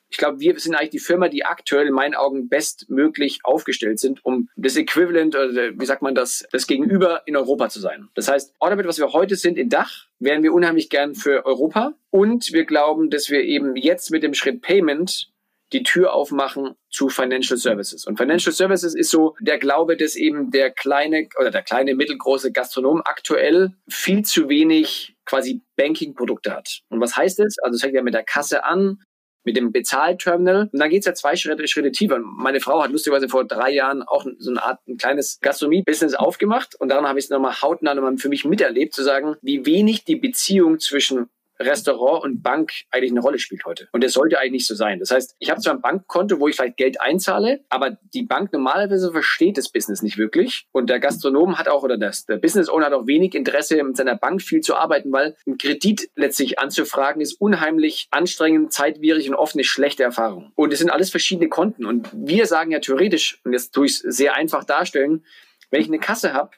ich 0.08 0.18
glaube, 0.18 0.40
wir 0.40 0.58
sind 0.58 0.74
eigentlich 0.74 0.90
die 0.90 0.98
Firma, 0.98 1.28
die 1.28 1.44
aktuell 1.44 1.88
in 1.88 1.92
meinen 1.92 2.14
Augen 2.14 2.48
bestmöglich 2.48 3.40
aufgestellt 3.42 3.98
sind, 3.98 4.24
um 4.24 4.48
das 4.56 4.76
Äquivalent 4.76 5.34
oder 5.34 5.78
wie 5.78 5.86
sagt 5.86 6.02
man 6.02 6.14
das, 6.14 6.46
das 6.52 6.66
Gegenüber 6.66 7.22
in 7.26 7.36
Europa 7.36 7.68
zu 7.68 7.80
sein. 7.80 8.08
Das 8.14 8.28
heißt, 8.28 8.54
Orbit, 8.60 8.86
was 8.86 8.98
wir 8.98 9.12
heute 9.12 9.36
sind 9.36 9.58
in 9.58 9.68
Dach, 9.68 10.06
wären 10.18 10.42
wir 10.42 10.52
unheimlich 10.52 10.90
gern 10.90 11.14
für 11.14 11.44
Europa. 11.44 11.94
Und 12.10 12.52
wir 12.52 12.64
glauben, 12.64 13.10
dass 13.10 13.30
wir 13.30 13.42
eben 13.42 13.76
jetzt 13.76 14.10
mit 14.10 14.22
dem 14.22 14.34
Schritt 14.34 14.62
Payment 14.62 15.30
die 15.72 15.82
Tür 15.82 16.12
aufmachen 16.12 16.74
zu 16.90 17.08
Financial 17.08 17.58
Services. 17.58 18.06
Und 18.06 18.16
Financial 18.16 18.52
Services 18.52 18.94
ist 18.94 19.10
so 19.10 19.34
der 19.40 19.58
Glaube, 19.58 19.96
dass 19.96 20.14
eben 20.14 20.50
der 20.50 20.70
kleine 20.70 21.28
oder 21.38 21.50
der 21.50 21.62
kleine 21.62 21.94
mittelgroße 21.94 22.52
Gastronom 22.52 23.02
aktuell 23.04 23.72
viel 23.88 24.24
zu 24.24 24.48
wenig 24.48 25.16
quasi 25.24 25.62
Banking-Produkte 25.76 26.54
hat. 26.54 26.82
Und 26.88 27.00
was 27.00 27.16
heißt 27.16 27.40
das? 27.40 27.56
Also 27.62 27.74
es 27.74 27.82
fängt 27.82 27.94
ja 27.94 28.02
mit 28.02 28.14
der 28.14 28.22
Kasse 28.22 28.64
an, 28.64 29.02
mit 29.46 29.56
dem 29.56 29.72
Bezahlterminal. 29.72 30.68
Und 30.72 30.78
dann 30.78 30.90
geht's 30.90 31.06
ja 31.06 31.14
zwei 31.14 31.36
Schritte, 31.36 31.66
Schritte 31.68 31.92
tiefer. 31.92 32.18
Meine 32.18 32.60
Frau 32.60 32.82
hat 32.82 32.90
lustigerweise 32.90 33.28
vor 33.28 33.44
drei 33.46 33.70
Jahren 33.70 34.02
auch 34.02 34.26
so 34.38 34.50
eine 34.50 34.62
Art 34.62 34.80
ein 34.86 34.98
kleines 34.98 35.38
Gastronomie-Business 35.40 36.14
aufgemacht. 36.14 36.74
Und 36.78 36.88
daran 36.88 37.06
habe 37.06 37.18
ich 37.18 37.26
es 37.26 37.30
nochmal 37.30 37.62
hautnah 37.62 37.94
nochmal 37.94 38.18
für 38.18 38.28
mich 38.28 38.44
miterlebt, 38.44 38.92
zu 38.92 39.02
sagen, 39.02 39.36
wie 39.40 39.64
wenig 39.64 40.04
die 40.04 40.16
Beziehung 40.16 40.80
zwischen 40.80 41.30
Restaurant 41.58 42.22
und 42.24 42.42
Bank 42.42 42.72
eigentlich 42.90 43.10
eine 43.10 43.20
Rolle 43.20 43.38
spielt 43.38 43.64
heute. 43.64 43.88
Und 43.92 44.04
das 44.04 44.12
sollte 44.12 44.38
eigentlich 44.38 44.52
nicht 44.52 44.66
so 44.66 44.74
sein. 44.74 44.98
Das 44.98 45.10
heißt, 45.10 45.36
ich 45.38 45.50
habe 45.50 45.60
zwar 45.60 45.74
ein 45.74 45.80
Bankkonto, 45.80 46.40
wo 46.40 46.48
ich 46.48 46.56
vielleicht 46.56 46.76
Geld 46.76 47.00
einzahle, 47.00 47.64
aber 47.68 47.98
die 48.14 48.22
Bank 48.22 48.52
normalerweise 48.52 49.12
versteht 49.12 49.58
das 49.58 49.70
Business 49.70 50.02
nicht 50.02 50.18
wirklich. 50.18 50.66
Und 50.72 50.90
der 50.90 51.00
Gastronom 51.00 51.58
hat 51.58 51.68
auch, 51.68 51.82
oder 51.82 51.98
das, 51.98 52.26
der 52.26 52.36
Business 52.36 52.68
Owner 52.68 52.86
hat 52.86 52.92
auch 52.92 53.06
wenig 53.06 53.34
Interesse, 53.34 53.82
mit 53.82 53.96
seiner 53.96 54.16
Bank 54.16 54.42
viel 54.42 54.60
zu 54.60 54.76
arbeiten, 54.76 55.12
weil 55.12 55.36
ein 55.46 55.58
Kredit 55.58 56.10
letztlich 56.14 56.58
anzufragen 56.58 57.20
ist 57.20 57.40
unheimlich 57.40 58.08
anstrengend, 58.10 58.72
zeitwierig 58.72 59.28
und 59.28 59.34
oft 59.34 59.54
eine 59.54 59.64
schlechte 59.64 60.02
Erfahrung. 60.02 60.52
Und 60.54 60.72
es 60.72 60.78
sind 60.78 60.90
alles 60.90 61.10
verschiedene 61.10 61.48
Konten. 61.48 61.84
Und 61.84 62.08
wir 62.12 62.46
sagen 62.46 62.70
ja 62.70 62.80
theoretisch, 62.80 63.40
und 63.44 63.52
jetzt 63.52 63.72
tue 63.72 63.86
ich 63.86 63.92
es 63.92 64.16
sehr 64.16 64.34
einfach 64.34 64.64
darstellen, 64.64 65.24
wenn 65.70 65.80
ich 65.80 65.88
eine 65.88 65.98
Kasse 65.98 66.32
habe, 66.32 66.50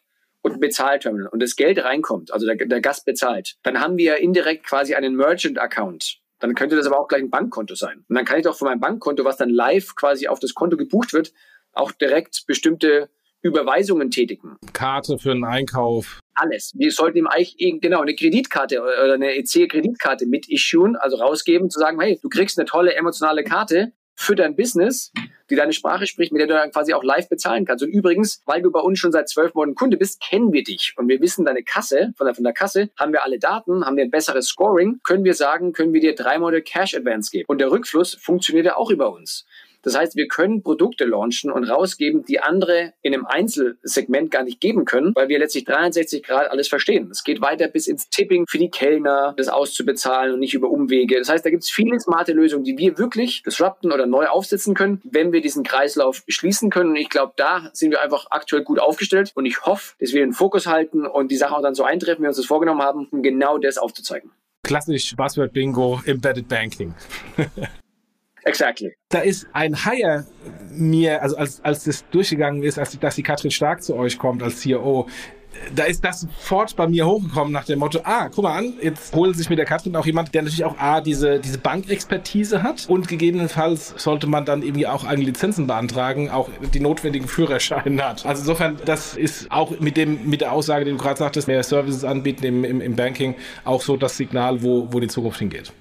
und 0.42 0.52
ein 0.52 0.60
Bezahlterminal 0.60 1.28
und 1.28 1.42
das 1.42 1.56
Geld 1.56 1.82
reinkommt, 1.82 2.32
also 2.32 2.46
der, 2.46 2.56
der 2.56 2.80
Gast 2.80 3.04
bezahlt, 3.04 3.56
dann 3.62 3.80
haben 3.80 3.96
wir 3.98 4.18
indirekt 4.18 4.66
quasi 4.66 4.94
einen 4.94 5.16
Merchant-Account. 5.16 6.20
Dann 6.40 6.54
könnte 6.54 6.76
das 6.76 6.86
aber 6.86 7.00
auch 7.00 7.08
gleich 7.08 7.22
ein 7.22 7.30
Bankkonto 7.30 7.74
sein. 7.74 8.04
Und 8.08 8.14
dann 8.14 8.24
kann 8.24 8.38
ich 8.38 8.44
doch 8.44 8.56
von 8.56 8.68
meinem 8.68 8.80
Bankkonto, 8.80 9.24
was 9.24 9.36
dann 9.36 9.50
live 9.50 9.94
quasi 9.96 10.28
auf 10.28 10.38
das 10.38 10.54
Konto 10.54 10.76
gebucht 10.76 11.12
wird, 11.12 11.32
auch 11.72 11.90
direkt 11.92 12.44
bestimmte 12.46 13.10
Überweisungen 13.42 14.10
tätigen. 14.10 14.56
Karte 14.72 15.18
für 15.18 15.32
einen 15.32 15.44
Einkauf. 15.44 16.20
Alles. 16.34 16.72
Wir 16.76 16.90
sollten 16.90 17.18
ihm 17.18 17.26
eigentlich 17.26 17.80
genau 17.80 18.00
eine 18.00 18.14
Kreditkarte 18.14 18.80
oder 18.80 19.14
eine 19.14 19.36
EC-Kreditkarte 19.36 20.26
mit 20.26 20.48
issuen, 20.48 20.96
also 20.96 21.16
rausgeben, 21.16 21.70
zu 21.70 21.78
sagen, 21.78 22.00
hey, 22.00 22.18
du 22.20 22.28
kriegst 22.28 22.58
eine 22.58 22.66
tolle 22.66 22.94
emotionale 22.94 23.44
Karte, 23.44 23.92
für 24.18 24.34
dein 24.34 24.56
Business, 24.56 25.12
die 25.48 25.54
deine 25.54 25.72
Sprache 25.72 26.08
spricht, 26.08 26.32
mit 26.32 26.40
der 26.40 26.48
du 26.48 26.54
dann 26.54 26.72
quasi 26.72 26.92
auch 26.92 27.04
live 27.04 27.28
bezahlen 27.28 27.64
kannst. 27.64 27.84
Und 27.84 27.90
übrigens, 27.90 28.42
weil 28.46 28.60
du 28.60 28.72
bei 28.72 28.80
uns 28.80 28.98
schon 28.98 29.12
seit 29.12 29.28
zwölf 29.28 29.54
Monaten 29.54 29.76
Kunde 29.76 29.96
bist, 29.96 30.20
kennen 30.20 30.52
wir 30.52 30.64
dich 30.64 30.94
und 30.96 31.08
wir 31.08 31.20
wissen 31.20 31.44
deine 31.44 31.62
Kasse, 31.62 32.12
von 32.16 32.26
der, 32.26 32.34
von 32.34 32.42
der 32.42 32.52
Kasse 32.52 32.90
haben 32.98 33.12
wir 33.12 33.22
alle 33.24 33.38
Daten, 33.38 33.86
haben 33.86 33.96
wir 33.96 34.02
ein 34.02 34.10
besseres 34.10 34.48
Scoring, 34.48 34.98
können 35.04 35.22
wir 35.22 35.34
sagen, 35.34 35.72
können 35.72 35.92
wir 35.92 36.00
dir 36.00 36.16
drei 36.16 36.40
Monate 36.40 36.62
Cash 36.62 36.96
Advance 36.96 37.30
geben. 37.30 37.44
Und 37.46 37.60
der 37.60 37.70
Rückfluss 37.70 38.14
funktioniert 38.20 38.66
ja 38.66 38.76
auch 38.76 38.90
über 38.90 39.12
uns. 39.12 39.46
Das 39.82 39.96
heißt, 39.96 40.16
wir 40.16 40.28
können 40.28 40.62
Produkte 40.62 41.04
launchen 41.04 41.50
und 41.50 41.64
rausgeben, 41.64 42.24
die 42.24 42.40
andere 42.40 42.92
in 43.02 43.14
einem 43.14 43.26
Einzelsegment 43.26 44.30
gar 44.30 44.42
nicht 44.42 44.60
geben 44.60 44.84
können, 44.84 45.12
weil 45.14 45.28
wir 45.28 45.38
letztlich 45.38 45.64
63 45.64 46.22
Grad 46.22 46.50
alles 46.50 46.68
verstehen. 46.68 47.08
Es 47.10 47.24
geht 47.24 47.40
weiter 47.40 47.68
bis 47.68 47.86
ins 47.86 48.08
Tipping 48.10 48.44
für 48.48 48.58
die 48.58 48.70
Kellner, 48.70 49.34
das 49.36 49.48
auszubezahlen 49.48 50.34
und 50.34 50.40
nicht 50.40 50.54
über 50.54 50.70
Umwege. 50.70 51.18
Das 51.18 51.28
heißt, 51.28 51.44
da 51.44 51.50
gibt 51.50 51.64
es 51.64 51.70
viele 51.70 51.98
smarte 52.00 52.32
Lösungen, 52.32 52.64
die 52.64 52.76
wir 52.76 52.98
wirklich 52.98 53.42
disrupten 53.42 53.92
oder 53.92 54.06
neu 54.06 54.26
aufsetzen 54.26 54.74
können, 54.74 55.00
wenn 55.04 55.32
wir 55.32 55.40
diesen 55.40 55.62
Kreislauf 55.62 56.22
schließen 56.28 56.70
können. 56.70 56.90
Und 56.90 56.96
ich 56.96 57.08
glaube, 57.08 57.32
da 57.36 57.70
sind 57.72 57.90
wir 57.90 58.02
einfach 58.02 58.26
aktuell 58.30 58.62
gut 58.62 58.78
aufgestellt 58.78 59.32
und 59.34 59.46
ich 59.46 59.64
hoffe, 59.64 59.94
dass 60.00 60.12
wir 60.12 60.20
den 60.20 60.32
Fokus 60.32 60.66
halten 60.66 61.06
und 61.06 61.30
die 61.30 61.36
Sachen 61.36 61.54
auch 61.54 61.62
dann 61.62 61.74
so 61.74 61.84
eintreffen, 61.84 62.18
wie 62.18 62.24
wir 62.24 62.28
uns 62.28 62.36
das 62.36 62.46
vorgenommen 62.46 62.82
haben, 62.82 63.08
um 63.10 63.22
genau 63.22 63.58
das 63.58 63.78
aufzuzeigen. 63.78 64.30
Klassisch 64.62 65.14
Buzzword 65.16 65.52
Bingo, 65.52 66.00
Embedded 66.04 66.48
Banking. 66.48 66.94
Exactly. 68.44 68.94
Da 69.08 69.20
ist 69.20 69.46
ein 69.52 69.84
Hire 69.84 70.26
mir, 70.70 71.22
also 71.22 71.36
als, 71.36 71.62
als 71.64 71.84
das 71.84 72.04
durchgegangen 72.10 72.62
ist, 72.62 72.78
als 72.78 72.98
dass 72.98 73.16
die 73.16 73.22
Katrin 73.22 73.50
Stark 73.50 73.82
zu 73.82 73.96
euch 73.96 74.18
kommt 74.18 74.42
als 74.42 74.60
CEO, 74.60 75.06
da 75.74 75.84
ist 75.84 76.04
das 76.04 76.20
sofort 76.20 76.76
bei 76.76 76.86
mir 76.86 77.06
hochgekommen 77.06 77.52
nach 77.52 77.64
dem 77.64 77.78
Motto, 77.78 78.00
ah, 78.04 78.28
guck 78.28 78.44
mal 78.44 78.56
an, 78.56 78.74
jetzt 78.80 79.14
holen 79.14 79.34
sich 79.34 79.48
mit 79.48 79.58
der 79.58 79.66
Katrin 79.66 79.96
auch 79.96 80.06
jemand, 80.06 80.34
der 80.34 80.42
natürlich 80.42 80.64
auch 80.64 80.78
A, 80.78 81.00
diese, 81.00 81.40
diese 81.40 81.58
Bankexpertise 81.58 82.62
hat 82.62 82.86
und 82.88 83.08
gegebenenfalls 83.08 83.94
sollte 83.96 84.26
man 84.26 84.44
dann 84.44 84.62
irgendwie 84.62 84.86
auch 84.86 85.04
eigene 85.04 85.26
Lizenzen 85.26 85.66
beantragen, 85.66 86.30
auch 86.30 86.48
die 86.72 86.80
notwendigen 86.80 87.28
Führerscheine 87.28 88.04
hat. 88.04 88.26
Also 88.26 88.42
insofern, 88.42 88.78
das 88.84 89.16
ist 89.16 89.50
auch 89.50 89.78
mit 89.80 89.96
dem, 89.96 90.28
mit 90.28 90.40
der 90.40 90.52
Aussage, 90.52 90.84
die 90.84 90.90
du 90.92 90.96
gerade 90.96 91.18
sagtest, 91.18 91.48
mehr 91.48 91.62
Services 91.62 92.04
anbieten 92.04 92.44
im, 92.44 92.64
im, 92.64 92.80
im 92.80 92.96
Banking, 92.96 93.34
auch 93.64 93.82
so 93.82 93.96
das 93.96 94.16
Signal, 94.16 94.62
wo, 94.62 94.88
wo 94.92 95.00
die 95.00 95.08
Zukunft 95.08 95.38
hingeht. 95.38 95.72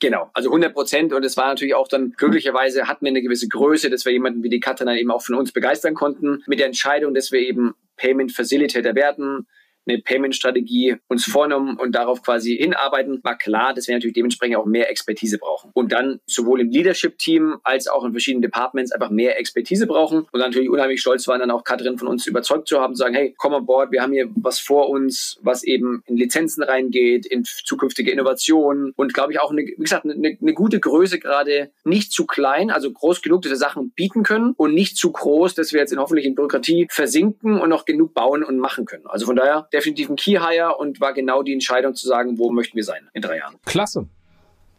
Genau, 0.00 0.30
also 0.34 0.50
100 0.50 0.74
Prozent. 0.74 1.12
Und 1.12 1.24
es 1.24 1.36
war 1.36 1.48
natürlich 1.48 1.74
auch 1.74 1.88
dann, 1.88 2.12
glücklicherweise 2.16 2.88
hatten 2.88 3.04
wir 3.04 3.10
eine 3.10 3.22
gewisse 3.22 3.48
Größe, 3.48 3.90
dass 3.90 4.04
wir 4.04 4.12
jemanden 4.12 4.42
wie 4.42 4.48
die 4.48 4.60
Katrin 4.60 4.88
eben 4.88 5.10
auch 5.10 5.22
von 5.22 5.34
uns 5.36 5.52
begeistern 5.52 5.94
konnten. 5.94 6.42
Mit 6.46 6.58
der 6.58 6.66
Entscheidung, 6.66 7.14
dass 7.14 7.32
wir 7.32 7.40
eben 7.40 7.74
Payment 7.96 8.32
Facilitator 8.32 8.94
werden, 8.94 9.46
eine 9.86 9.98
Payment-Strategie 9.98 10.96
uns 11.08 11.24
vornehmen 11.24 11.76
und 11.76 11.94
darauf 11.94 12.22
quasi 12.22 12.56
hinarbeiten, 12.56 13.20
war 13.22 13.36
klar, 13.36 13.74
dass 13.74 13.88
wir 13.88 13.94
natürlich 13.94 14.14
dementsprechend 14.14 14.56
auch 14.56 14.66
mehr 14.66 14.90
Expertise 14.90 15.38
brauchen. 15.38 15.70
Und 15.74 15.92
dann 15.92 16.20
sowohl 16.26 16.60
im 16.60 16.70
Leadership-Team 16.70 17.56
als 17.62 17.86
auch 17.86 18.04
in 18.04 18.12
verschiedenen 18.12 18.42
Departments 18.42 18.92
einfach 18.92 19.10
mehr 19.10 19.38
Expertise 19.38 19.86
brauchen. 19.86 20.26
Und 20.30 20.40
natürlich 20.40 20.70
unheimlich 20.70 21.00
stolz 21.00 21.26
waren, 21.28 21.40
dann 21.40 21.50
auch 21.50 21.64
Katrin 21.64 21.98
von 21.98 22.08
uns 22.08 22.26
überzeugt 22.26 22.68
zu 22.68 22.80
haben, 22.80 22.94
zu 22.94 22.98
sagen, 22.98 23.14
hey, 23.14 23.34
komm 23.36 23.54
an 23.54 23.66
Bord, 23.66 23.92
wir 23.92 24.02
haben 24.02 24.12
hier 24.12 24.28
was 24.36 24.58
vor 24.58 24.88
uns, 24.88 25.38
was 25.42 25.62
eben 25.62 26.02
in 26.06 26.16
Lizenzen 26.16 26.62
reingeht, 26.62 27.26
in 27.26 27.44
zukünftige 27.44 28.10
Innovationen 28.10 28.92
und 28.96 29.14
glaube 29.14 29.32
ich 29.32 29.40
auch, 29.40 29.50
eine, 29.50 29.62
wie 29.62 29.74
gesagt, 29.76 30.04
eine, 30.04 30.36
eine 30.40 30.54
gute 30.54 30.80
Größe 30.80 31.18
gerade, 31.18 31.70
nicht 31.84 32.12
zu 32.12 32.26
klein, 32.26 32.70
also 32.70 32.92
groß 32.92 33.22
genug, 33.22 33.42
dass 33.42 33.50
wir 33.50 33.56
Sachen 33.56 33.90
bieten 33.92 34.22
können 34.22 34.54
und 34.56 34.74
nicht 34.74 34.96
zu 34.96 35.12
groß, 35.12 35.54
dass 35.54 35.72
wir 35.72 35.80
jetzt 35.80 35.92
in, 35.92 35.98
hoffentlich 35.98 36.26
in 36.26 36.34
Bürokratie 36.34 36.86
versinken 36.90 37.60
und 37.60 37.68
noch 37.68 37.84
genug 37.84 38.14
bauen 38.14 38.42
und 38.42 38.58
machen 38.58 38.84
können. 38.84 39.06
Also 39.06 39.26
von 39.26 39.36
daher 39.36 39.68
definitiv 39.74 40.08
ein 40.08 40.16
Key-Hire 40.16 40.76
und 40.78 41.00
war 41.00 41.12
genau 41.12 41.42
die 41.42 41.52
Entscheidung 41.52 41.94
zu 41.94 42.06
sagen, 42.06 42.38
wo 42.38 42.50
möchten 42.50 42.76
wir 42.76 42.84
sein 42.84 43.08
in 43.12 43.22
drei 43.22 43.38
Jahren. 43.38 43.56
Klasse. 43.66 44.06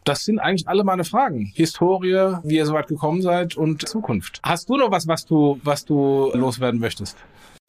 Das 0.06 0.24
sind 0.24 0.39
eigentlich 0.39 0.68
alle 0.68 0.84
meine 0.84 1.04
Fragen. 1.04 1.52
Historie, 1.56 2.38
wie 2.43 2.58
ihr 2.58 2.66
so 2.66 2.74
weit 2.74 2.88
gekommen 2.88 3.22
seid 3.22 3.58
und 3.58 3.88
Zukunft. 3.88 4.39
Hast 4.43 4.70
du 4.70 4.78
noch 4.78 4.91
was, 4.91 5.08
was 5.08 5.26
du, 5.26 5.60
was 5.64 5.84
du 5.84 6.32
loswerden 6.34 6.80
möchtest? 6.80 7.18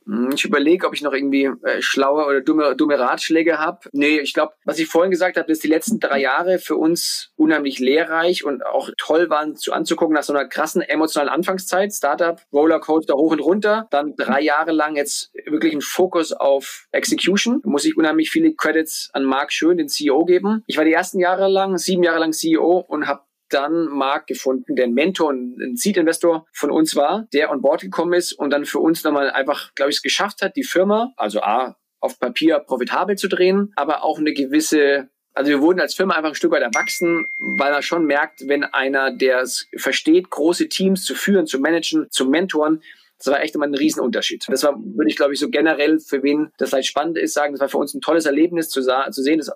Hm, 0.06 0.30
ich 0.34 0.44
überlege, 0.44 0.86
ob 0.86 0.94
ich 0.94 1.02
noch 1.02 1.12
irgendwie 1.12 1.50
äh, 1.64 1.82
schlaue 1.82 2.26
oder 2.26 2.40
dumme, 2.40 2.76
dumme 2.76 2.98
Ratschläge 2.98 3.58
habe. 3.58 3.80
Nee, 3.92 4.20
ich 4.20 4.34
glaube, 4.34 4.54
was 4.64 4.78
ich 4.78 4.86
vorhin 4.86 5.10
gesagt 5.10 5.36
habe, 5.36 5.48
dass 5.48 5.58
die 5.58 5.68
letzten 5.68 5.98
drei 5.98 6.20
Jahre 6.20 6.58
für 6.58 6.76
uns 6.76 7.30
unheimlich 7.36 7.80
lehrreich 7.80 8.44
und 8.44 8.64
auch 8.64 8.90
toll 8.98 9.28
waren 9.30 9.56
zu 9.56 9.72
anzugucken 9.72 10.14
nach 10.14 10.22
so 10.22 10.32
einer 10.32 10.46
krassen 10.48 10.82
emotionalen 10.82 11.32
Anfangszeit. 11.32 11.92
Startup, 11.92 12.40
Rollercoaster 12.52 13.14
hoch 13.14 13.32
und 13.32 13.40
runter. 13.40 13.88
Dann 13.90 14.14
drei 14.16 14.40
Jahre 14.40 14.72
lang 14.72 14.96
jetzt 14.96 15.32
wirklich 15.46 15.74
ein 15.74 15.80
Fokus 15.80 16.32
auf 16.32 16.86
Execution. 16.92 17.60
Muss 17.64 17.84
ich 17.84 17.96
unheimlich 17.96 18.30
viele 18.30 18.54
Credits 18.54 19.10
an 19.12 19.24
Mark 19.24 19.52
Schön, 19.52 19.78
den 19.78 19.88
CEO, 19.88 20.24
geben. 20.24 20.62
Ich 20.66 20.76
war 20.76 20.84
die 20.84 20.92
ersten 20.92 21.18
Jahre 21.18 21.48
lang, 21.48 21.78
sieben 21.78 22.02
Jahre 22.02 22.20
lang 22.20 22.32
CEO 22.32 22.84
und 22.86 23.06
habe 23.06 23.22
dann 23.48 23.86
Marc 23.86 24.26
gefunden, 24.26 24.76
der 24.76 24.86
ein 24.86 24.94
Mentor 24.94 25.32
ein 25.32 25.76
Seed-Investor 25.76 26.46
von 26.52 26.70
uns 26.70 26.96
war, 26.96 27.26
der 27.32 27.50
on 27.50 27.62
board 27.62 27.82
gekommen 27.82 28.12
ist 28.12 28.32
und 28.32 28.50
dann 28.50 28.64
für 28.64 28.78
uns 28.78 29.04
nochmal 29.04 29.30
einfach, 29.30 29.74
glaube 29.74 29.90
ich, 29.90 29.96
es 29.96 30.02
geschafft 30.02 30.42
hat, 30.42 30.56
die 30.56 30.64
Firma, 30.64 31.12
also 31.16 31.42
A, 31.42 31.76
auf 32.00 32.18
Papier 32.18 32.58
profitabel 32.58 33.16
zu 33.16 33.28
drehen, 33.28 33.72
aber 33.76 34.04
auch 34.04 34.18
eine 34.18 34.32
gewisse 34.32 35.08
also 35.36 35.50
wir 35.50 35.60
wurden 35.60 35.80
als 35.80 35.92
Firma 35.92 36.14
einfach 36.14 36.30
ein 36.30 36.34
Stück 36.34 36.52
weit 36.52 36.62
erwachsen, 36.62 37.26
weil 37.58 37.70
man 37.70 37.82
schon 37.82 38.06
merkt, 38.06 38.48
wenn 38.48 38.64
einer, 38.64 39.10
der 39.10 39.40
es 39.40 39.68
versteht, 39.76 40.30
große 40.30 40.70
Teams 40.70 41.04
zu 41.04 41.14
führen, 41.14 41.46
zu 41.46 41.60
managen, 41.60 42.06
zu 42.10 42.24
mentoren, 42.24 42.80
das 43.18 43.32
war 43.32 43.42
echt 43.42 43.54
immer 43.54 43.66
ein 43.66 43.74
Riesenunterschied. 43.74 44.46
Das 44.48 44.62
war, 44.62 44.76
würde 44.78 45.08
ich 45.08 45.16
glaube 45.16 45.32
ich 45.34 45.40
so 45.40 45.48
generell, 45.48 45.98
für 45.98 46.22
wen 46.22 46.50
das 46.58 46.70
vielleicht 46.70 46.88
spannend 46.88 47.18
ist, 47.18 47.34
sagen, 47.34 47.52
das 47.52 47.60
war 47.60 47.68
für 47.68 47.78
uns 47.78 47.94
ein 47.94 48.00
tolles 48.00 48.26
Erlebnis 48.26 48.68
zu, 48.68 48.80
zu 48.82 49.22
sehen. 49.22 49.38
Das, 49.38 49.50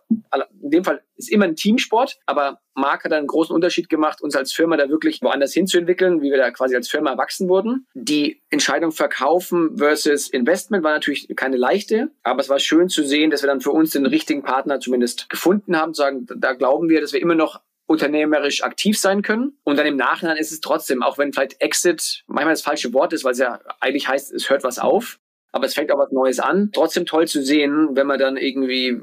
in 0.62 0.70
dem 0.70 0.84
Fall 0.84 1.02
ist 1.16 1.30
immer 1.30 1.44
ein 1.44 1.56
Teamsport, 1.56 2.18
aber 2.26 2.60
Marc 2.74 3.04
hat 3.04 3.12
einen 3.12 3.26
großen 3.26 3.54
Unterschied 3.54 3.88
gemacht, 3.88 4.22
uns 4.22 4.36
als 4.36 4.52
Firma 4.52 4.76
da 4.76 4.88
wirklich 4.88 5.20
woanders 5.22 5.52
hinzuentwickeln, 5.52 6.22
wie 6.22 6.30
wir 6.30 6.38
da 6.38 6.50
quasi 6.50 6.74
als 6.74 6.88
Firma 6.88 7.10
erwachsen 7.10 7.48
wurden. 7.48 7.86
Die 7.94 8.42
Entscheidung 8.50 8.92
verkaufen 8.92 9.76
versus 9.76 10.28
Investment 10.28 10.84
war 10.84 10.92
natürlich 10.92 11.28
keine 11.36 11.56
leichte, 11.56 12.10
aber 12.22 12.40
es 12.40 12.48
war 12.48 12.58
schön 12.58 12.88
zu 12.88 13.04
sehen, 13.04 13.30
dass 13.30 13.42
wir 13.42 13.48
dann 13.48 13.60
für 13.60 13.72
uns 13.72 13.90
den 13.90 14.06
richtigen 14.06 14.42
Partner 14.42 14.80
zumindest 14.80 15.28
gefunden 15.28 15.76
haben, 15.76 15.94
zu 15.94 16.02
sagen, 16.02 16.26
da 16.36 16.54
glauben 16.54 16.88
wir, 16.88 17.00
dass 17.00 17.12
wir 17.12 17.20
immer 17.20 17.34
noch 17.34 17.60
unternehmerisch 17.90 18.62
aktiv 18.62 18.96
sein 18.96 19.20
können. 19.20 19.58
Und 19.64 19.76
dann 19.76 19.84
im 19.84 19.96
Nachhinein 19.96 20.36
ist 20.36 20.52
es 20.52 20.60
trotzdem, 20.60 21.02
auch 21.02 21.18
wenn 21.18 21.32
vielleicht 21.32 21.60
Exit 21.60 22.22
manchmal 22.28 22.52
das 22.52 22.62
falsche 22.62 22.92
Wort 22.92 23.12
ist, 23.12 23.24
weil 23.24 23.32
es 23.32 23.40
ja 23.40 23.58
eigentlich 23.80 24.06
heißt, 24.06 24.32
es 24.32 24.48
hört 24.48 24.62
was 24.62 24.78
auf, 24.78 25.18
aber 25.50 25.66
es 25.66 25.74
fängt 25.74 25.90
auch 25.90 25.98
was 25.98 26.12
Neues 26.12 26.38
an. 26.38 26.70
Trotzdem 26.72 27.04
toll 27.04 27.26
zu 27.26 27.42
sehen, 27.42 27.96
wenn 27.96 28.06
man 28.06 28.20
dann 28.20 28.36
irgendwie, 28.36 29.00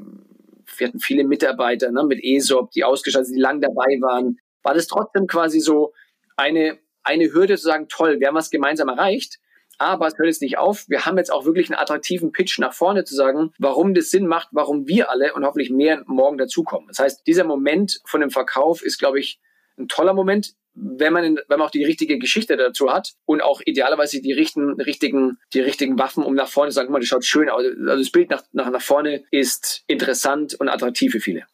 wir 0.78 0.86
hatten 0.86 1.00
viele 1.00 1.24
Mitarbeiter 1.24 1.92
ne, 1.92 2.02
mit 2.04 2.24
ESOP, 2.24 2.70
die 2.70 2.82
ausgestattet 2.82 3.34
die 3.34 3.38
lang 3.38 3.60
dabei 3.60 3.98
waren, 4.00 4.38
war 4.62 4.72
das 4.72 4.86
trotzdem 4.86 5.26
quasi 5.26 5.60
so 5.60 5.92
eine, 6.38 6.78
eine 7.02 7.30
Hürde 7.30 7.58
zu 7.58 7.64
sagen, 7.64 7.88
toll, 7.90 8.20
wir 8.20 8.28
haben 8.28 8.36
was 8.36 8.48
gemeinsam 8.48 8.88
erreicht. 8.88 9.38
Aber 9.78 10.08
es 10.08 10.18
hört 10.18 10.26
jetzt 10.26 10.42
nicht 10.42 10.58
auf. 10.58 10.84
Wir 10.88 11.06
haben 11.06 11.16
jetzt 11.18 11.32
auch 11.32 11.44
wirklich 11.44 11.70
einen 11.70 11.78
attraktiven 11.78 12.32
Pitch 12.32 12.58
nach 12.58 12.72
vorne 12.72 13.04
zu 13.04 13.14
sagen, 13.14 13.52
warum 13.58 13.94
das 13.94 14.10
Sinn 14.10 14.26
macht, 14.26 14.48
warum 14.50 14.88
wir 14.88 15.10
alle 15.10 15.34
und 15.34 15.44
hoffentlich 15.44 15.70
mehr 15.70 16.02
morgen 16.06 16.36
dazukommen. 16.36 16.88
Das 16.88 16.98
heißt, 16.98 17.26
dieser 17.26 17.44
Moment 17.44 18.00
von 18.04 18.20
dem 18.20 18.30
Verkauf 18.30 18.82
ist, 18.82 18.98
glaube 18.98 19.20
ich, 19.20 19.40
ein 19.78 19.86
toller 19.86 20.14
Moment, 20.14 20.54
wenn 20.74 21.12
man, 21.12 21.36
wenn 21.48 21.58
man 21.58 21.62
auch 21.62 21.70
die 21.70 21.84
richtige 21.84 22.18
Geschichte 22.18 22.56
dazu 22.56 22.92
hat 22.92 23.14
und 23.24 23.40
auch 23.40 23.60
idealerweise 23.64 24.20
die 24.20 24.32
richtigen, 24.32 24.80
richtigen, 24.80 25.38
die 25.52 25.60
richtigen 25.60 25.98
Waffen, 25.98 26.24
um 26.24 26.34
nach 26.34 26.48
vorne 26.48 26.70
zu 26.70 26.76
sagen, 26.76 26.86
guck 26.86 26.94
mal, 26.94 27.00
das 27.00 27.08
schaut 27.08 27.24
schön 27.24 27.48
aus. 27.48 27.62
Also 27.64 27.96
das 27.96 28.10
Bild 28.10 28.30
nach, 28.30 28.42
nach, 28.52 28.70
nach 28.70 28.82
vorne 28.82 29.24
ist 29.30 29.84
interessant 29.86 30.54
und 30.58 30.68
attraktiv 30.68 31.12
für 31.12 31.20
viele. 31.20 31.46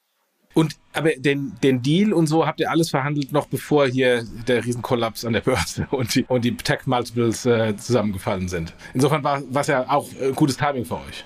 Und 0.55 0.77
aber 0.93 1.11
den, 1.17 1.53
den 1.63 1.83
Deal 1.83 2.13
und 2.13 2.29
so 2.29 2.47
habt 2.47 2.61
ihr 2.61 2.71
alles 2.71 2.89
verhandelt, 2.91 3.33
noch 3.33 3.47
bevor 3.47 3.89
hier 3.89 4.25
der 4.47 4.65
Riesenkollaps 4.65 5.25
an 5.25 5.33
der 5.33 5.41
Börse 5.41 5.87
und 5.91 6.15
die, 6.15 6.25
und 6.25 6.45
die 6.45 6.57
Tech-Multiples 6.57 7.45
äh, 7.47 7.77
zusammengefallen 7.77 8.49
sind. 8.49 8.73
Insofern 8.95 9.25
war 9.25 9.43
es 9.55 9.67
ja 9.67 9.89
auch 9.91 10.09
äh, 10.21 10.33
gutes 10.33 10.57
Timing 10.57 10.85
für 10.85 10.97
euch 10.97 11.25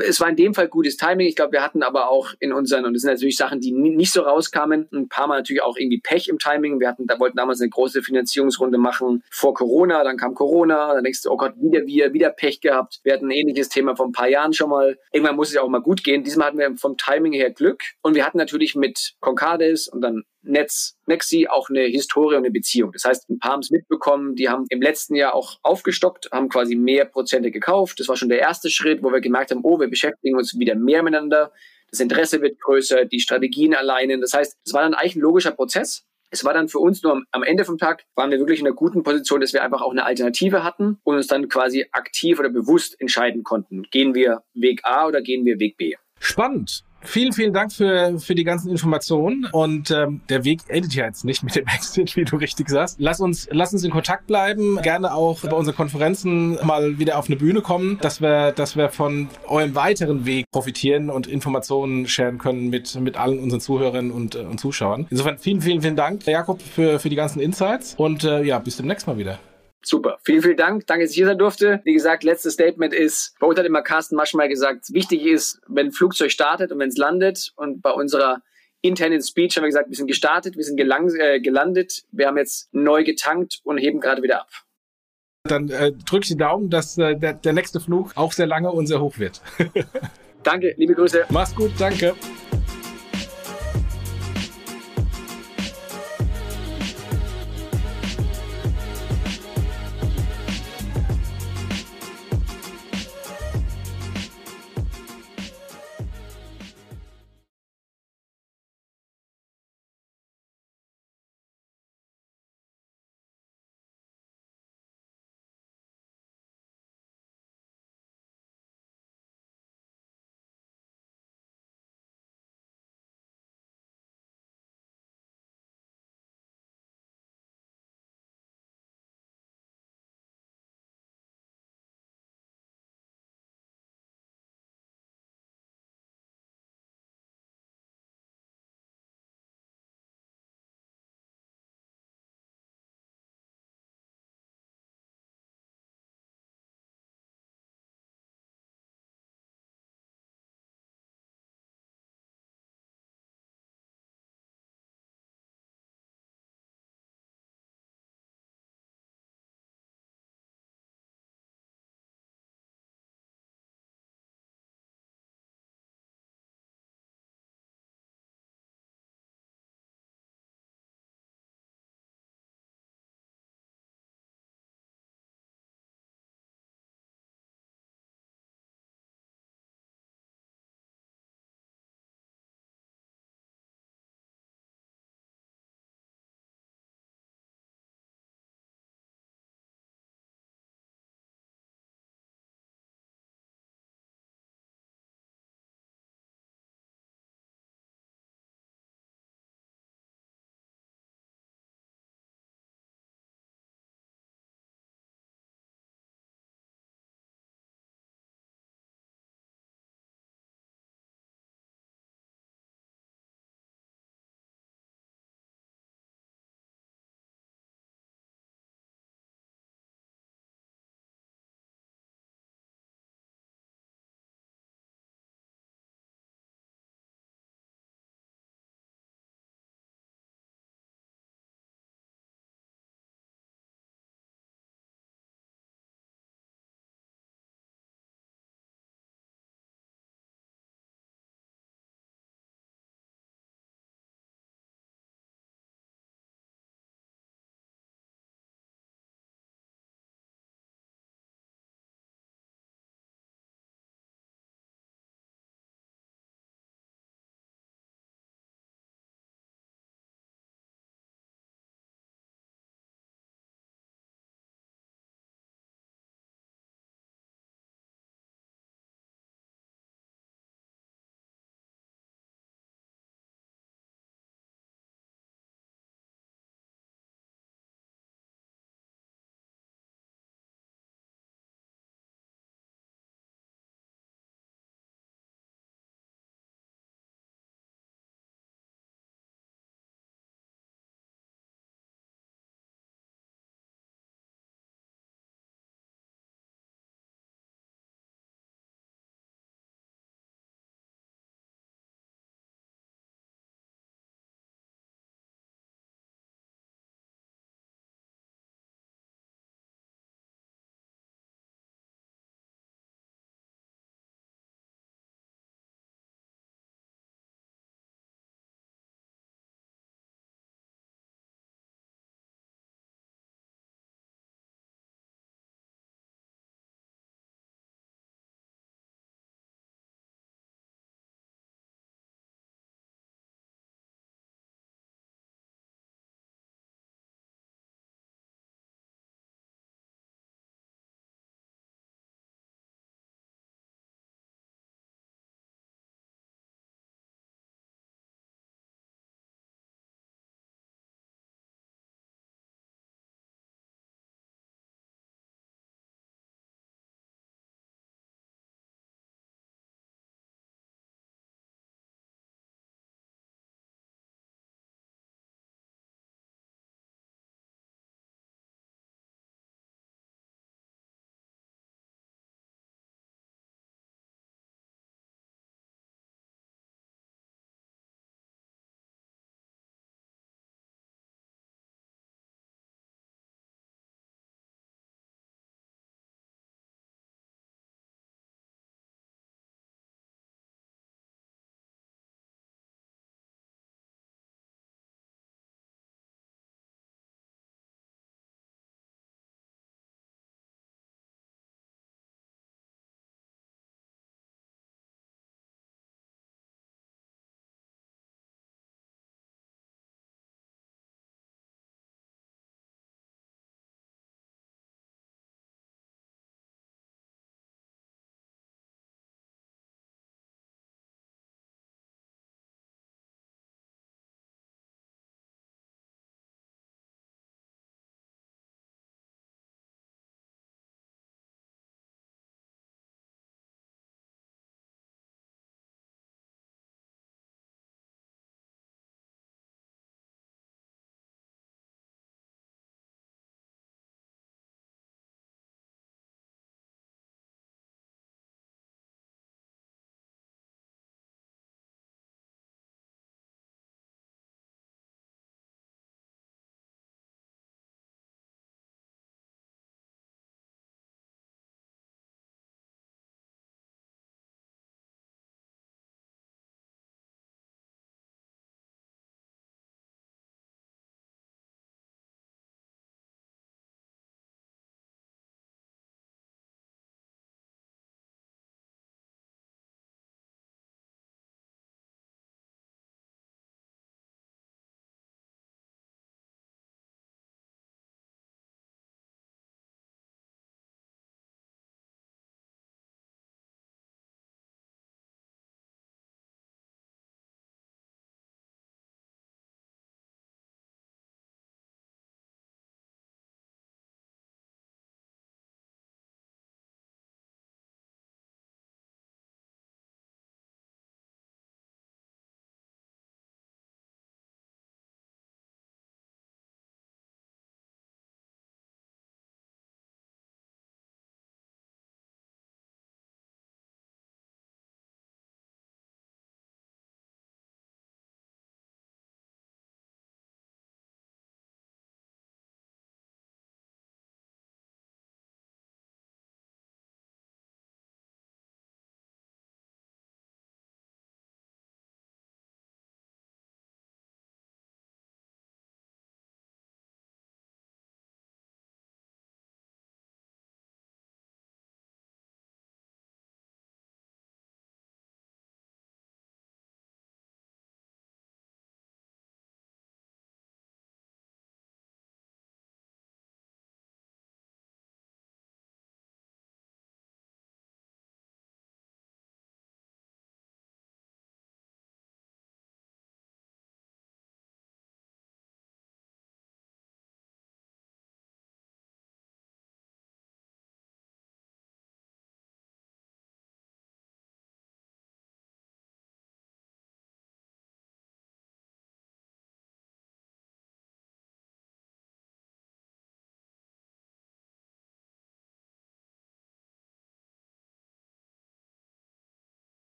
es 0.00 0.20
war 0.20 0.28
in 0.28 0.36
dem 0.36 0.54
Fall 0.54 0.68
gutes 0.68 0.96
Timing. 0.96 1.26
Ich 1.26 1.36
glaube, 1.36 1.52
wir 1.52 1.62
hatten 1.62 1.82
aber 1.82 2.10
auch 2.10 2.32
in 2.40 2.52
unseren, 2.52 2.84
und 2.84 2.94
das 2.94 3.02
sind 3.02 3.12
natürlich 3.12 3.36
Sachen, 3.36 3.60
die 3.60 3.72
nicht 3.72 4.12
so 4.12 4.22
rauskamen, 4.22 4.88
ein 4.92 5.08
paar 5.08 5.26
Mal 5.26 5.38
natürlich 5.38 5.62
auch 5.62 5.76
irgendwie 5.76 6.00
Pech 6.00 6.28
im 6.28 6.38
Timing. 6.38 6.80
Wir 6.80 6.88
hatten, 6.88 7.06
da 7.06 7.18
wollten 7.18 7.36
damals 7.36 7.60
eine 7.60 7.70
große 7.70 8.02
Finanzierungsrunde 8.02 8.78
machen 8.78 9.22
vor 9.30 9.54
Corona, 9.54 10.02
dann 10.04 10.16
kam 10.16 10.34
Corona, 10.34 10.94
dann 10.94 11.04
denkst 11.04 11.22
du, 11.22 11.30
oh 11.30 11.36
Gott, 11.36 11.54
wieder 11.56 11.86
wir, 11.86 12.12
wieder 12.12 12.30
Pech 12.30 12.60
gehabt. 12.60 13.00
Wir 13.02 13.14
hatten 13.14 13.26
ein 13.26 13.32
ähnliches 13.32 13.68
Thema 13.68 13.94
vor 13.94 14.06
ein 14.06 14.12
paar 14.12 14.28
Jahren 14.28 14.52
schon 14.52 14.70
mal. 14.70 14.96
Irgendwann 15.12 15.36
muss 15.36 15.50
es 15.50 15.56
auch 15.56 15.68
mal 15.68 15.82
gut 15.82 16.02
gehen. 16.02 16.24
Diesmal 16.24 16.48
hatten 16.48 16.58
wir 16.58 16.76
vom 16.76 16.96
Timing 16.96 17.32
her 17.32 17.50
Glück. 17.50 17.82
Und 18.02 18.14
wir 18.14 18.24
hatten 18.24 18.38
natürlich 18.38 18.74
mit 18.74 19.14
Concardis 19.20 19.88
und 19.88 20.00
dann 20.00 20.24
Netz, 20.44 20.96
Nexi 21.06 21.46
auch 21.48 21.68
eine 21.68 21.82
Historie 21.82 22.36
und 22.36 22.44
eine 22.44 22.50
Beziehung. 22.50 22.92
Das 22.92 23.04
heißt, 23.04 23.28
ein 23.30 23.38
paar 23.38 23.52
haben 23.52 23.60
es 23.60 23.70
mitbekommen, 23.70 24.34
die 24.34 24.48
haben 24.48 24.66
im 24.68 24.80
letzten 24.80 25.14
Jahr 25.14 25.34
auch 25.34 25.58
aufgestockt, 25.62 26.28
haben 26.32 26.48
quasi 26.48 26.76
mehr 26.76 27.04
Prozente 27.04 27.50
gekauft. 27.50 28.00
Das 28.00 28.08
war 28.08 28.16
schon 28.16 28.28
der 28.28 28.40
erste 28.40 28.70
Schritt, 28.70 29.02
wo 29.02 29.12
wir 29.12 29.20
gemerkt 29.20 29.50
haben, 29.50 29.60
oh, 29.62 29.80
wir 29.80 29.88
beschäftigen 29.88 30.36
uns 30.36 30.58
wieder 30.58 30.74
mehr 30.74 31.02
miteinander. 31.02 31.52
Das 31.90 32.00
Interesse 32.00 32.42
wird 32.42 32.60
größer, 32.60 33.04
die 33.04 33.20
Strategien 33.20 33.74
alleine. 33.74 34.18
Das 34.18 34.34
heißt, 34.34 34.56
es 34.64 34.72
war 34.72 34.82
dann 34.82 34.94
eigentlich 34.94 35.16
ein 35.16 35.20
logischer 35.20 35.52
Prozess. 35.52 36.04
Es 36.30 36.44
war 36.44 36.52
dann 36.52 36.68
für 36.68 36.80
uns 36.80 37.00
nur 37.04 37.22
am 37.30 37.42
Ende 37.44 37.64
vom 37.64 37.78
Tag, 37.78 38.02
waren 38.16 38.32
wir 38.32 38.40
wirklich 38.40 38.58
in 38.58 38.66
einer 38.66 38.74
guten 38.74 39.04
Position, 39.04 39.40
dass 39.40 39.52
wir 39.52 39.62
einfach 39.62 39.82
auch 39.82 39.92
eine 39.92 40.04
Alternative 40.04 40.64
hatten 40.64 40.98
und 41.04 41.14
uns 41.14 41.28
dann 41.28 41.48
quasi 41.48 41.86
aktiv 41.92 42.40
oder 42.40 42.48
bewusst 42.48 43.00
entscheiden 43.00 43.44
konnten. 43.44 43.84
Gehen 43.92 44.16
wir 44.16 44.42
Weg 44.52 44.80
A 44.82 45.06
oder 45.06 45.22
gehen 45.22 45.44
wir 45.44 45.60
Weg 45.60 45.76
B? 45.76 45.94
Spannend. 46.18 46.82
Vielen, 47.04 47.32
vielen 47.32 47.52
Dank 47.52 47.72
für, 47.72 48.18
für 48.18 48.34
die 48.34 48.44
ganzen 48.44 48.70
Informationen. 48.70 49.46
Und 49.52 49.90
ähm, 49.90 50.20
der 50.28 50.44
Weg 50.44 50.60
endet 50.68 50.94
ja 50.94 51.04
jetzt 51.04 51.24
nicht 51.24 51.42
mit 51.42 51.54
dem 51.54 51.66
Exit, 51.74 52.16
wie 52.16 52.24
du 52.24 52.36
richtig 52.36 52.68
sagst. 52.68 52.96
Lass 52.98 53.20
uns, 53.20 53.48
lass 53.50 53.72
uns 53.72 53.84
in 53.84 53.90
Kontakt 53.90 54.26
bleiben. 54.26 54.80
Gerne 54.82 55.14
auch 55.14 55.40
bei 55.40 55.52
unseren 55.52 55.76
Konferenzen 55.76 56.58
mal 56.64 56.98
wieder 56.98 57.18
auf 57.18 57.26
eine 57.26 57.36
Bühne 57.36 57.60
kommen, 57.60 57.98
dass 58.00 58.20
wir, 58.20 58.52
dass 58.52 58.76
wir 58.76 58.88
von 58.88 59.28
eurem 59.46 59.74
weiteren 59.74 60.26
Weg 60.26 60.46
profitieren 60.50 61.10
und 61.10 61.26
Informationen 61.26 62.08
sharen 62.08 62.38
können 62.38 62.70
mit, 62.70 62.98
mit 63.00 63.16
allen 63.16 63.38
unseren 63.38 63.60
Zuhörern 63.60 64.10
und, 64.10 64.34
äh, 64.34 64.40
und 64.40 64.58
Zuschauern. 64.58 65.06
Insofern 65.10 65.38
vielen, 65.38 65.60
vielen, 65.60 65.82
vielen 65.82 65.96
Dank, 65.96 66.26
Jakob, 66.26 66.60
für, 66.62 66.98
für 66.98 67.08
die 67.08 67.16
ganzen 67.16 67.40
Insights. 67.40 67.94
Und 67.96 68.24
äh, 68.24 68.42
ja, 68.42 68.58
bis 68.58 68.76
demnächst 68.76 69.06
mal 69.06 69.18
wieder. 69.18 69.38
Super. 69.84 70.18
Vielen, 70.24 70.42
vielen 70.42 70.56
Dank. 70.56 70.86
Danke, 70.86 71.04
dass 71.04 71.10
ich 71.10 71.16
hier 71.16 71.26
sein 71.26 71.38
durfte. 71.38 71.80
Wie 71.84 71.92
gesagt, 71.92 72.24
letztes 72.24 72.54
Statement 72.54 72.94
ist, 72.94 73.34
bei 73.38 73.46
uns 73.46 73.58
hat 73.58 73.66
immer 73.66 73.82
Carsten 73.82 74.16
Masch 74.16 74.34
mal 74.34 74.48
gesagt, 74.48 74.92
wichtig 74.92 75.24
ist, 75.26 75.60
wenn 75.68 75.88
ein 75.88 75.92
Flugzeug 75.92 76.30
startet 76.30 76.72
und 76.72 76.78
wenn 76.78 76.88
es 76.88 76.96
landet. 76.96 77.52
Und 77.56 77.82
bei 77.82 77.90
unserer 77.90 78.42
internen 78.80 79.22
Speech 79.22 79.56
haben 79.56 79.64
wir 79.64 79.68
gesagt, 79.68 79.88
wir 79.88 79.96
sind 79.96 80.06
gestartet, 80.06 80.56
wir 80.56 80.64
sind 80.64 80.78
äh, 80.78 81.40
gelandet, 81.40 82.04
wir 82.12 82.26
haben 82.26 82.36
jetzt 82.36 82.68
neu 82.72 83.02
getankt 83.04 83.60
und 83.64 83.78
heben 83.78 84.00
gerade 84.00 84.22
wieder 84.22 84.42
ab. 84.42 84.50
Dann 85.46 85.68
äh, 85.68 85.92
drücke 85.92 86.22
ich 86.22 86.28
die 86.28 86.36
Daumen, 86.36 86.70
dass 86.70 86.96
äh, 86.96 87.16
der, 87.16 87.34
der 87.34 87.52
nächste 87.52 87.80
Flug 87.80 88.12
auch 88.14 88.32
sehr 88.32 88.46
lange 88.46 88.70
und 88.72 88.86
sehr 88.86 89.00
hoch 89.00 89.18
wird. 89.18 89.42
danke, 90.42 90.74
liebe 90.76 90.94
Grüße. 90.94 91.26
Mach's 91.30 91.54
gut, 91.54 91.72
danke. 91.78 92.14